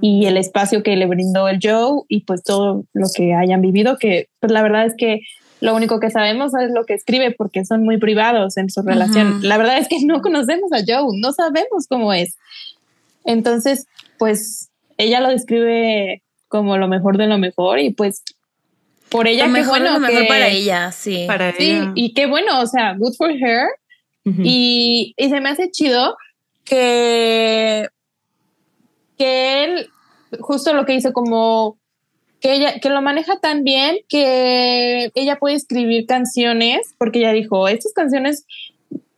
[0.00, 3.96] y el espacio que le brindó el Joe y pues todo lo que hayan vivido,
[3.98, 5.20] que pues la verdad es que
[5.60, 9.40] lo único que sabemos es lo que escribe porque son muy privados en su relación.
[9.42, 12.36] La verdad es que no conocemos a Joe, no sabemos cómo es.
[13.24, 13.86] Entonces,
[14.18, 18.22] pues ella lo describe como lo mejor de lo mejor y pues
[19.10, 21.24] por ella lo mejor, bueno lo mejor que- para ella, sí.
[21.26, 21.92] Para Sí, ella.
[21.94, 23.66] y qué bueno, o sea, good for her.
[24.42, 26.14] Y, y se me hace chido
[26.64, 27.88] que,
[29.16, 29.90] que él,
[30.40, 31.78] justo lo que hizo, como
[32.40, 37.68] que ella, que lo maneja tan bien que ella puede escribir canciones, porque ella dijo,
[37.68, 38.44] estas canciones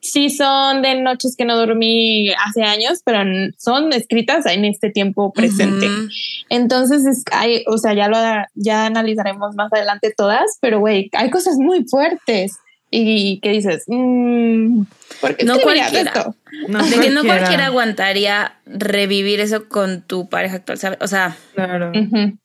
[0.01, 3.21] sí son de noches que no dormí hace años, pero
[3.59, 5.87] son escritas en este tiempo presente.
[5.87, 6.09] Ujú.
[6.49, 8.17] Entonces, es, hay, o sea, ya lo
[8.55, 12.57] ya analizaremos más adelante todas, pero güey, hay cosas muy fuertes
[12.91, 14.83] y que dices, mm,
[15.21, 16.11] ¿por qué No cualquiera.
[16.11, 16.35] esto?
[16.69, 20.99] No De que no cualquiera aguantaría revivir eso con tu pareja actual, ¿sabes?
[21.01, 21.93] O sea, Claro.
[21.95, 22.37] Ujú.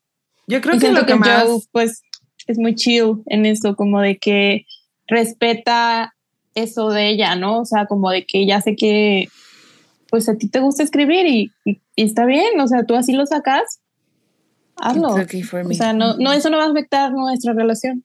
[0.47, 1.43] Yo creo Y que lo que, que más...
[1.45, 2.03] Joe, pues,
[2.45, 4.65] es muy chill en eso, como de que
[5.07, 6.14] respeta
[6.55, 7.59] eso de ella, ¿no?
[7.61, 9.27] O sea, como de que ya sé que,
[10.09, 13.13] pues, a ti te gusta escribir y, y- y está bien, o sea, tú así
[13.13, 13.79] lo sacas,
[14.77, 15.09] hazlo.
[15.15, 18.03] okay O sea, no, no, eso no va a afectar nuestra relación.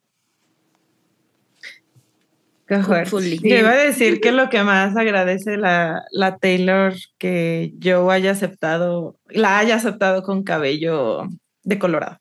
[2.67, 3.17] Qué fuerte.
[3.17, 3.39] Hopefully.
[3.43, 8.31] Yo iba a decir que lo que más agradece la, la Taylor que yo haya
[8.31, 11.23] aceptado, la haya aceptado con cabello
[11.65, 12.19] decolorado.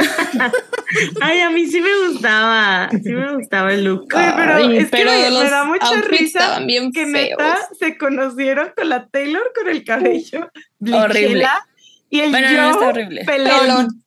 [1.20, 4.06] Ay, a mí sí me gustaba, sí me gustaba el look.
[4.10, 7.12] Pero Ay, es que me, da mucha risa estaban bien que feos.
[7.38, 10.50] neta se conocieron con la Taylor con el cabello
[10.92, 11.46] Horrible.
[12.10, 13.24] y el Bueno, no, Joe está horrible.
[13.24, 13.60] pelón.
[13.60, 14.02] Pelón.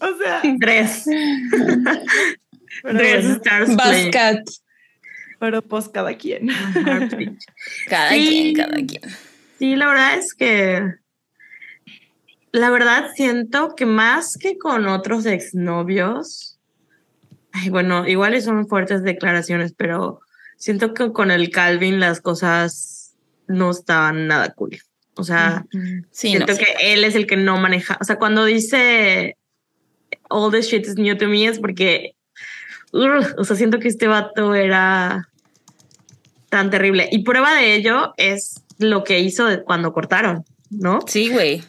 [0.00, 1.04] O sea, Tres.
[2.82, 3.76] bueno, stars.
[3.76, 4.40] Bascat.
[5.38, 6.48] pero pues cada quien.
[7.88, 8.28] Cada Sí.
[8.28, 9.02] quien, cada quien.
[9.58, 10.82] Sí, la verdad es que
[12.54, 16.56] la verdad siento que más que con otros exnovios,
[17.50, 20.20] ay, bueno, igual son fuertes declaraciones, pero
[20.56, 23.16] siento que con el Calvin las cosas
[23.48, 24.78] no estaban nada cool.
[25.16, 25.66] O sea,
[26.12, 26.46] Sí, no.
[26.46, 27.98] siento que él es el que no maneja.
[28.00, 29.36] O sea, cuando dice
[30.30, 32.14] all the shit is new to me es porque,
[32.92, 35.28] o sea, siento que este vato era
[36.50, 37.08] tan terrible.
[37.10, 41.00] Y prueba de ello es lo que hizo cuando cortaron, ¿no?
[41.08, 41.64] Sí, güey.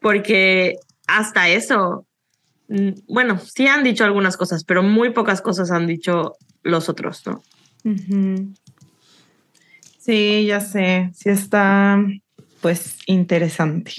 [0.00, 2.06] Porque hasta eso,
[2.68, 7.22] mm, bueno, sí han dicho algunas cosas, pero muy pocas cosas han dicho los otros,
[7.26, 7.42] ¿no?
[9.98, 12.02] Sí, ya sé, sí está
[12.60, 13.92] pues interesante.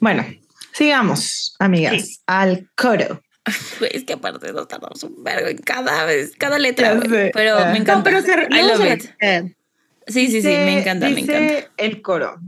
[0.00, 0.24] Bueno,
[0.72, 2.18] sigamos, amigas, Sí.
[2.26, 3.22] al coro.
[3.92, 6.98] Es que aparte nos tardamos un vergo en cada vez, cada letra.
[7.32, 7.96] Pero me encanta.
[7.96, 9.56] No, pero se.
[10.06, 11.70] Sí, sí, sí, me encanta, me encanta.
[11.76, 12.38] el coro.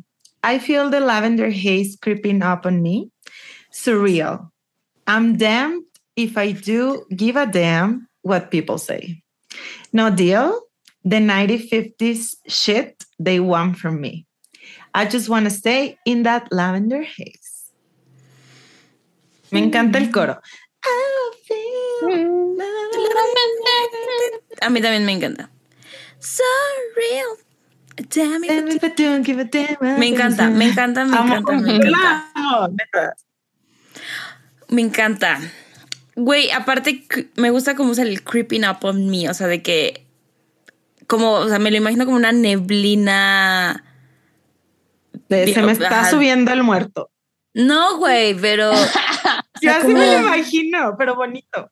[0.42, 3.10] I feel the lavender haze creeping up on me.
[3.72, 4.50] Surreal.
[5.06, 5.84] I'm damned
[6.16, 9.22] if I do give a damn what people say.
[9.92, 10.60] No deal.
[11.04, 14.26] The 1950s shit they want from me.
[14.94, 17.70] I just want to stay in that lavender haze.
[19.52, 20.40] Me encanta el coro.
[20.82, 22.58] I mm.
[24.62, 25.50] A mí también me encanta.
[26.18, 26.42] So
[26.96, 27.36] real.
[27.96, 28.50] Damn it.
[28.96, 33.16] Damn damn Me encanta, me encanta, me encanta, me encanta.
[34.68, 35.40] Me encanta.
[36.14, 37.06] Güey, aparte
[37.36, 40.06] me gusta cómo sale el creeping up on me, o sea, de que
[41.06, 43.84] como, o sea, me lo imagino como una neblina.
[45.28, 46.10] De, se me está Ajá.
[46.10, 47.10] subiendo el muerto.
[47.54, 48.72] No, güey, pero
[49.62, 51.70] Yo sea, así me lo imagino, pero bonito.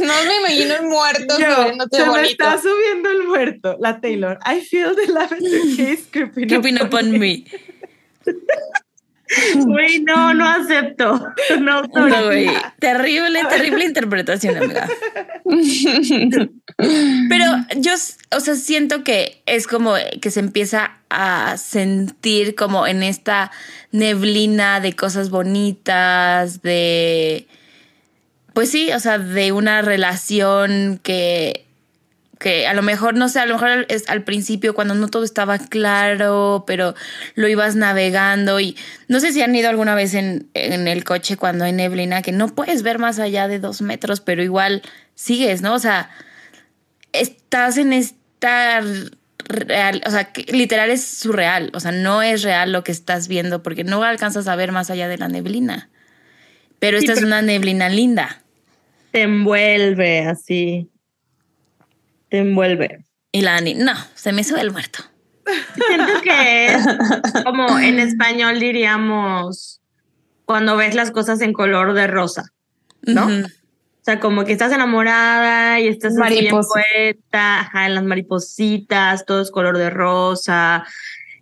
[0.00, 2.30] No me imagino el muerto Yo, subiéndote se me bonito.
[2.30, 3.76] está subiendo el muerto.
[3.80, 4.38] La Taylor.
[4.46, 7.44] I feel the lavender haze creeping, creeping up on me.
[9.54, 11.20] Güey, no, no acepto.
[11.60, 12.50] No, No, güey.
[12.80, 14.88] Terrible, terrible interpretación, amiga.
[17.28, 17.92] Pero yo,
[18.32, 23.52] o sea, siento que es como que se empieza a sentir como en esta
[23.92, 27.46] neblina de cosas bonitas, de.
[28.54, 31.66] Pues sí, o sea, de una relación que.
[32.38, 35.24] Que a lo mejor, no sé, a lo mejor es al principio cuando no todo
[35.24, 36.94] estaba claro, pero
[37.34, 38.78] lo ibas navegando y
[39.08, 42.32] no sé si han ido alguna vez en, en el coche cuando hay neblina, que
[42.32, 44.80] no puedes ver más allá de dos metros, pero igual
[45.14, 45.74] sigues, ¿no?
[45.74, 46.08] O sea,
[47.12, 48.80] estás en esta
[49.50, 53.62] real, o sea, literal es surreal, o sea, no es real lo que estás viendo
[53.62, 55.90] porque no alcanzas a ver más allá de la neblina.
[56.80, 58.40] Pero Sí, esta es una neblina linda
[59.10, 60.88] te envuelve así.
[62.28, 63.04] Te envuelve.
[63.32, 65.00] y la Ani, no, se me sube el muerto.
[65.86, 66.84] Siento que es
[67.44, 69.80] como en español diríamos
[70.44, 72.52] cuando ves las cosas en color de rosa.
[73.02, 73.26] ¿No?
[73.26, 76.80] O sea, como que estás enamorada y estás así Mariposa.
[76.80, 80.84] envuelta, ajá, en las maripositas, todo es color de rosa.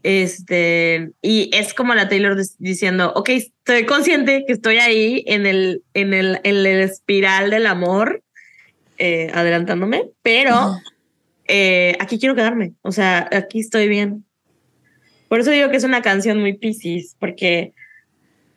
[0.03, 5.83] Este, y es como la Taylor diciendo, ok, estoy consciente que estoy ahí en el,
[5.95, 8.23] en el, en el espiral del amor,
[8.99, 10.77] eh, adelantándome, pero
[11.47, 12.75] eh, aquí quiero quedarme.
[12.83, 14.25] O sea, aquí estoy bien.
[15.29, 17.75] Por eso digo que es una canción muy Pisces, porque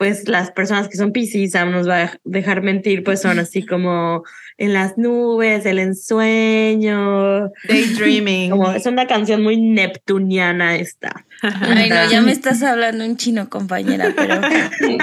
[0.02, 3.64] pues las personas que son Pisces, Sam nos va a dejar mentir, pues son así
[3.68, 4.24] como
[4.58, 7.52] en las nubes, el ensueño.
[7.68, 8.50] Daydreaming.
[8.50, 11.28] Como, es una canción muy neptuniana esta.
[11.44, 14.98] Ay, no, ya me estás hablando un chino, compañera, pero Ay,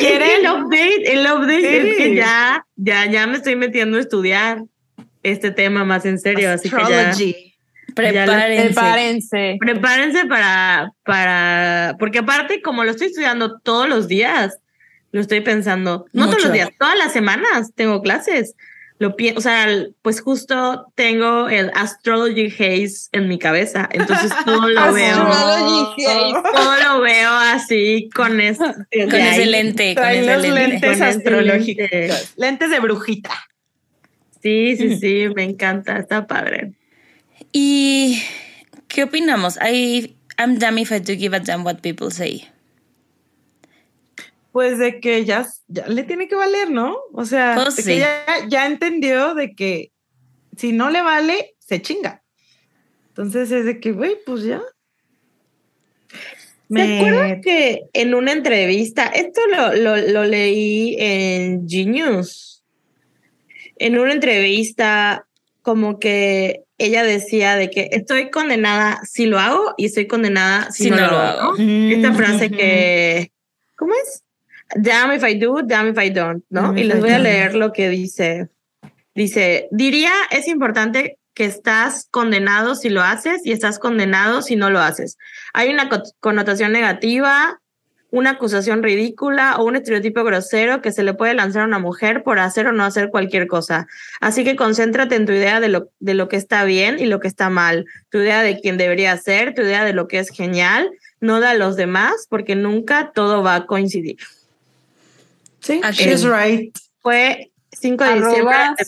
[0.00, 2.14] el update, el update es que Sí.
[2.16, 4.64] ya, ya, ya me estoy metiendo a estudiar
[5.22, 7.12] este tema más en serio, así que ya.
[7.94, 8.64] Prepárense.
[8.74, 9.56] Prepárense.
[9.60, 14.58] Prepárense para, para, porque aparte, como lo estoy estudiando todos los días,
[15.12, 16.44] lo estoy pensando, no todos Mucho.
[16.48, 18.54] los días, todas las semanas tengo clases.
[18.98, 19.66] Lo pi- o sea,
[20.02, 26.34] pues justo tengo el astrology haze en mi cabeza, entonces todo lo veo, Astrology haze.
[26.52, 30.68] todo lo veo así con, es- Con ese lente, con ese los lente.
[30.68, 31.90] lentes Con astrológicos.
[31.90, 32.14] lente.
[32.36, 33.30] Lentes de brujita.
[34.42, 36.72] Sí, sí, sí, me encanta, está padre.
[37.52, 38.22] ¿Y
[38.88, 39.56] qué opinamos?
[39.60, 42.48] I, I'm damn if I do give a damn what people say.
[44.52, 46.96] Pues de que ya, ya le tiene que valer, ¿no?
[47.12, 47.90] O sea, Pues de sí.
[47.92, 49.92] que ya, ya entendió de que
[50.56, 52.22] si no le vale, se chinga.
[53.08, 54.60] Entonces es de que, güey, pues ya.
[56.72, 62.64] ¿Se acuerdan que en una entrevista, esto lo, lo, lo leí en Genius,
[63.76, 65.26] en una entrevista
[65.62, 70.90] como que ella decía de que estoy condenada si lo hago y estoy condenada si,
[70.90, 71.54] no, lo hago.
[71.58, 73.32] Esta frase que,
[73.76, 74.22] ¿cómo es?
[74.76, 76.62] Damn if I do, damn if I don't, ¿no?
[76.62, 78.48] Damn y les voy a leer lo que dice.
[79.14, 84.70] Dice, diría, es importante que estás condenado si lo haces y estás condenado si no
[84.70, 85.16] lo haces.
[85.52, 87.59] Hay una co- connotación negativa,
[88.10, 92.22] una acusación ridícula o un estereotipo grosero que se le puede lanzar a una mujer
[92.22, 93.86] por hacer o no hacer cualquier cosa.
[94.20, 97.20] Así que concéntrate en tu idea de lo, de lo que está bien y lo
[97.20, 100.30] que está mal, tu idea de quién debería ser, tu idea de lo que es
[100.30, 104.16] genial, no da a los demás porque nunca todo va a coincidir.
[105.60, 106.76] Sí, she's right.
[107.00, 108.86] Fue 5 de Arroba diciembre de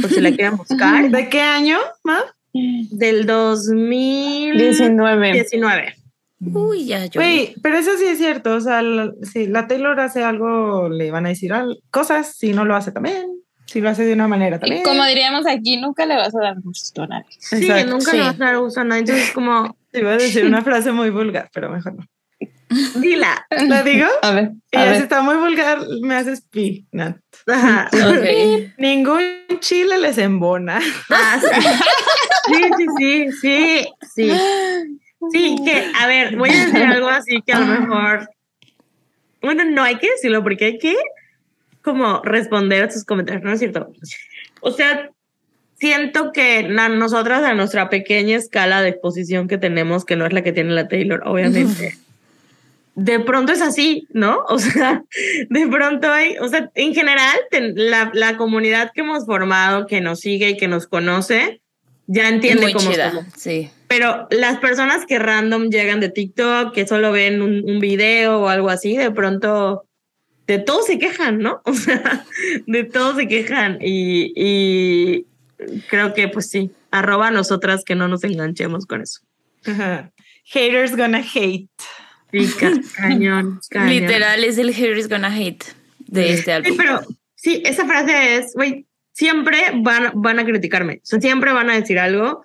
[0.00, 2.22] por si la quieren buscar, ¿De qué año, ma?
[2.52, 5.32] del 2019.
[5.32, 5.96] 19.
[6.40, 7.20] Uy, ya yo.
[7.20, 8.54] Güey, pero eso sí es cierto.
[8.54, 12.34] O sea, la- si la Taylor hace algo, le van a decir al- cosas.
[12.36, 13.26] Si no lo hace también.
[13.66, 14.82] Si lo hace de una manera Y también.
[14.82, 17.26] como diríamos aquí, nunca le vas a dar gusto a nadie.
[17.38, 17.90] Sí, Exacto.
[17.92, 18.16] nunca Sí.
[18.16, 19.00] le vas a dar gusto a nadie.
[19.00, 22.04] Entonces, como, Iba a decir una frase muy vulgar, pero mejor no.
[23.00, 23.46] dila.
[23.50, 24.06] ¿La digo?
[24.22, 25.02] A ver, Y a si ver.
[25.02, 26.86] está muy vulgar, me haces pi.
[26.92, 27.16] Nat.
[27.46, 27.88] Ajá.
[27.92, 28.72] Ok.
[28.78, 29.20] Ningún
[29.60, 30.80] chile les embona.
[31.10, 31.60] Ah, sí.
[32.46, 34.32] sí, sí, sí, sí, sí.
[35.30, 38.30] Sí, que, a ver, voy a decir algo así que a lo mejor,
[39.42, 40.96] bueno, no hay que decirlo porque hay que
[41.82, 43.90] como responder a sus comentarios, ¿no es cierto?
[44.60, 45.10] O sea,
[45.78, 50.32] siento que na- nosotras a nuestra pequeña escala de exposición que tenemos, que no es
[50.32, 51.96] la que tiene la Taylor, obviamente.
[52.94, 54.44] De pronto es así, ¿no?
[54.48, 55.04] O sea,
[55.48, 60.00] de pronto hay, o sea, en general, ten- la, la comunidad que hemos formado, que
[60.02, 61.62] nos sigue y que nos conoce,
[62.06, 63.10] ya entiende Muy cómo chida.
[63.12, 63.24] somos.
[63.36, 63.70] Sí.
[63.90, 68.48] Pero las personas que random llegan de TikTok, que solo ven un, un video o
[68.48, 69.84] algo así, de pronto
[70.46, 71.60] de todo se quejan, ¿no?
[71.64, 72.24] O sea,
[72.68, 75.26] de todo se quejan y, y
[75.88, 79.20] creo que pues sí, arroba a nosotras que no nos enganchemos con eso.
[79.66, 80.12] Ajá.
[80.44, 81.68] Haters gonna hate.
[82.60, 83.88] Ca- cañón, cañón.
[83.90, 85.64] Literal es el Here is Gonna Hate
[86.06, 86.76] de este Sí, álbum.
[86.76, 87.00] pero
[87.34, 91.74] sí, esa frase es, güey, siempre van, van a criticarme, o sea, siempre van a
[91.74, 92.44] decir algo.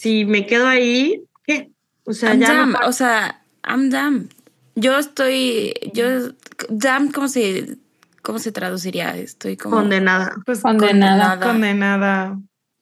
[0.00, 1.70] Si me quedo ahí, ¿qué?
[2.04, 4.30] O sea, I'm ya damn, o sea, I'm damn.
[4.74, 6.30] Yo estoy, yo,
[6.70, 7.76] damn, ¿cómo se,
[8.22, 9.14] cómo se traduciría?
[9.14, 10.32] Estoy como condenada.
[10.46, 11.38] Pues Condenada.
[11.38, 12.38] condenada.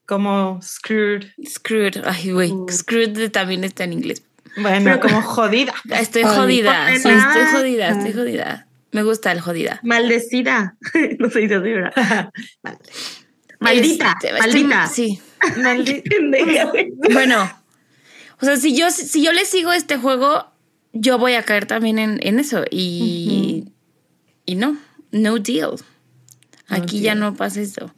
[0.07, 1.25] Como screwed.
[1.45, 2.05] screwed.
[2.05, 4.23] Ay, güey, screwed también está en inglés.
[4.57, 5.75] Bueno, Pero- como jodida.
[5.91, 7.19] Estoy jodida, estoy
[7.53, 8.69] jodida, estoy jodida.
[8.93, 9.81] Me gusta el jodida.
[9.83, 10.77] Maldecida.
[11.19, 12.31] no se dice así, ¿verdad?
[13.61, 14.87] Maldita, Este, estoy- maldita.
[14.87, 15.21] sí.
[17.13, 17.51] Bueno,
[18.41, 20.47] o sea, si yo, si yo le sigo este juego,
[20.93, 22.65] yo voy a caer también en, en eso.
[22.71, 23.73] Y,
[24.47, 24.77] y no,
[25.11, 25.77] no deal.
[26.69, 27.93] Aquí ya no pasa eso.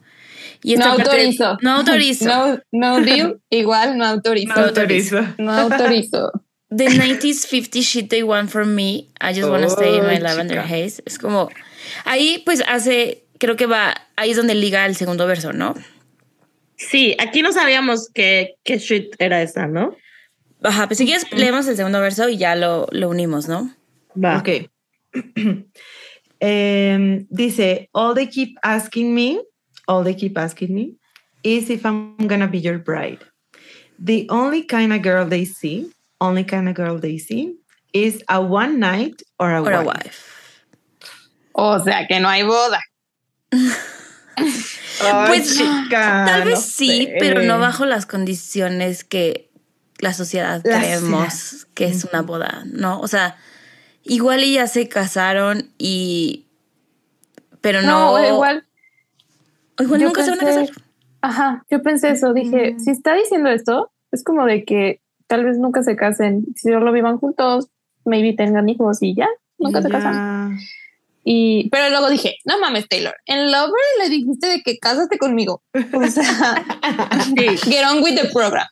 [0.63, 1.57] Y No autorizo.
[1.61, 2.25] No autorizo.
[2.25, 4.53] No, no deal, igual no autorizo.
[4.55, 5.21] No autorizo.
[5.37, 6.31] No autorizo.
[6.69, 9.09] The 90s 50 shit they want from me.
[9.19, 10.73] I just wanna stay in my Oh, lavender chica.
[10.75, 11.01] haze.
[11.05, 11.49] Es como.
[12.05, 13.25] Ahí, pues hace.
[13.39, 13.93] Creo que va.
[14.15, 15.73] Ahí es donde liga el segundo verso, ¿no?
[16.89, 19.95] Sí, aquí no sabíamos qué, qué shit era esa, ¿no?
[20.63, 23.71] Ajá, pues si quieres, leemos el segundo verso y ya lo, lo unimos, ¿no?
[24.15, 24.37] Va.
[24.37, 24.69] Ok.
[26.43, 29.39] Em, dice, all they keep asking me,
[29.87, 30.95] all they keep asking me
[31.43, 33.19] is if I'm gonna be your bride.
[33.99, 37.57] The only kind of girl they see, only kind of girl they see
[37.93, 39.85] is a one night or a Or a wife.
[39.85, 40.27] wife.
[41.53, 42.79] O sea que no hay boda.
[45.03, 47.15] Ay, Pues, chica, Tal vez no sí, sé.
[47.19, 49.49] pero no bajo las condiciones que
[49.99, 52.99] la sociedad La creemos que es una boda, ¿no?
[52.99, 53.37] O sea,
[54.03, 56.47] igual y ya se casaron y.
[57.61, 58.17] Pero no.
[58.17, 58.65] No, igual.
[59.77, 60.69] o igual yo nunca se van a casar.
[61.21, 62.33] Ajá, yo pensé eso.
[62.33, 66.45] Dije, si está diciendo esto, es como de que tal vez nunca se casen.
[66.55, 67.69] Si solo vivan juntos,
[68.05, 69.27] maybe tengan hijos y ya,
[69.59, 70.57] nunca se casan.
[71.23, 75.61] Y, pero luego dije, no mames, Taylor, en Lover le dijiste de que cásate conmigo.
[75.93, 76.65] O sea,
[77.35, 78.67] get on with the program.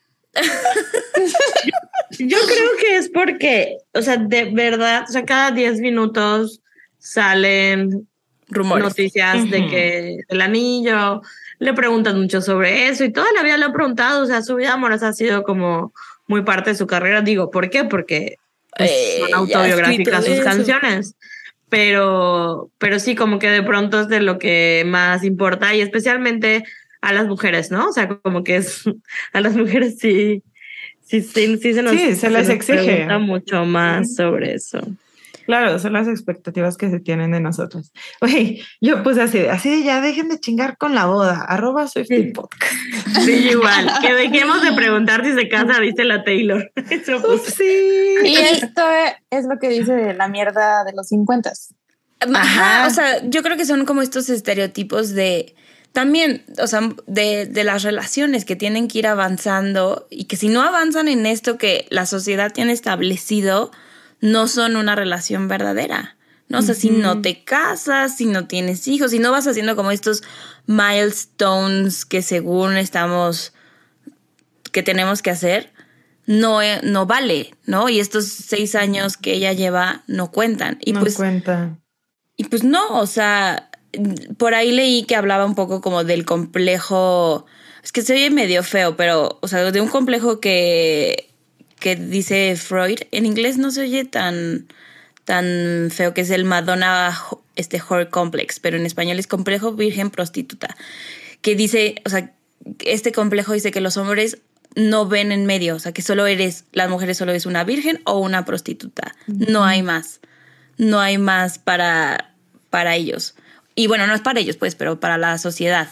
[2.18, 6.62] yo creo que es porque, o sea, de verdad, o sea, cada 10 minutos
[6.98, 8.08] salen
[8.48, 8.84] Rumores.
[8.84, 11.22] noticias de que el anillo,
[11.60, 14.56] le preguntan mucho sobre eso y toda la vida le han preguntado, o sea, su
[14.56, 15.94] vida amorosa ha sido como
[16.26, 17.22] muy parte de su carrera.
[17.22, 17.84] Digo, ¿por qué?
[17.84, 18.38] Porque
[18.78, 20.44] pues, Eh, son autobiográficas sus eso.
[20.44, 21.16] canciones.
[21.70, 26.64] Pero, pero sí, como que de pronto es de lo que más importa y especialmente
[27.02, 27.88] a las mujeres, ¿no?
[27.88, 28.84] O sea, como que es
[29.34, 30.44] a las mujeres sí,
[31.02, 32.84] sí, sí, sí se nos, Sí, se les nos exige.
[32.84, 34.82] pregunta mucho más sobre eso.
[35.50, 37.92] Claro, son las expectativas que se tienen de nosotros.
[38.22, 41.88] Oye, yo puse así, de- así de ya dejen de chingar con la boda, arroba
[41.88, 42.32] Swifty Sí.
[42.34, 42.72] Podcast.
[43.26, 43.92] Sí, igual.
[44.02, 46.72] Que dejemos de preguntar si se casa, dice la Taylor.
[46.92, 47.50] Eso puse.
[47.50, 48.28] Sí.
[48.28, 48.84] Y esto
[49.32, 51.52] es lo que dice la mierda de los 50.
[52.20, 52.42] Ajá,
[52.82, 52.88] Ajá.
[52.88, 55.56] o sea, yo creo que son como estos estereotipos de
[55.94, 60.48] también, o sea, de, de las relaciones que tienen que ir avanzando y que si
[60.50, 63.72] no avanzan en esto que la sociedad tiene establecido,
[64.22, 66.18] no son una relación verdadera.
[66.50, 66.60] ¿no?
[66.60, 69.92] O sea, si no te casas, si no tienes hijos, si no vas haciendo como
[69.92, 70.24] estos
[70.66, 73.54] milestones que según estamos,
[74.72, 75.72] que tenemos que hacer,
[76.26, 77.88] no, eh, no vale, ¿no?
[77.88, 80.80] Y estos seis años que ella lleva no cuentan.
[80.84, 81.78] Y no pues cuenta.
[82.36, 83.70] y pues no, o sea,
[84.38, 87.46] por ahí leí que hablaba un poco como del complejo,
[87.84, 91.29] es que se oye medio feo, pero, o sea, de un complejo que,
[91.80, 94.68] que dice Freud, en inglés no se oye tan,
[95.26, 97.18] tan feo, que es el Madonna
[97.56, 100.76] este Horror Complex, pero en español es complejo virgen prostituta,
[101.42, 102.34] que dice, o sea,
[102.86, 104.40] este complejo dice que los hombres
[104.76, 108.02] no ven en medio, o sea, que solo eres, las mujeres solo es una virgen
[108.06, 110.20] o una prostituta, no hay más
[110.80, 112.34] no hay más para,
[112.72, 113.36] para ellos.
[113.76, 115.90] Y bueno, no es para ellos, pues, pero para la sociedad.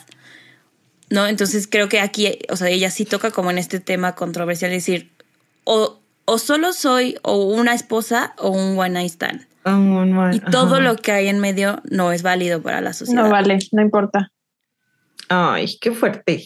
[1.10, 1.28] ¿No?
[1.28, 5.12] Entonces creo que aquí, o sea, ella sí toca como en este tema controversial, decir,
[5.68, 9.46] o, o solo soy o una esposa o un one night stand.
[9.66, 10.80] Un Y todo ajá.
[10.84, 13.24] lo que hay en medio no es válido para la sociedad.
[13.24, 14.32] No vale, no importa.
[15.28, 16.46] Ay, qué fuerte.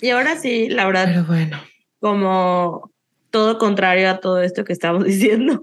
[0.00, 1.60] Y ahora sí, la verdad, Pero bueno.
[1.98, 2.90] como
[3.30, 5.62] todo contrario a todo esto que estamos diciendo,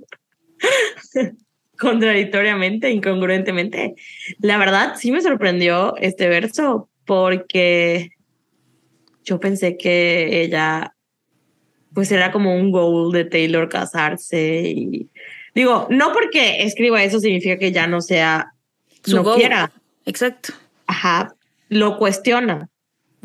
[1.79, 3.95] contradictoriamente, incongruentemente,
[4.39, 8.11] la verdad sí me sorprendió este verso porque
[9.23, 10.95] yo pensé que ella,
[11.97, 15.09] pues era como un goal de Taylor casarse y
[15.55, 18.53] digo, no porque escriba eso significa que ya no sea,
[19.03, 19.39] Su no goal.
[19.39, 19.71] quiera,
[20.05, 20.53] Exacto.
[20.85, 21.33] ajá,
[21.69, 22.69] lo cuestiona.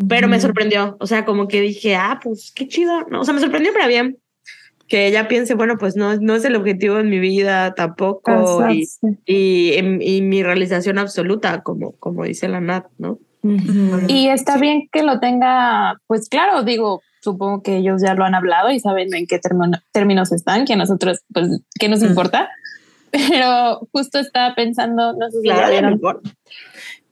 [0.08, 3.20] Pero me sorprendió, o sea, como que dije, ah, pues qué chido, ¿no?
[3.20, 4.16] O sea, me sorprendió para bien
[4.88, 8.88] que ella piense, bueno, pues no, no es el objetivo en mi vida tampoco y,
[9.26, 13.18] y, mi realización absoluta, como, como dice la Nat, ¿no?
[14.08, 18.34] Y está bien que lo tenga, pues claro, digo, supongo que ellos ya lo han
[18.34, 22.06] hablado y saben en qué término- términos están, que a nosotros, pues, ¿qué nos Mm.
[22.06, 22.48] importa?
[23.10, 26.22] Pero justo estaba pensando, no sé si ya Claro, mejor.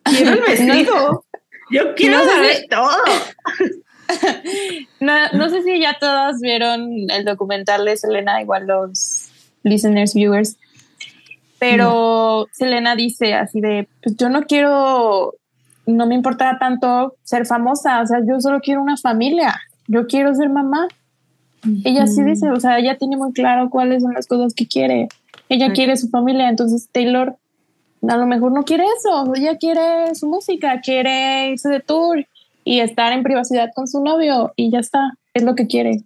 [0.05, 1.25] Quiero el vestido.
[1.71, 2.91] Yo quiero No saber si- todo.
[5.01, 9.29] no, no sé si ya todas vieron el documental de Selena, igual los
[9.63, 10.57] listeners, viewers,
[11.59, 15.35] pero Selena dice así de, pues yo no quiero,
[15.87, 20.35] no me importa tanto ser famosa, o sea, yo solo quiero una familia, yo quiero
[20.35, 20.87] ser mamá.
[21.85, 25.09] Ella sí dice, o sea, ella tiene muy claro cuáles son las cosas que quiere.
[25.51, 27.37] Ella quiere su familia, entonces Taylor
[28.09, 32.25] a lo mejor no quiere eso, ella quiere su música, quiere irse de tour
[32.65, 36.03] y estar en privacidad con su novio y ya está, es lo que quiere.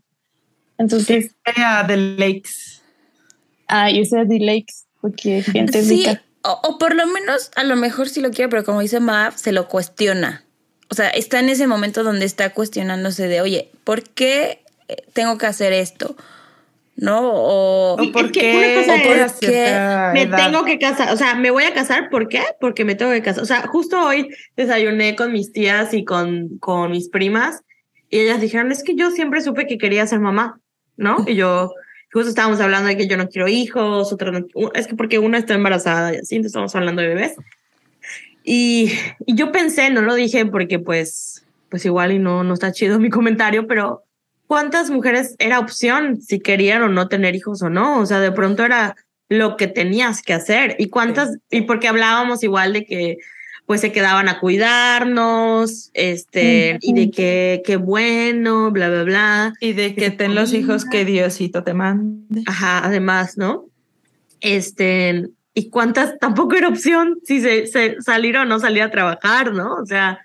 [0.78, 2.82] Entonces, Ella de Lakes.
[3.68, 6.22] ah, irse a The Lakes, porque gente Sí, rica.
[6.42, 9.36] o, o por lo menos, a lo mejor sí lo quiere, pero como dice Mav,
[9.38, 10.43] se lo cuestiona.
[10.94, 15.38] O sea, está en ese momento donde está cuestionándose de, oye, ¿por qué eh, tengo
[15.38, 16.14] que hacer esto?
[16.94, 17.32] ¿No?
[17.32, 20.36] O, ¿O por qué una cosa a es cierta me edad?
[20.46, 22.44] tengo que casar, o sea, me voy a casar, ¿por qué?
[22.60, 23.42] Porque me tengo que casar.
[23.42, 27.62] O sea, justo hoy desayuné con mis tías y con, con mis primas
[28.08, 30.60] y ellas dijeron, es que yo siempre supe que quería ser mamá,
[30.96, 31.24] ¿no?
[31.26, 31.72] Y yo,
[32.12, 35.38] justo estábamos hablando de que yo no quiero hijos, otra no- es que porque una
[35.38, 37.32] está embarazada y así, entonces estamos hablando de bebés.
[38.44, 38.92] Y,
[39.26, 43.00] y yo pensé, no lo dije porque pues, pues igual y no, no está chido
[43.00, 44.04] mi comentario, pero
[44.46, 48.00] ¿cuántas mujeres era opción si querían o no tener hijos o no?
[48.00, 48.96] O sea, de pronto era
[49.30, 50.76] lo que tenías que hacer.
[50.78, 51.38] ¿Y cuántas?
[51.50, 53.18] Y porque hablábamos igual de que
[53.66, 59.52] pues se quedaban a cuidarnos, este, y de que qué bueno, bla, bla, bla.
[59.58, 62.42] Y de que ten los hijos que Diosito te mande.
[62.44, 63.64] Ajá, además, ¿no?
[64.42, 69.52] Este, y cuántas tampoco era opción si se, se salir o no salir a trabajar,
[69.52, 69.74] ¿no?
[69.76, 70.18] O sea,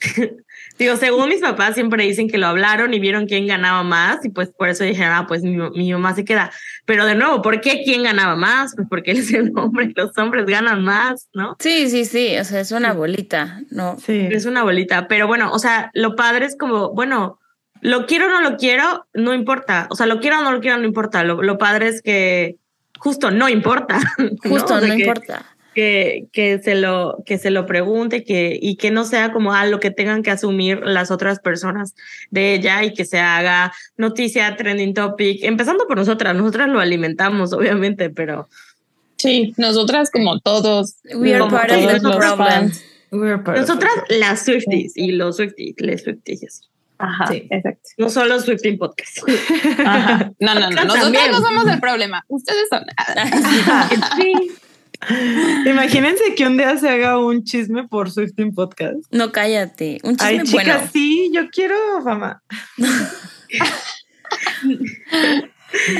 [0.78, 4.28] digo, según mis papás siempre dicen que lo hablaron y vieron quién ganaba más y
[4.28, 6.50] pues por eso dijeron, ah, pues mi, mi mamá se queda.
[6.84, 8.74] Pero de nuevo, ¿por qué quién ganaba más?
[8.76, 11.56] Pues porque él es el hombre, los hombres ganan más, ¿no?
[11.58, 13.96] sí, sí, sí, o sea, es una bolita, ¿no?
[13.98, 14.28] Sí.
[14.30, 17.38] Es una bolita, pero bueno, o sea, lo padre es como, bueno,
[17.82, 19.86] lo quiero o no lo quiero, no importa.
[19.90, 21.24] O sea, lo quiero o no lo quiero, no importa.
[21.24, 22.56] Lo, lo padre es que,
[23.00, 23.98] justo no importa.
[24.44, 25.44] Justo, O sea, no que- importa.
[25.72, 29.66] Que, que, se lo, que se lo pregunte que, y que no sea como a
[29.66, 31.94] lo que tengan que asumir las otras personas
[32.30, 36.34] de ella y que se haga noticia, trending topic, empezando por nosotras.
[36.34, 38.48] Nosotras lo alimentamos, obviamente, pero
[39.16, 40.96] Sí, nosotras como todos.
[41.14, 42.72] We are Como part of the problem.
[43.54, 46.62] nosotras las Swifties y los Swifties, les Swifties.
[47.00, 47.46] Ajá, Sí.
[47.50, 47.88] exacto.
[47.98, 49.18] No solo Swifting Podcast.
[49.84, 50.32] Ajá.
[50.38, 50.70] No, no, no.
[50.70, 51.30] Nosotros también.
[51.30, 52.24] no somos el problema.
[52.28, 52.84] Ustedes son.
[54.16, 54.32] sí.
[55.66, 58.96] Imagínense que un día se haga un chisme por Swifting Podcast.
[59.10, 59.98] No, cállate.
[60.02, 60.90] Un chisme Ay, chicas, bueno.
[60.92, 62.42] sí, yo quiero fama.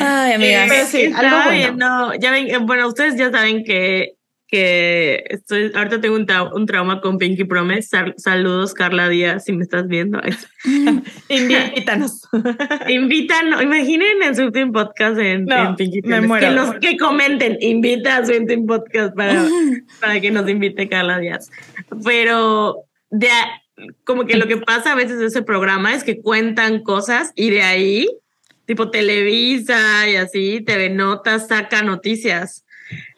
[0.01, 0.68] Ay, amigas.
[0.68, 1.51] Pero sí, algo bueno.
[1.51, 4.14] viendo- ya ven, eh, bueno, ustedes ya saben que,
[4.51, 7.82] que estoy, ahorita tengo un, un trauma con Pinky Promise.
[7.82, 10.20] Sal- saludos, Carla Díaz, si me estás viendo.
[11.28, 12.22] Invítanos.
[12.89, 16.27] Invitan, imaginen en Swifting Podcast en, No, en Pinky me Promise.
[16.28, 16.48] muero.
[16.48, 19.44] Que, nos- que comenten, invita a Swifting Podcast para,
[20.01, 21.51] para que nos invite Carla Díaz.
[22.05, 23.62] Pero de, a-
[24.05, 27.51] como que lo que pasa a veces de ese programa es que cuentan cosas y
[27.51, 28.09] de ahí,
[28.66, 32.64] tipo Televisa y así, TV Notas saca noticias.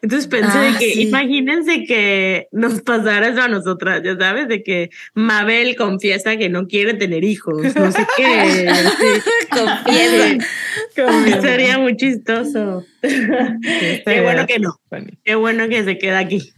[0.01, 1.01] Entonces pensé Ah, de que, sí.
[1.03, 6.67] imagínense que nos pasara eso a nosotras, ya sabes, de que Mabel confiesa que no
[6.67, 8.69] quiere tener hijos, no sé qué.
[9.49, 11.41] Confiesa.
[11.41, 12.85] Sería muy chistoso.
[13.01, 14.79] Qué bueno que no.
[15.23, 16.53] Qué bueno que se queda aquí.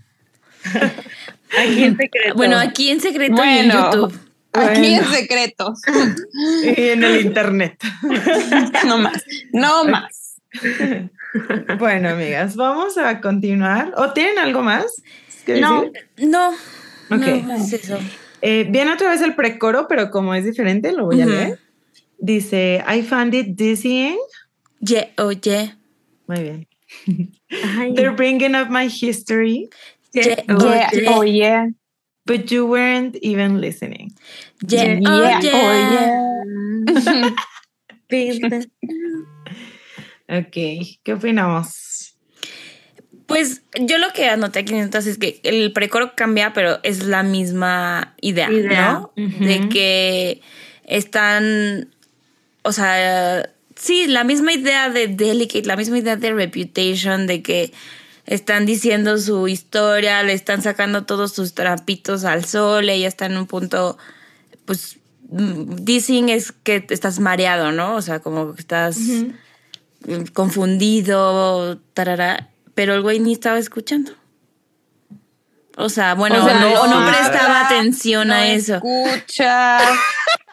[1.57, 2.35] Aquí en secreto.
[2.35, 3.91] Bueno, aquí en secreto y en Bueno.
[3.91, 4.19] YouTube.
[4.51, 5.15] Aquí en Bueno.
[5.15, 5.81] secretos.
[6.65, 7.77] Y en el internet.
[8.85, 9.23] No más.
[9.53, 10.35] No más.
[11.79, 13.93] Bueno, amigas, vamos a continuar.
[13.97, 15.01] ¿O tienen algo más?
[15.45, 15.81] que No.
[15.81, 16.07] decir?
[16.29, 16.49] No.
[16.51, 17.43] Ok.
[17.45, 17.99] No, es eso.
[18.41, 21.59] Eh, viene otra vez el precoro, pero como es diferente, lo voy a leer.
[22.17, 24.17] Dice, I found it dizzying.
[24.79, 25.75] Ye, oye.
[26.27, 26.67] Muy bien.
[27.77, 29.69] Ay, They're bringing up my history,
[30.13, 30.55] Ye, Yeah.
[30.57, 31.07] oye.
[31.09, 31.67] Oh, yeah.
[32.25, 34.13] but you weren't even listening.
[34.67, 34.99] Ye, Yeah.
[35.03, 35.49] oye.
[35.53, 37.35] Oh,
[38.09, 38.67] Viste.
[40.27, 40.53] Ok,
[41.03, 42.17] ¿qué opinamos?
[43.27, 47.05] Pues yo lo que anoté aquí en notas es que el precoro cambia, pero es
[47.05, 48.91] la misma idea, Idea.
[48.93, 49.11] ¿no?
[49.15, 50.41] De que
[50.83, 51.89] están,
[52.61, 57.73] o sea, sí, la misma idea de Delicate, la misma idea de Reputation, de que
[58.25, 63.37] están diciendo su historia, le están sacando todos sus trapitos al sol, ella está en
[63.37, 63.97] un punto,
[64.65, 64.97] pues,
[65.29, 67.95] mm, dicen es que estás mareado, ¿no?
[67.95, 68.97] O sea, como que estás
[70.33, 74.11] confundido, tarara, pero el güey ni estaba escuchando.
[75.77, 78.75] O sea, bueno, O sea, no, no no prestaba habla, atención no a eso.
[78.75, 79.79] escucha,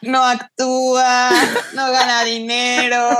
[0.02, 1.30] no actúa,
[1.74, 3.10] no gana dinero.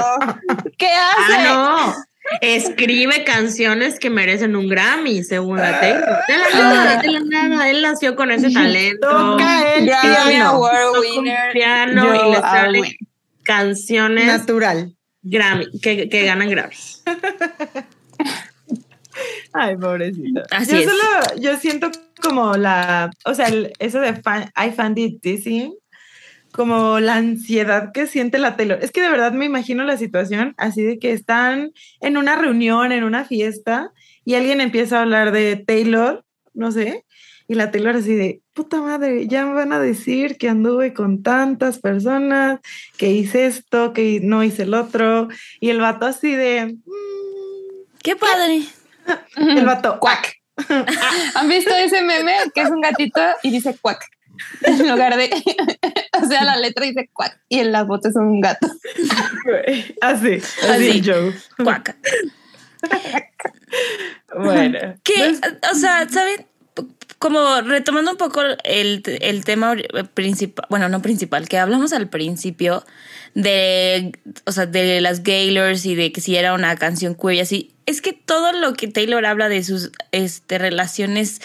[0.77, 1.35] ¿Qué hace?
[1.39, 1.95] Ah, no.
[2.41, 6.19] Escribe canciones que merecen un Grammy, según la Taylor.
[6.27, 7.69] De la nada, de la nada.
[7.69, 9.09] Él nació con ese talento.
[9.09, 10.37] Toca el Grammy.
[10.37, 11.53] Award winner.
[11.53, 12.99] piano Yo y le sale
[13.45, 14.97] canciones Natural.
[15.23, 16.75] Grammy, que, que ganan Grammy.
[19.53, 20.43] Ay, pobrecita.
[20.51, 20.85] Así yo es.
[20.87, 21.91] solo, yo siento
[22.23, 25.75] como la, o sea, el- eso de fan- I found it dizzying,
[26.53, 28.79] como la ansiedad que siente la Taylor.
[28.83, 32.93] Es que de verdad me imagino la situación así de que están en una reunión,
[32.93, 33.91] en una fiesta,
[34.25, 36.25] y alguien empieza a hablar de Taylor,
[36.55, 37.05] no sé,
[37.49, 41.23] y la Taylor así de, puta madre, ya me van a decir que anduve con
[41.23, 42.61] tantas personas,
[42.97, 45.29] que hice esto, que no hice el otro,
[45.61, 48.63] y el vato así de, "Mm", Qué padre.
[49.37, 50.37] el vato, Cuac.
[51.35, 54.05] ¿Han visto ese meme que es un gatito y dice cuac?
[54.63, 55.31] En lugar de,
[56.23, 58.67] o sea, la letra dice cuac y en la foto es un gato.
[60.01, 61.03] así, así, Así.
[61.05, 61.33] Joe.
[61.63, 61.97] Cuaca.
[64.37, 64.79] Bueno.
[65.05, 65.39] Que,
[65.71, 66.47] o sea, ¿saben?
[67.19, 69.77] Como retomando un poco el, el tema
[70.15, 72.85] principal, bueno, no principal, que hablamos al principio
[73.35, 74.13] de,
[74.45, 77.71] o sea, de las Gaylors y de que si era una canción queer y así,
[77.87, 81.41] es que todo lo que Taylor habla de sus este, relaciones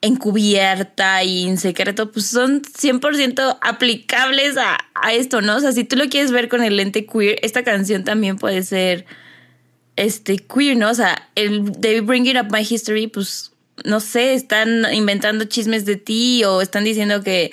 [0.00, 5.56] encubierta y en secreto, pues son 100% aplicables a, a esto, ¿no?
[5.56, 8.62] O sea, si tú lo quieres ver con el lente queer, esta canción también puede
[8.62, 9.06] ser
[9.96, 10.90] este queer, ¿no?
[10.90, 13.52] O sea, el de Bring It Up My History, pues
[13.84, 17.52] no sé, están inventando chismes de ti o están diciendo que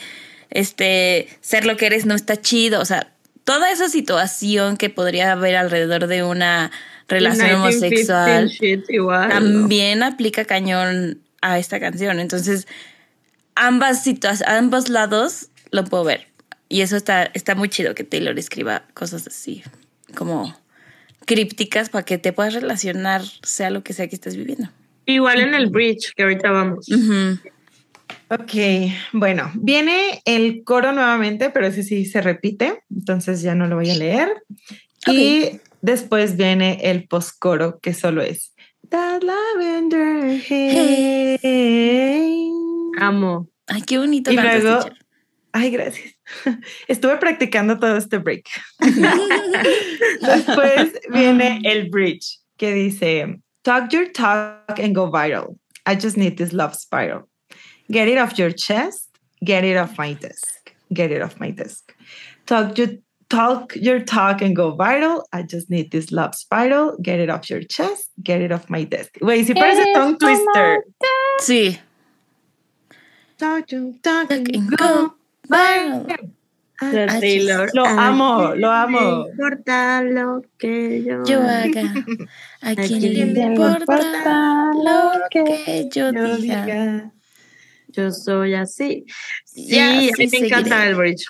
[0.50, 3.12] este ser lo que eres no está chido, o sea,
[3.44, 6.72] toda esa situación que podría haber alrededor de una
[7.08, 12.20] relación 1915 homosexual también aplica cañón a esta canción.
[12.20, 12.68] Entonces,
[13.54, 16.28] ambas situaciones, ambos lados lo puedo ver.
[16.68, 19.64] Y eso está, está muy chido que Taylor escriba cosas así,
[20.16, 20.60] como
[21.26, 24.70] crípticas para que te puedas relacionar, sea lo que sea que estés viviendo.
[25.06, 26.88] Igual en el bridge, que ahorita vamos.
[26.90, 27.40] Ujú.
[28.30, 28.54] Ok,
[29.14, 33.92] bueno, viene el coro nuevamente, pero ese sí se repite, entonces ya no lo voy
[33.92, 34.44] a leer.
[35.08, 38.56] Y después viene el postcoro, que solo es
[38.90, 41.40] That lavender haze.
[43.00, 43.50] Amo.
[43.68, 44.32] Ay, qué bonito.
[44.32, 44.86] Y luego-.
[45.52, 46.16] Ay, gracias.
[46.88, 48.46] Estuve practicando todo este break.
[50.22, 55.58] Después viene el bridge que dice, talk your talk and go viral.
[55.86, 57.28] I just need this love spiral.
[57.92, 59.10] Get it off your chest.
[59.44, 60.74] Get it off my desk.
[60.94, 61.94] Get it off my desk.
[62.46, 62.90] Talk your
[63.30, 65.24] talk your talk and go viral.
[65.34, 66.98] I just need this love spiral.
[67.02, 68.10] Get it off your chest.
[68.24, 69.18] Get it off my desk.
[69.22, 70.84] Güey, si parece Get it tongue twister.
[71.42, 71.80] Sí.
[73.38, 75.14] Talk your talk and And go go
[75.50, 76.32] viral.
[76.82, 77.70] I Taylor.
[77.74, 79.28] Lo amo, lo No amo.
[79.30, 81.94] importa lo que yo, Yo haga.
[82.62, 86.66] A quien le quién le importa lo que yo Yo diga.
[86.66, 87.12] diga.
[87.88, 89.06] yo soy así.
[89.46, 91.26] Sí, Ya, a mí sí me encanta el bridge.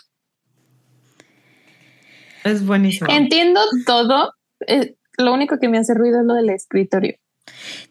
[2.43, 3.09] Es buenísimo.
[3.11, 4.34] Entiendo todo.
[4.67, 7.15] eh, lo único que me hace ruido es lo del escritorio.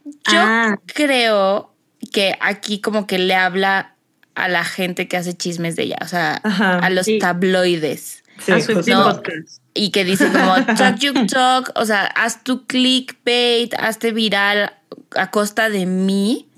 [0.04, 0.78] Yo Ah.
[0.86, 1.74] creo
[2.12, 3.93] que aquí como que le habla
[4.34, 7.18] a la gente que hace chismes de ella, o sea, Ajá, a los sí.
[7.18, 8.22] tabloides.
[8.44, 8.82] Sí, a justo.
[8.88, 9.04] No.
[9.04, 9.60] podcast.
[9.74, 14.72] Y que dice como talk your talk, o sea, haz tu clickbait, hazte viral
[15.16, 16.48] a costa de mí.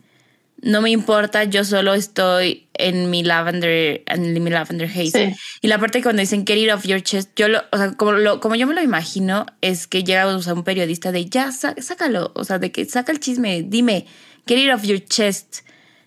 [0.63, 5.35] No me importa, yo solo estoy en mi lavender, en mi lavender haze.
[5.35, 5.41] Sí.
[5.61, 8.13] Y la parte cuando dicen get it off your chest, yo lo, o sea, como,
[8.13, 11.53] lo, como yo me lo imagino, es que llega o sea, un periodista de ya,
[11.53, 14.07] sá- sácalo, o sea, de que saca el chisme, dime,
[14.47, 15.59] get it off your chest.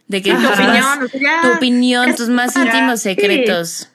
[0.10, 0.54] De que Tu Ajá.
[0.54, 3.10] opinión, o sea, ya- tu opinión, tus más para- íntimos sí.
[3.10, 3.90] secretos.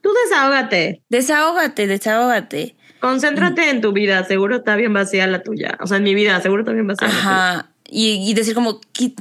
[0.00, 1.02] Tú desahógate.
[1.08, 2.74] Desahógate, desahógate.
[3.00, 4.24] Concéntrate en tu vida.
[4.24, 5.78] Seguro está bien vacía la tuya.
[5.80, 7.22] O sea, en mi vida, seguro está bien vacía la tuya.
[7.28, 7.70] Ajá.
[7.88, 8.80] Y, y decir como,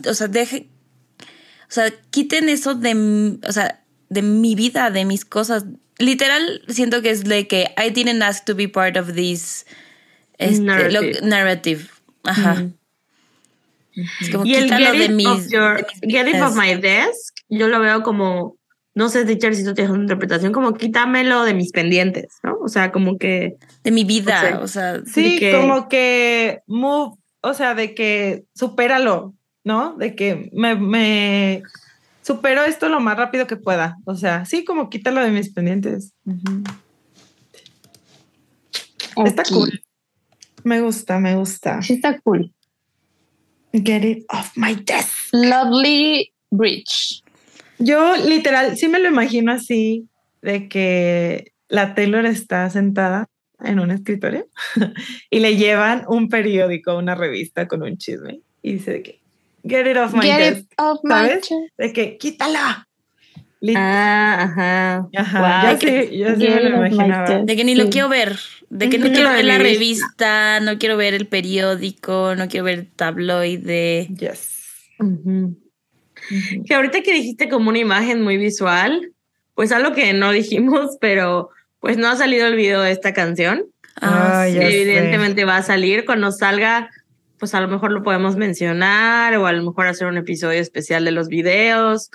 [0.09, 0.67] o sea, deje,
[1.21, 1.25] o
[1.71, 5.65] sea, quiten eso de, o sea, de mi vida, de mis cosas.
[5.99, 9.65] Literal, siento que es de que I didn't ask to be part of this
[10.37, 11.19] este, Narrative.
[11.21, 11.87] lo- narrative.
[12.23, 12.65] Ajá.
[14.19, 16.75] Es como Y el quítalo get de it, mis, off your- de get it my
[16.75, 18.57] desk, yo lo veo como,
[18.93, 22.57] no sé, teacher, si tú tienes una interpretación, como quítamelo de mis pendientes, ¿no?
[22.63, 27.15] O sea, como que, de mi vida, o sea, Sí, de que- como que move,
[27.41, 29.33] o sea, de que supéralo,
[29.63, 29.95] ¿no?
[29.95, 31.63] De que me, me
[32.21, 33.97] supero esto lo más rápido que pueda.
[34.05, 36.13] O sea, sí, como quítalo de mis pendientes.
[39.25, 39.81] Está cool.
[40.63, 41.81] Me gusta, me gusta.
[41.81, 42.53] Sí, está cool.
[43.73, 45.29] Get it off my desk.
[45.33, 47.21] Lovely Bridge.
[47.79, 50.07] Yo literal, sí me lo imagino así,
[50.41, 53.27] de que la Taylor está sentada
[53.63, 54.47] en un escritorio
[55.29, 59.19] y le llevan un periódico, una revista con un chisme y dice de que,
[59.63, 61.49] get it off my Get desk, it off my ¿sabes?
[61.77, 62.86] de que, quítala.
[63.75, 65.07] Ah, ajá.
[65.15, 67.39] Ajá, wow, yo sí, yo sí me lo imaginaba.
[67.43, 67.89] de que ni lo Sí.
[67.89, 68.37] quiero ver,
[68.69, 69.13] de que no Ujú.
[69.15, 70.59] quiero ver la Revista.
[70.59, 74.07] no quiero ver el periódico, no quiero ver el tabloide.
[74.17, 74.49] Yes.
[74.99, 75.57] Ujú.
[76.29, 76.63] Ujú.
[76.65, 79.11] Que ahorita que dijiste como una imagen muy visual,
[79.55, 83.63] pues algo que no dijimos, pero pues no ha salido el video de esta canción.
[83.99, 84.59] Ah, Ay, sí.
[84.59, 84.81] ya sé.
[84.81, 86.89] Evidentemente va a salir cuando salga,
[87.39, 91.05] pues a lo mejor lo podemos mencionar o a lo mejor hacer un episodio especial
[91.05, 92.11] de los videos.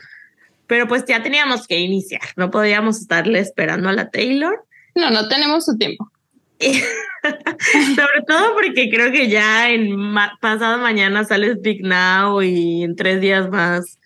[0.73, 4.65] Pero pues ya teníamos que iniciar, no podíamos estarle esperando a la Taylor.
[4.95, 6.11] No, no tenemos su tiempo.
[6.61, 12.97] Sobre todo porque creo que ya en ma- pasado mañana sale Big Now y en
[12.97, 13.99] tres días más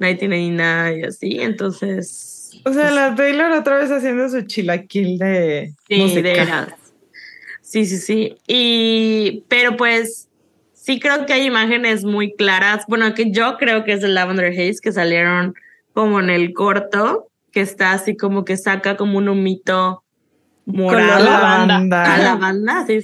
[0.00, 1.38] 1999 y así.
[1.40, 6.20] Entonces, O sea, la Taylor otra vez haciendo su chilaquil de sí, música.
[6.20, 6.74] de.
[7.62, 8.36] Sí, sí, sí.
[8.48, 10.28] Y, pero pues
[10.74, 12.86] sí creo que hay imágenes muy claras.
[12.88, 15.54] Bueno, que yo creo que es de Lavender Haze que salieron
[15.98, 20.04] como en el corto, que está así como que saca como un humito
[20.64, 22.14] morado lavanda.
[22.14, 22.84] a la banda.
[22.86, 23.00] Sí,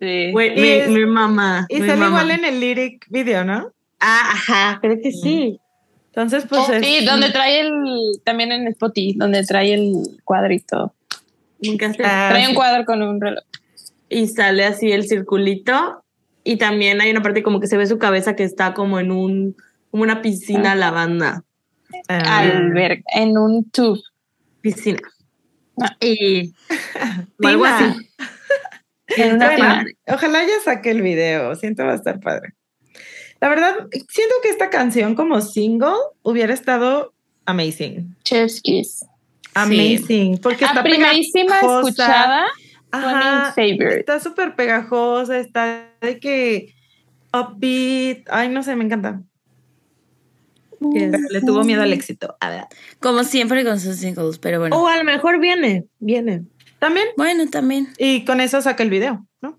[0.00, 0.32] Sí.
[0.32, 1.66] Güey, Y mi, es- mi mamá.
[1.68, 2.08] Y mi sale mamá.
[2.22, 3.70] igual en el lyric video, ¿no?
[4.00, 5.60] Ah, ajá, creo que sí.
[6.08, 7.72] Entonces, pues Oh, es- sí, donde trae el,
[8.24, 9.92] también en Spotify, donde trae el
[10.24, 10.92] cuadrito.
[11.62, 12.02] Nunca sé.
[12.04, 12.50] Ah, Trae sí.
[12.50, 13.44] un cuadro con un reloj.
[14.08, 16.02] Y sale así el circulito.
[16.42, 19.12] Y también hay una parte como que se ve su cabeza que está como en
[19.12, 19.56] un,
[19.92, 21.44] como una piscina lavanda.
[22.08, 22.44] Ah.
[23.14, 24.00] En un tube.
[24.60, 24.98] Piscina.
[26.00, 26.52] Y
[27.42, 27.78] o algo Tina.
[27.78, 28.10] así.
[29.16, 29.86] En una Bueno, tina.
[30.08, 32.54] ojalá ya saque el video, siento va a estar padre.
[33.40, 33.74] La verdad,
[34.08, 37.14] siento que esta canción como single hubiera estado
[37.46, 38.16] amazing.
[38.24, 39.06] Chef's Kiss.
[39.54, 41.88] Amazing, porque A está primerísima pegajosa.
[41.88, 42.46] escuchada,
[42.90, 46.74] Ajá, está súper pegajosa, está de que
[47.32, 48.26] upbeat.
[48.30, 49.22] Ay, no sé, me encanta.
[50.80, 52.36] Pero le tuvo miedo al éxito.
[52.40, 52.64] A ver.
[53.00, 54.80] Como siempre con sus singles, pero bueno.
[54.80, 56.44] O a lo mejor viene, viene.
[56.78, 57.08] También.
[57.16, 57.88] Bueno, también.
[57.98, 59.58] Y con eso saca el video, ¿no?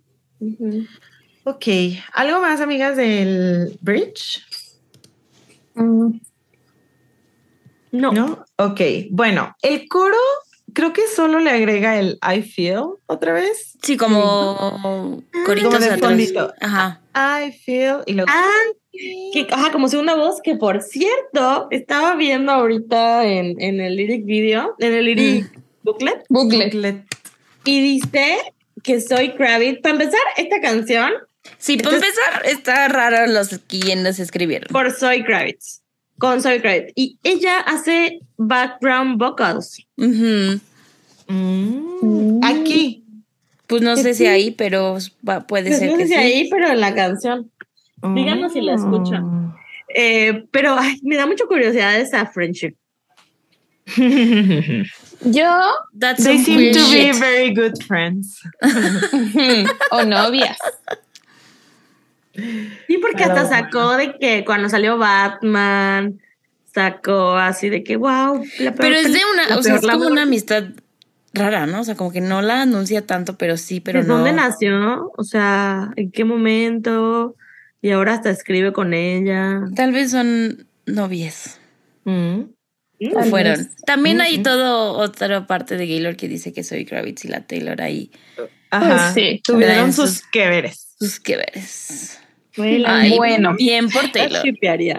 [1.43, 1.65] Ok.
[2.13, 4.45] ¿Algo más, amigas, del bridge?
[5.75, 6.19] Mm,
[7.91, 8.11] No.
[8.11, 8.45] ¿No?
[8.57, 8.81] Ok.
[9.11, 10.17] Bueno, el coro
[10.73, 13.77] creo que solo le agrega el I feel otra vez.
[13.81, 16.53] Sí, como coritos Como de.
[16.61, 17.01] Ajá.
[17.15, 18.29] I feel y luego.
[18.31, 18.63] Ah,
[19.33, 24.25] que, ajá, como segunda voz, que por cierto, estaba viendo ahorita en, en el lyric
[24.25, 25.51] video, en el lyric
[25.83, 26.73] booklet, Booklet.
[26.73, 27.03] Booklet.
[27.65, 28.37] y dice
[28.83, 29.81] que soy Kravitz.
[29.81, 31.11] Para empezar, esta canción
[31.57, 34.67] Sí, para empezar, está raro los quienes escribieron.
[34.71, 35.81] por Soy Kravitz,
[36.17, 36.91] con Soy Kravitz.
[36.95, 39.81] Y ella hace background vocals.
[39.97, 40.59] Ujú.
[41.27, 43.03] Mm, Aquí.
[43.67, 44.97] Pues no sé si ahí, pero
[45.27, 46.19] va- puede Pues ser no que sé si sí.
[46.19, 47.51] ahí, pero en la canción.
[48.01, 49.53] Díganos si la escuchan.
[49.93, 52.75] Eh, pero ay, me da mucha curiosidad esa friendship.
[55.25, 55.49] Yo
[55.97, 57.15] That's They seem to be shit.
[57.15, 58.39] very good friends.
[59.91, 60.57] o novias.
[62.87, 66.21] Sí, porque Pero hasta sacó de que cuando salió Batman,
[66.73, 68.43] sacó así de que, wow.
[68.59, 70.65] la Pero es de una, o sea, es como una amistad
[71.33, 71.81] rara, ¿no?
[71.81, 74.15] O sea, como que no la anuncia tanto, pero sí, pero ¿De no.
[74.15, 75.11] dónde nació?
[75.17, 77.35] O sea, ¿en qué momento?
[77.81, 79.61] Y ahora hasta escribe con ella.
[79.75, 81.59] Tal vez son novias.
[82.03, 82.41] Mm.
[83.13, 83.69] O Tal fueron.
[83.85, 87.81] También hay todo otra parte de Gaylor que dice que soy Kravitz y la Taylor
[87.81, 88.11] ahí.
[88.71, 89.13] Ajá.
[89.13, 89.41] Pues sí.
[89.43, 90.95] Tuvieron sus sus- que veres.
[90.99, 92.19] Sus que veres.
[92.85, 93.55] Ay, bueno.
[93.55, 94.43] Bien por Taylor.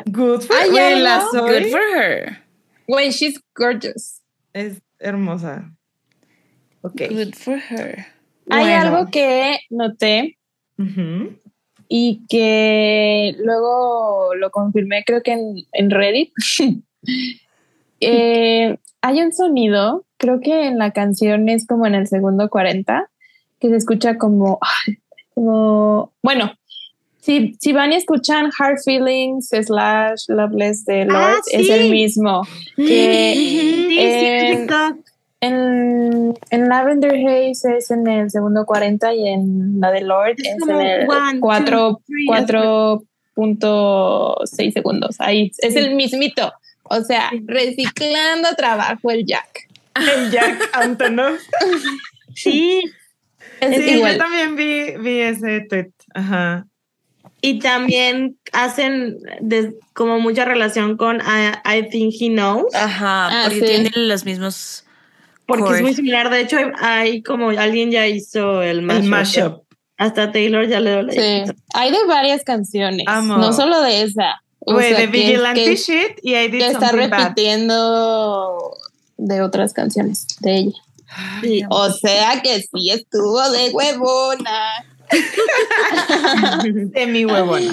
[0.06, 2.38] Good for Güey, la Good for her.
[2.88, 4.22] Güey, she's gorgeous.
[4.54, 5.70] Es hermosa.
[6.80, 7.02] Ok.
[7.10, 8.06] Good for her.
[8.48, 8.80] Hay Bueno.
[8.96, 10.38] algo que noté
[10.78, 11.38] Ujú.
[11.92, 16.32] Y que luego lo confirmé, creo que en, en Reddit.
[18.02, 23.10] Eh, hay un sonido, creo que en la canción es como en el segundo 40,
[23.58, 24.58] que se escucha como,
[25.34, 26.50] como bueno,
[27.20, 31.72] si, si van y escuchan Hard Feelings slash Loveless de Lord, Ah, es sí.
[31.72, 32.40] el mismo.
[32.76, 34.66] Que Sí, sí, en-.
[35.40, 40.48] En, en Lavender Haze es en el segundo 40 y en la de Lord Es
[40.56, 42.26] es, en el one, two, 4 three,
[43.36, 45.16] 4.6 segundos.
[45.18, 46.52] Ahí es el mismito.
[46.84, 49.68] O sea, reciclando trabajo el Jack.
[49.94, 51.34] El Jack Antonov.
[52.32, 52.80] Sí,
[53.60, 55.90] Es Sí, yo también vi, vi ese tweet.
[56.14, 56.64] Ajá.
[57.42, 59.18] y también hacen
[59.94, 63.66] como mucha relación con I, I Think He Knows, Ajá, Ah, porque sí.
[63.66, 64.84] tienen los mismos.
[65.58, 66.30] Porque es muy similar.
[66.30, 69.02] De hecho, hay, hay como alguien ya hizo el mashup.
[69.02, 69.62] El mashup.
[69.96, 71.52] Hasta Taylor ya le dio la Sí.
[71.74, 73.36] Hay de varias canciones, Amo.
[73.36, 74.42] no solo de esa.
[74.60, 76.94] O Güey, sea, de que- Vigilante que, Shit y I Did que está Bad.
[76.94, 78.76] repitiendo
[79.16, 80.78] de otras canciones de ella.
[81.42, 81.62] Sí.
[81.68, 84.70] O sea que sí estuvo de huevona.
[86.92, 87.72] De mi huevona.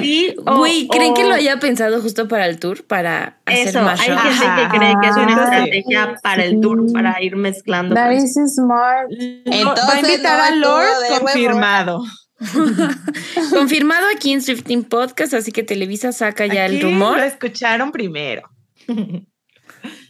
[0.00, 2.84] Sí, Güey, ¿creen que lo haya pensado justo para el tour?
[2.84, 4.04] Para hacer Eso, hay mashup?
[4.18, 4.56] gente Ajá.
[4.70, 7.94] que cree que es una Ah, estrategia para el tour, para ir mezclando.
[7.94, 8.36] That pues.
[8.36, 9.08] is smart.
[9.10, 12.04] Va a invitar no a Lord confirmado.
[13.50, 17.18] Confirmado aquí en Swifting Podcast, así que Televisa saca ya Aquí el rumor.
[17.18, 18.42] Lo escucharon primero.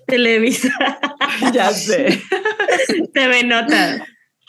[0.06, 0.70] Televisa,
[1.52, 2.22] ya sé.
[3.12, 4.00] TV Notas.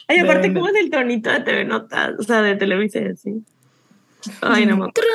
[0.08, 2.12] Ay, aparte, ¿cómo es el tonito de TV Notas?
[2.20, 3.44] O sea, de Televisa, sí.
[4.42, 5.10] Ay, no me acuerdo.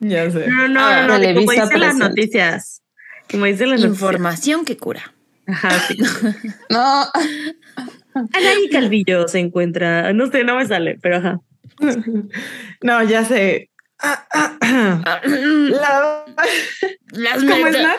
[0.00, 0.46] Ya sé.
[0.48, 1.98] No, no, Ah, no, no, como dicen las presente.
[2.08, 2.82] noticias.
[3.30, 4.02] Como dicen las noticias.
[4.02, 5.12] Información que cura.
[5.46, 5.96] Ajá, sí.
[6.70, 7.04] No,
[8.14, 11.40] Anaí Calvillo se encuentra, no sé, no me sale, pero ajá.
[12.82, 13.70] No, ya sé.
[14.02, 15.20] Ah, ah, ah.
[15.24, 16.24] La-
[17.12, 17.96] Las ¿Cómo es meta-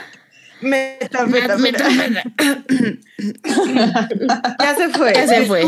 [0.61, 1.01] Nat?
[1.01, 2.23] Meta, meta, meta- meta.
[3.17, 4.09] meta-
[4.59, 5.13] Ya se fue.
[5.13, 5.63] Ya se fue.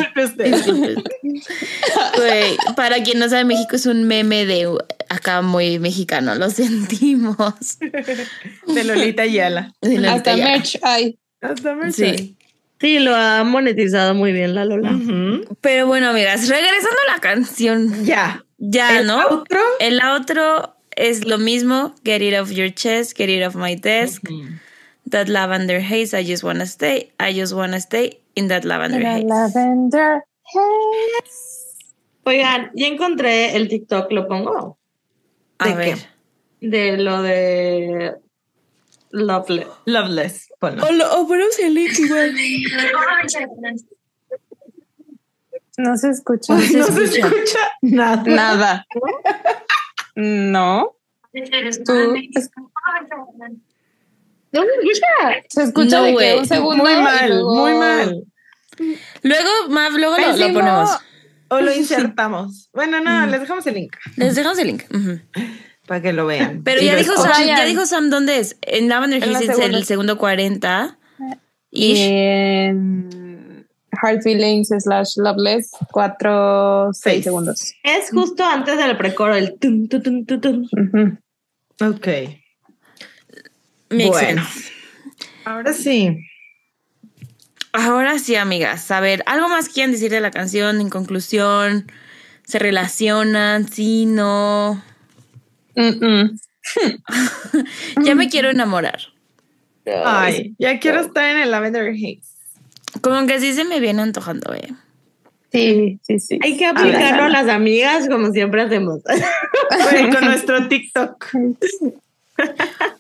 [2.76, 4.70] Para quien no sabe, México es un meme de
[5.10, 7.78] acá muy mexicano, lo sentimos.
[7.80, 9.74] De Lolita Ayala.
[9.82, 11.18] De hasta merch hay.
[11.42, 12.38] Hasta me Sí.
[12.80, 14.92] Sí, lo ha monetizado muy bien la Lola.
[15.62, 18.44] Pero bueno, amigas, regresando a la canción, Ya.
[18.58, 19.44] ya, ¿El ¿no?
[19.80, 24.22] El otro es lo mismo, Get It Off Your Chest, Get It Off My Desk,
[25.14, 29.14] That Lavender Haze, I Just Wanna Stay, I Just Wanna Stay in That Lavender Era
[29.14, 29.26] Haze.
[29.28, 30.24] Lavender
[30.54, 31.78] Haze.
[32.26, 34.78] Oigan, ya encontré el TikTok, lo pongo.
[35.60, 35.98] A ¿De ver.
[36.62, 38.16] De lo de
[39.12, 39.66] Lovely.
[39.86, 40.50] Loveless.
[40.60, 40.84] Ponlo.
[40.88, 42.34] O, lo, o ponemos el link igual.
[45.78, 46.54] No se escucha.
[46.54, 47.28] No se No se escucha.
[47.28, 48.24] escucha nada.
[48.26, 48.86] Nada.
[50.16, 50.96] No.
[51.86, 52.16] Tú-
[54.54, 55.08] No me escucha.
[55.50, 56.84] Se escucha No, de que un segundo.
[56.84, 58.24] Muy mal, luego- muy mal.
[59.22, 60.90] Luego, Mav, luego lo, ponemos.
[61.50, 62.70] O lo insertamos.
[62.74, 64.84] Bueno, no, les dejamos el link Les dejamos el link.
[65.88, 66.62] Para que lo vean.
[66.64, 67.14] Pero ya dijo.
[67.16, 68.58] Sam, ya dijo Sam dónde es.
[68.62, 70.98] En Lavender En la Hills es el segundo 40.
[71.70, 73.68] Y en
[74.02, 77.24] Hard Feelings slash Loveless, cuatro, seis Seis.
[77.26, 77.74] segundos.
[77.84, 81.18] Es justo antes del precoro, el tum, tum, tum, tum, tum.
[81.82, 82.08] Ok.
[83.94, 84.44] Makes Bueno.
[84.46, 84.72] sense.
[85.46, 86.18] Ahora sí.
[87.72, 88.92] Ahora sí, amigas.
[88.92, 90.80] A ver, ¿algo más quieren decir de la canción?
[90.80, 91.92] En conclusión,
[92.46, 93.68] ¿se relacionan?
[93.68, 94.06] ¿Sí?
[94.06, 94.82] ¿No?
[98.04, 99.00] Ya me quiero enamorar.
[100.06, 102.22] Ay, ya quiero estar en el Lavender Haze.
[103.02, 104.70] Como que sí se me viene antojando, eh.
[105.52, 106.40] Sí, sí, sí.
[106.42, 109.02] Hay que aplicarlo a las amigas como siempre hacemos.
[109.92, 111.26] Bueno, con nuestro TikTok.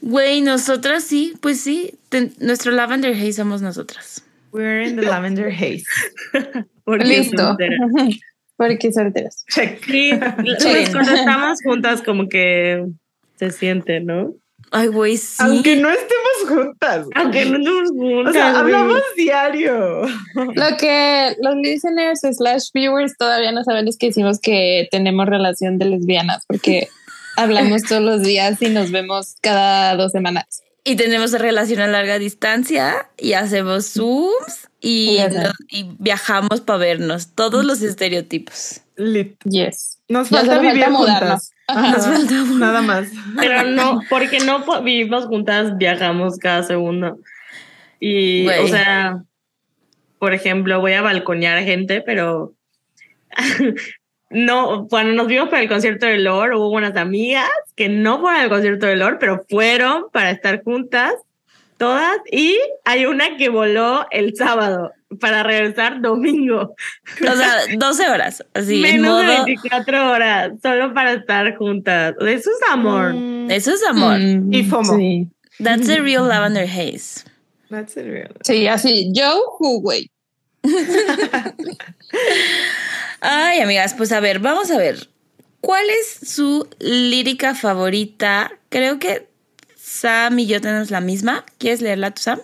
[0.01, 1.97] Güey, nosotras sí, pues sí.
[2.09, 4.23] ten- nuestro Lavender Haze somos nosotras.
[4.51, 5.85] We're in the Lavender Haze.
[6.83, 7.37] Porque Listo.
[7.37, 7.77] soltera.
[8.57, 9.43] Porque solteras.
[9.53, 9.83] Check.
[9.85, 10.11] Sí,
[10.61, 12.85] pues cuando estamos juntas como que
[13.37, 14.33] se siente, ¿no?
[14.71, 15.35] Ay, güey, sí.
[15.39, 17.07] Aunque no estemos juntas.
[17.15, 18.29] Aunque no estemos juntas.
[18.29, 18.61] O sea, güey.
[18.61, 20.01] hablamos diario.
[20.35, 25.77] Lo que los listeners slash viewers todavía no saben es que decimos que tenemos relación
[25.77, 26.89] de lesbianas porque
[27.35, 30.63] hablamos todos los días y nos vemos cada dos semanas.
[30.85, 35.17] Y tenemos relación a larga distancia y hacemos Zooms y,
[35.97, 37.33] viajamos para vernos.
[37.35, 38.81] Todos los estereotipos.
[38.97, 39.37] Lit.
[39.45, 39.99] Yes.
[40.09, 41.51] Nos falta vivir falta juntas.
[41.67, 43.07] Ajá, Nos falta Nada más.
[43.37, 47.17] Pero no, porque no vivimos juntas, viajamos cada segundo.
[48.01, 49.23] Y, o sea,
[50.19, 52.53] por ejemplo, voy a balconear gente, pero
[54.33, 58.41] no, cuando nos vimos para el concierto de Lord, hubo unas amigas que no fueron
[58.41, 61.13] al concierto de Lord, pero fueron para estar juntas
[61.77, 62.17] todas.
[62.31, 66.75] Y hay una que voló el sábado para regresar domingo.
[67.21, 68.43] O sea, 12 horas.
[68.53, 69.45] Así, en Menos de modo.
[69.45, 72.15] 24 horas, solo para estar juntas.
[72.19, 73.13] Eso es amor.
[73.13, 74.19] Mm, Eso es amor.
[74.19, 74.97] Mm, Y FOMO.
[74.97, 75.27] Sí.
[75.63, 77.23] That's the real Lavender Haze.
[77.69, 78.31] That's it, real.
[78.43, 79.11] Sí, así.
[79.15, 80.09] Joe Who, güey.
[83.25, 85.09] Ay, amigas, pues a ver, vamos a ver.
[85.61, 88.51] ¿Cuál es su lírica favorita?
[88.67, 89.29] Creo que
[89.77, 91.45] Sam y yo tenemos la misma.
[91.57, 92.41] ¿Quieres leerla tú, Sam?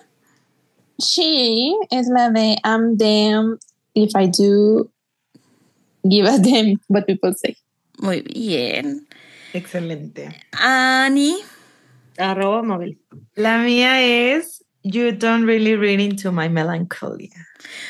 [0.98, 3.60] She es la de I'm damn
[3.94, 4.90] if I do
[6.10, 7.58] give a damn what people say.
[7.98, 9.06] Muy bien.
[9.52, 10.30] Excelente.
[10.54, 11.36] Annie.
[12.18, 12.98] Arroba Mabel.
[13.36, 17.30] La mía es You don't really read into my melancholia.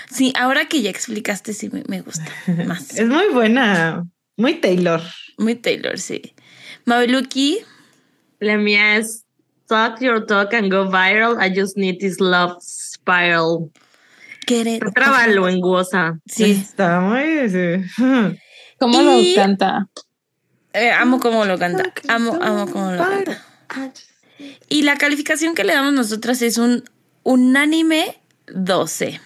[0.10, 2.26] Sí, ahora que ya explicaste, sí me, me gusta
[2.66, 2.92] más.
[2.98, 4.06] Es muy buena.
[4.38, 5.02] Muy Taylor.
[5.38, 6.34] Muy Taylor, sí.
[6.86, 7.60] Mabeluki.
[8.40, 9.26] La mía es
[9.68, 11.38] Talk your talk and go viral.
[11.40, 13.70] I just need this love spiral.
[14.48, 16.18] En goza.
[16.26, 17.50] Sí, Está muy.
[17.50, 17.86] sí.
[18.80, 19.88] ¿Cómo Y- lo canta?
[20.74, 21.94] eh, amo cómo lo canta.
[22.08, 23.46] Amo, amo cómo lo canta.
[24.70, 26.84] Y la calificación que le damos nosotras es un
[27.24, 29.20] unánime 12.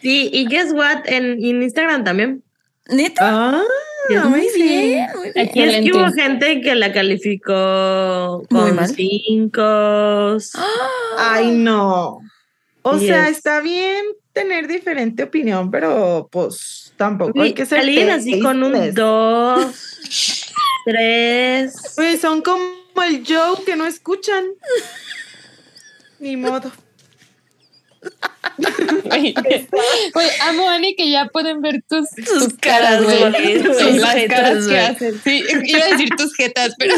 [0.00, 1.02] Sí, y guess what?
[1.06, 2.42] En, en Instagram también.
[2.88, 3.22] ¿Neta?
[3.22, 3.62] Ah,
[4.28, 5.48] muy bien, muy bien.
[5.48, 8.88] Aquí es que hubo gente que la calificó con Muy mal.
[8.88, 9.62] cinco.
[11.18, 12.20] Ay, no.
[12.82, 13.06] O Yes.
[13.06, 17.78] sea, está bien tener diferente opinión, pero pues tampoco hay que ser.
[17.80, 18.94] Alguien así con un tasteless.
[18.96, 19.76] dos,
[20.84, 21.74] tres.
[21.94, 22.64] Pues son como
[23.00, 24.44] el Joe que no escuchan.
[26.18, 26.70] Ni modo.
[29.04, 29.34] Güey,
[30.42, 33.18] amo Ani que ya pueden ver tus, Tus caras, güey.
[33.58, 34.78] Sí, Tus las jetas, caras que güey.
[34.78, 35.20] hacen.
[35.22, 36.94] Sí, iba a decir tus jetas, pero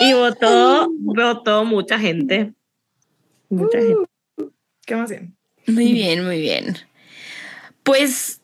[0.00, 2.52] Y votó, votó mucha gente.
[3.48, 4.08] Mucha gente.
[4.86, 5.36] Qué emoción.
[5.66, 6.76] Muy bien, muy bien.
[7.84, 8.40] Pues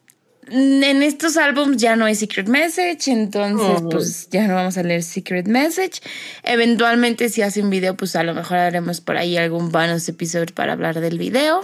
[0.51, 3.89] en estos álbums ya no hay Secret Message, entonces Oh.
[3.89, 6.01] pues ya no vamos a leer Secret Message.
[6.43, 10.47] Eventualmente si hace un video, pues a lo mejor haremos por ahí algún bonus episodio
[10.55, 11.63] para hablar del video.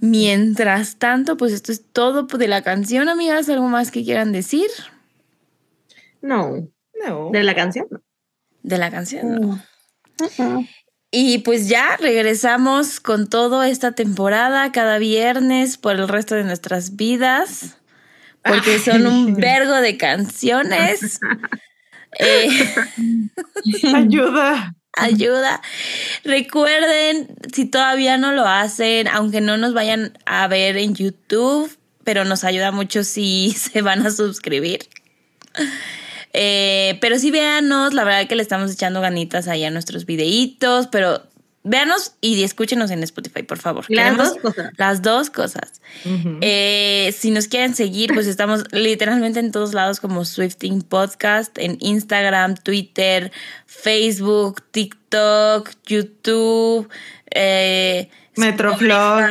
[0.00, 3.48] Mientras tanto, pues esto es todo de la canción, amigas.
[3.48, 4.68] ¿Algo más que quieran decir
[6.20, 6.68] No,
[7.06, 7.30] No.
[7.32, 7.86] de la canción.
[8.62, 9.34] de la canción?
[9.40, 9.62] no?
[11.10, 16.96] Y pues ya regresamos con todo esta temporada cada viernes por el resto de nuestras
[16.96, 17.76] vidas,
[18.44, 21.20] porque son un vergo de canciones.
[22.18, 22.48] Eh,
[23.94, 24.74] Ayuda.
[24.94, 25.62] ayuda.
[26.24, 31.74] Recuerden, si todavía no lo hacen, aunque no nos vayan a ver en YouTube,
[32.04, 34.88] pero nos ayuda mucho si se van a suscribir.
[36.34, 40.86] Eh, pero sí véanos, la verdad que le estamos echando ganitas ahí a nuestros videitos,
[40.88, 41.22] pero
[41.64, 43.84] véanos y escúchenos en Spotify, por favor.
[43.88, 44.72] Las dos cosas.
[44.76, 45.80] Las dos cosas.
[46.40, 51.76] Eh, si nos quieren seguir, pues estamos literalmente en todos lados como Swifting Podcast, en
[51.80, 53.32] Instagram, Twitter,
[53.66, 56.88] Facebook, TikTok, YouTube.
[57.30, 59.30] Eh, Metroflog.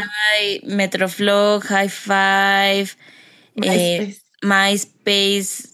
[0.64, 2.90] Metroflog, High Five,
[3.62, 5.71] eh, MySpace,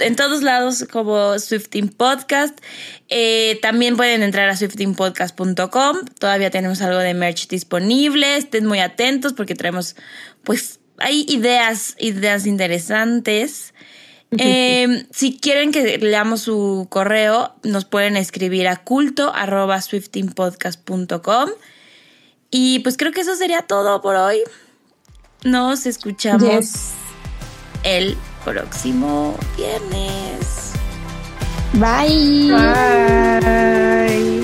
[0.00, 2.58] en todos lados como Swifting Podcast.
[3.08, 5.96] Eh, también pueden entrar a swiftingpodcast.com.
[6.18, 8.36] Todavía tenemos algo de merch disponible.
[8.36, 9.96] Estén muy atentos porque traemos,
[10.44, 13.74] pues, hay ideas, ideas interesantes.
[14.36, 21.50] Eh, si quieren que leamos su correo, nos pueden escribir a culto arroba swiftingpodcast.com.
[22.50, 24.40] Y pues creo que eso sería todo por hoy.
[25.44, 26.90] Nos escuchamos Yes.
[27.84, 30.72] el próximo viernes.
[31.74, 32.50] Bye.
[32.50, 34.37] Bye.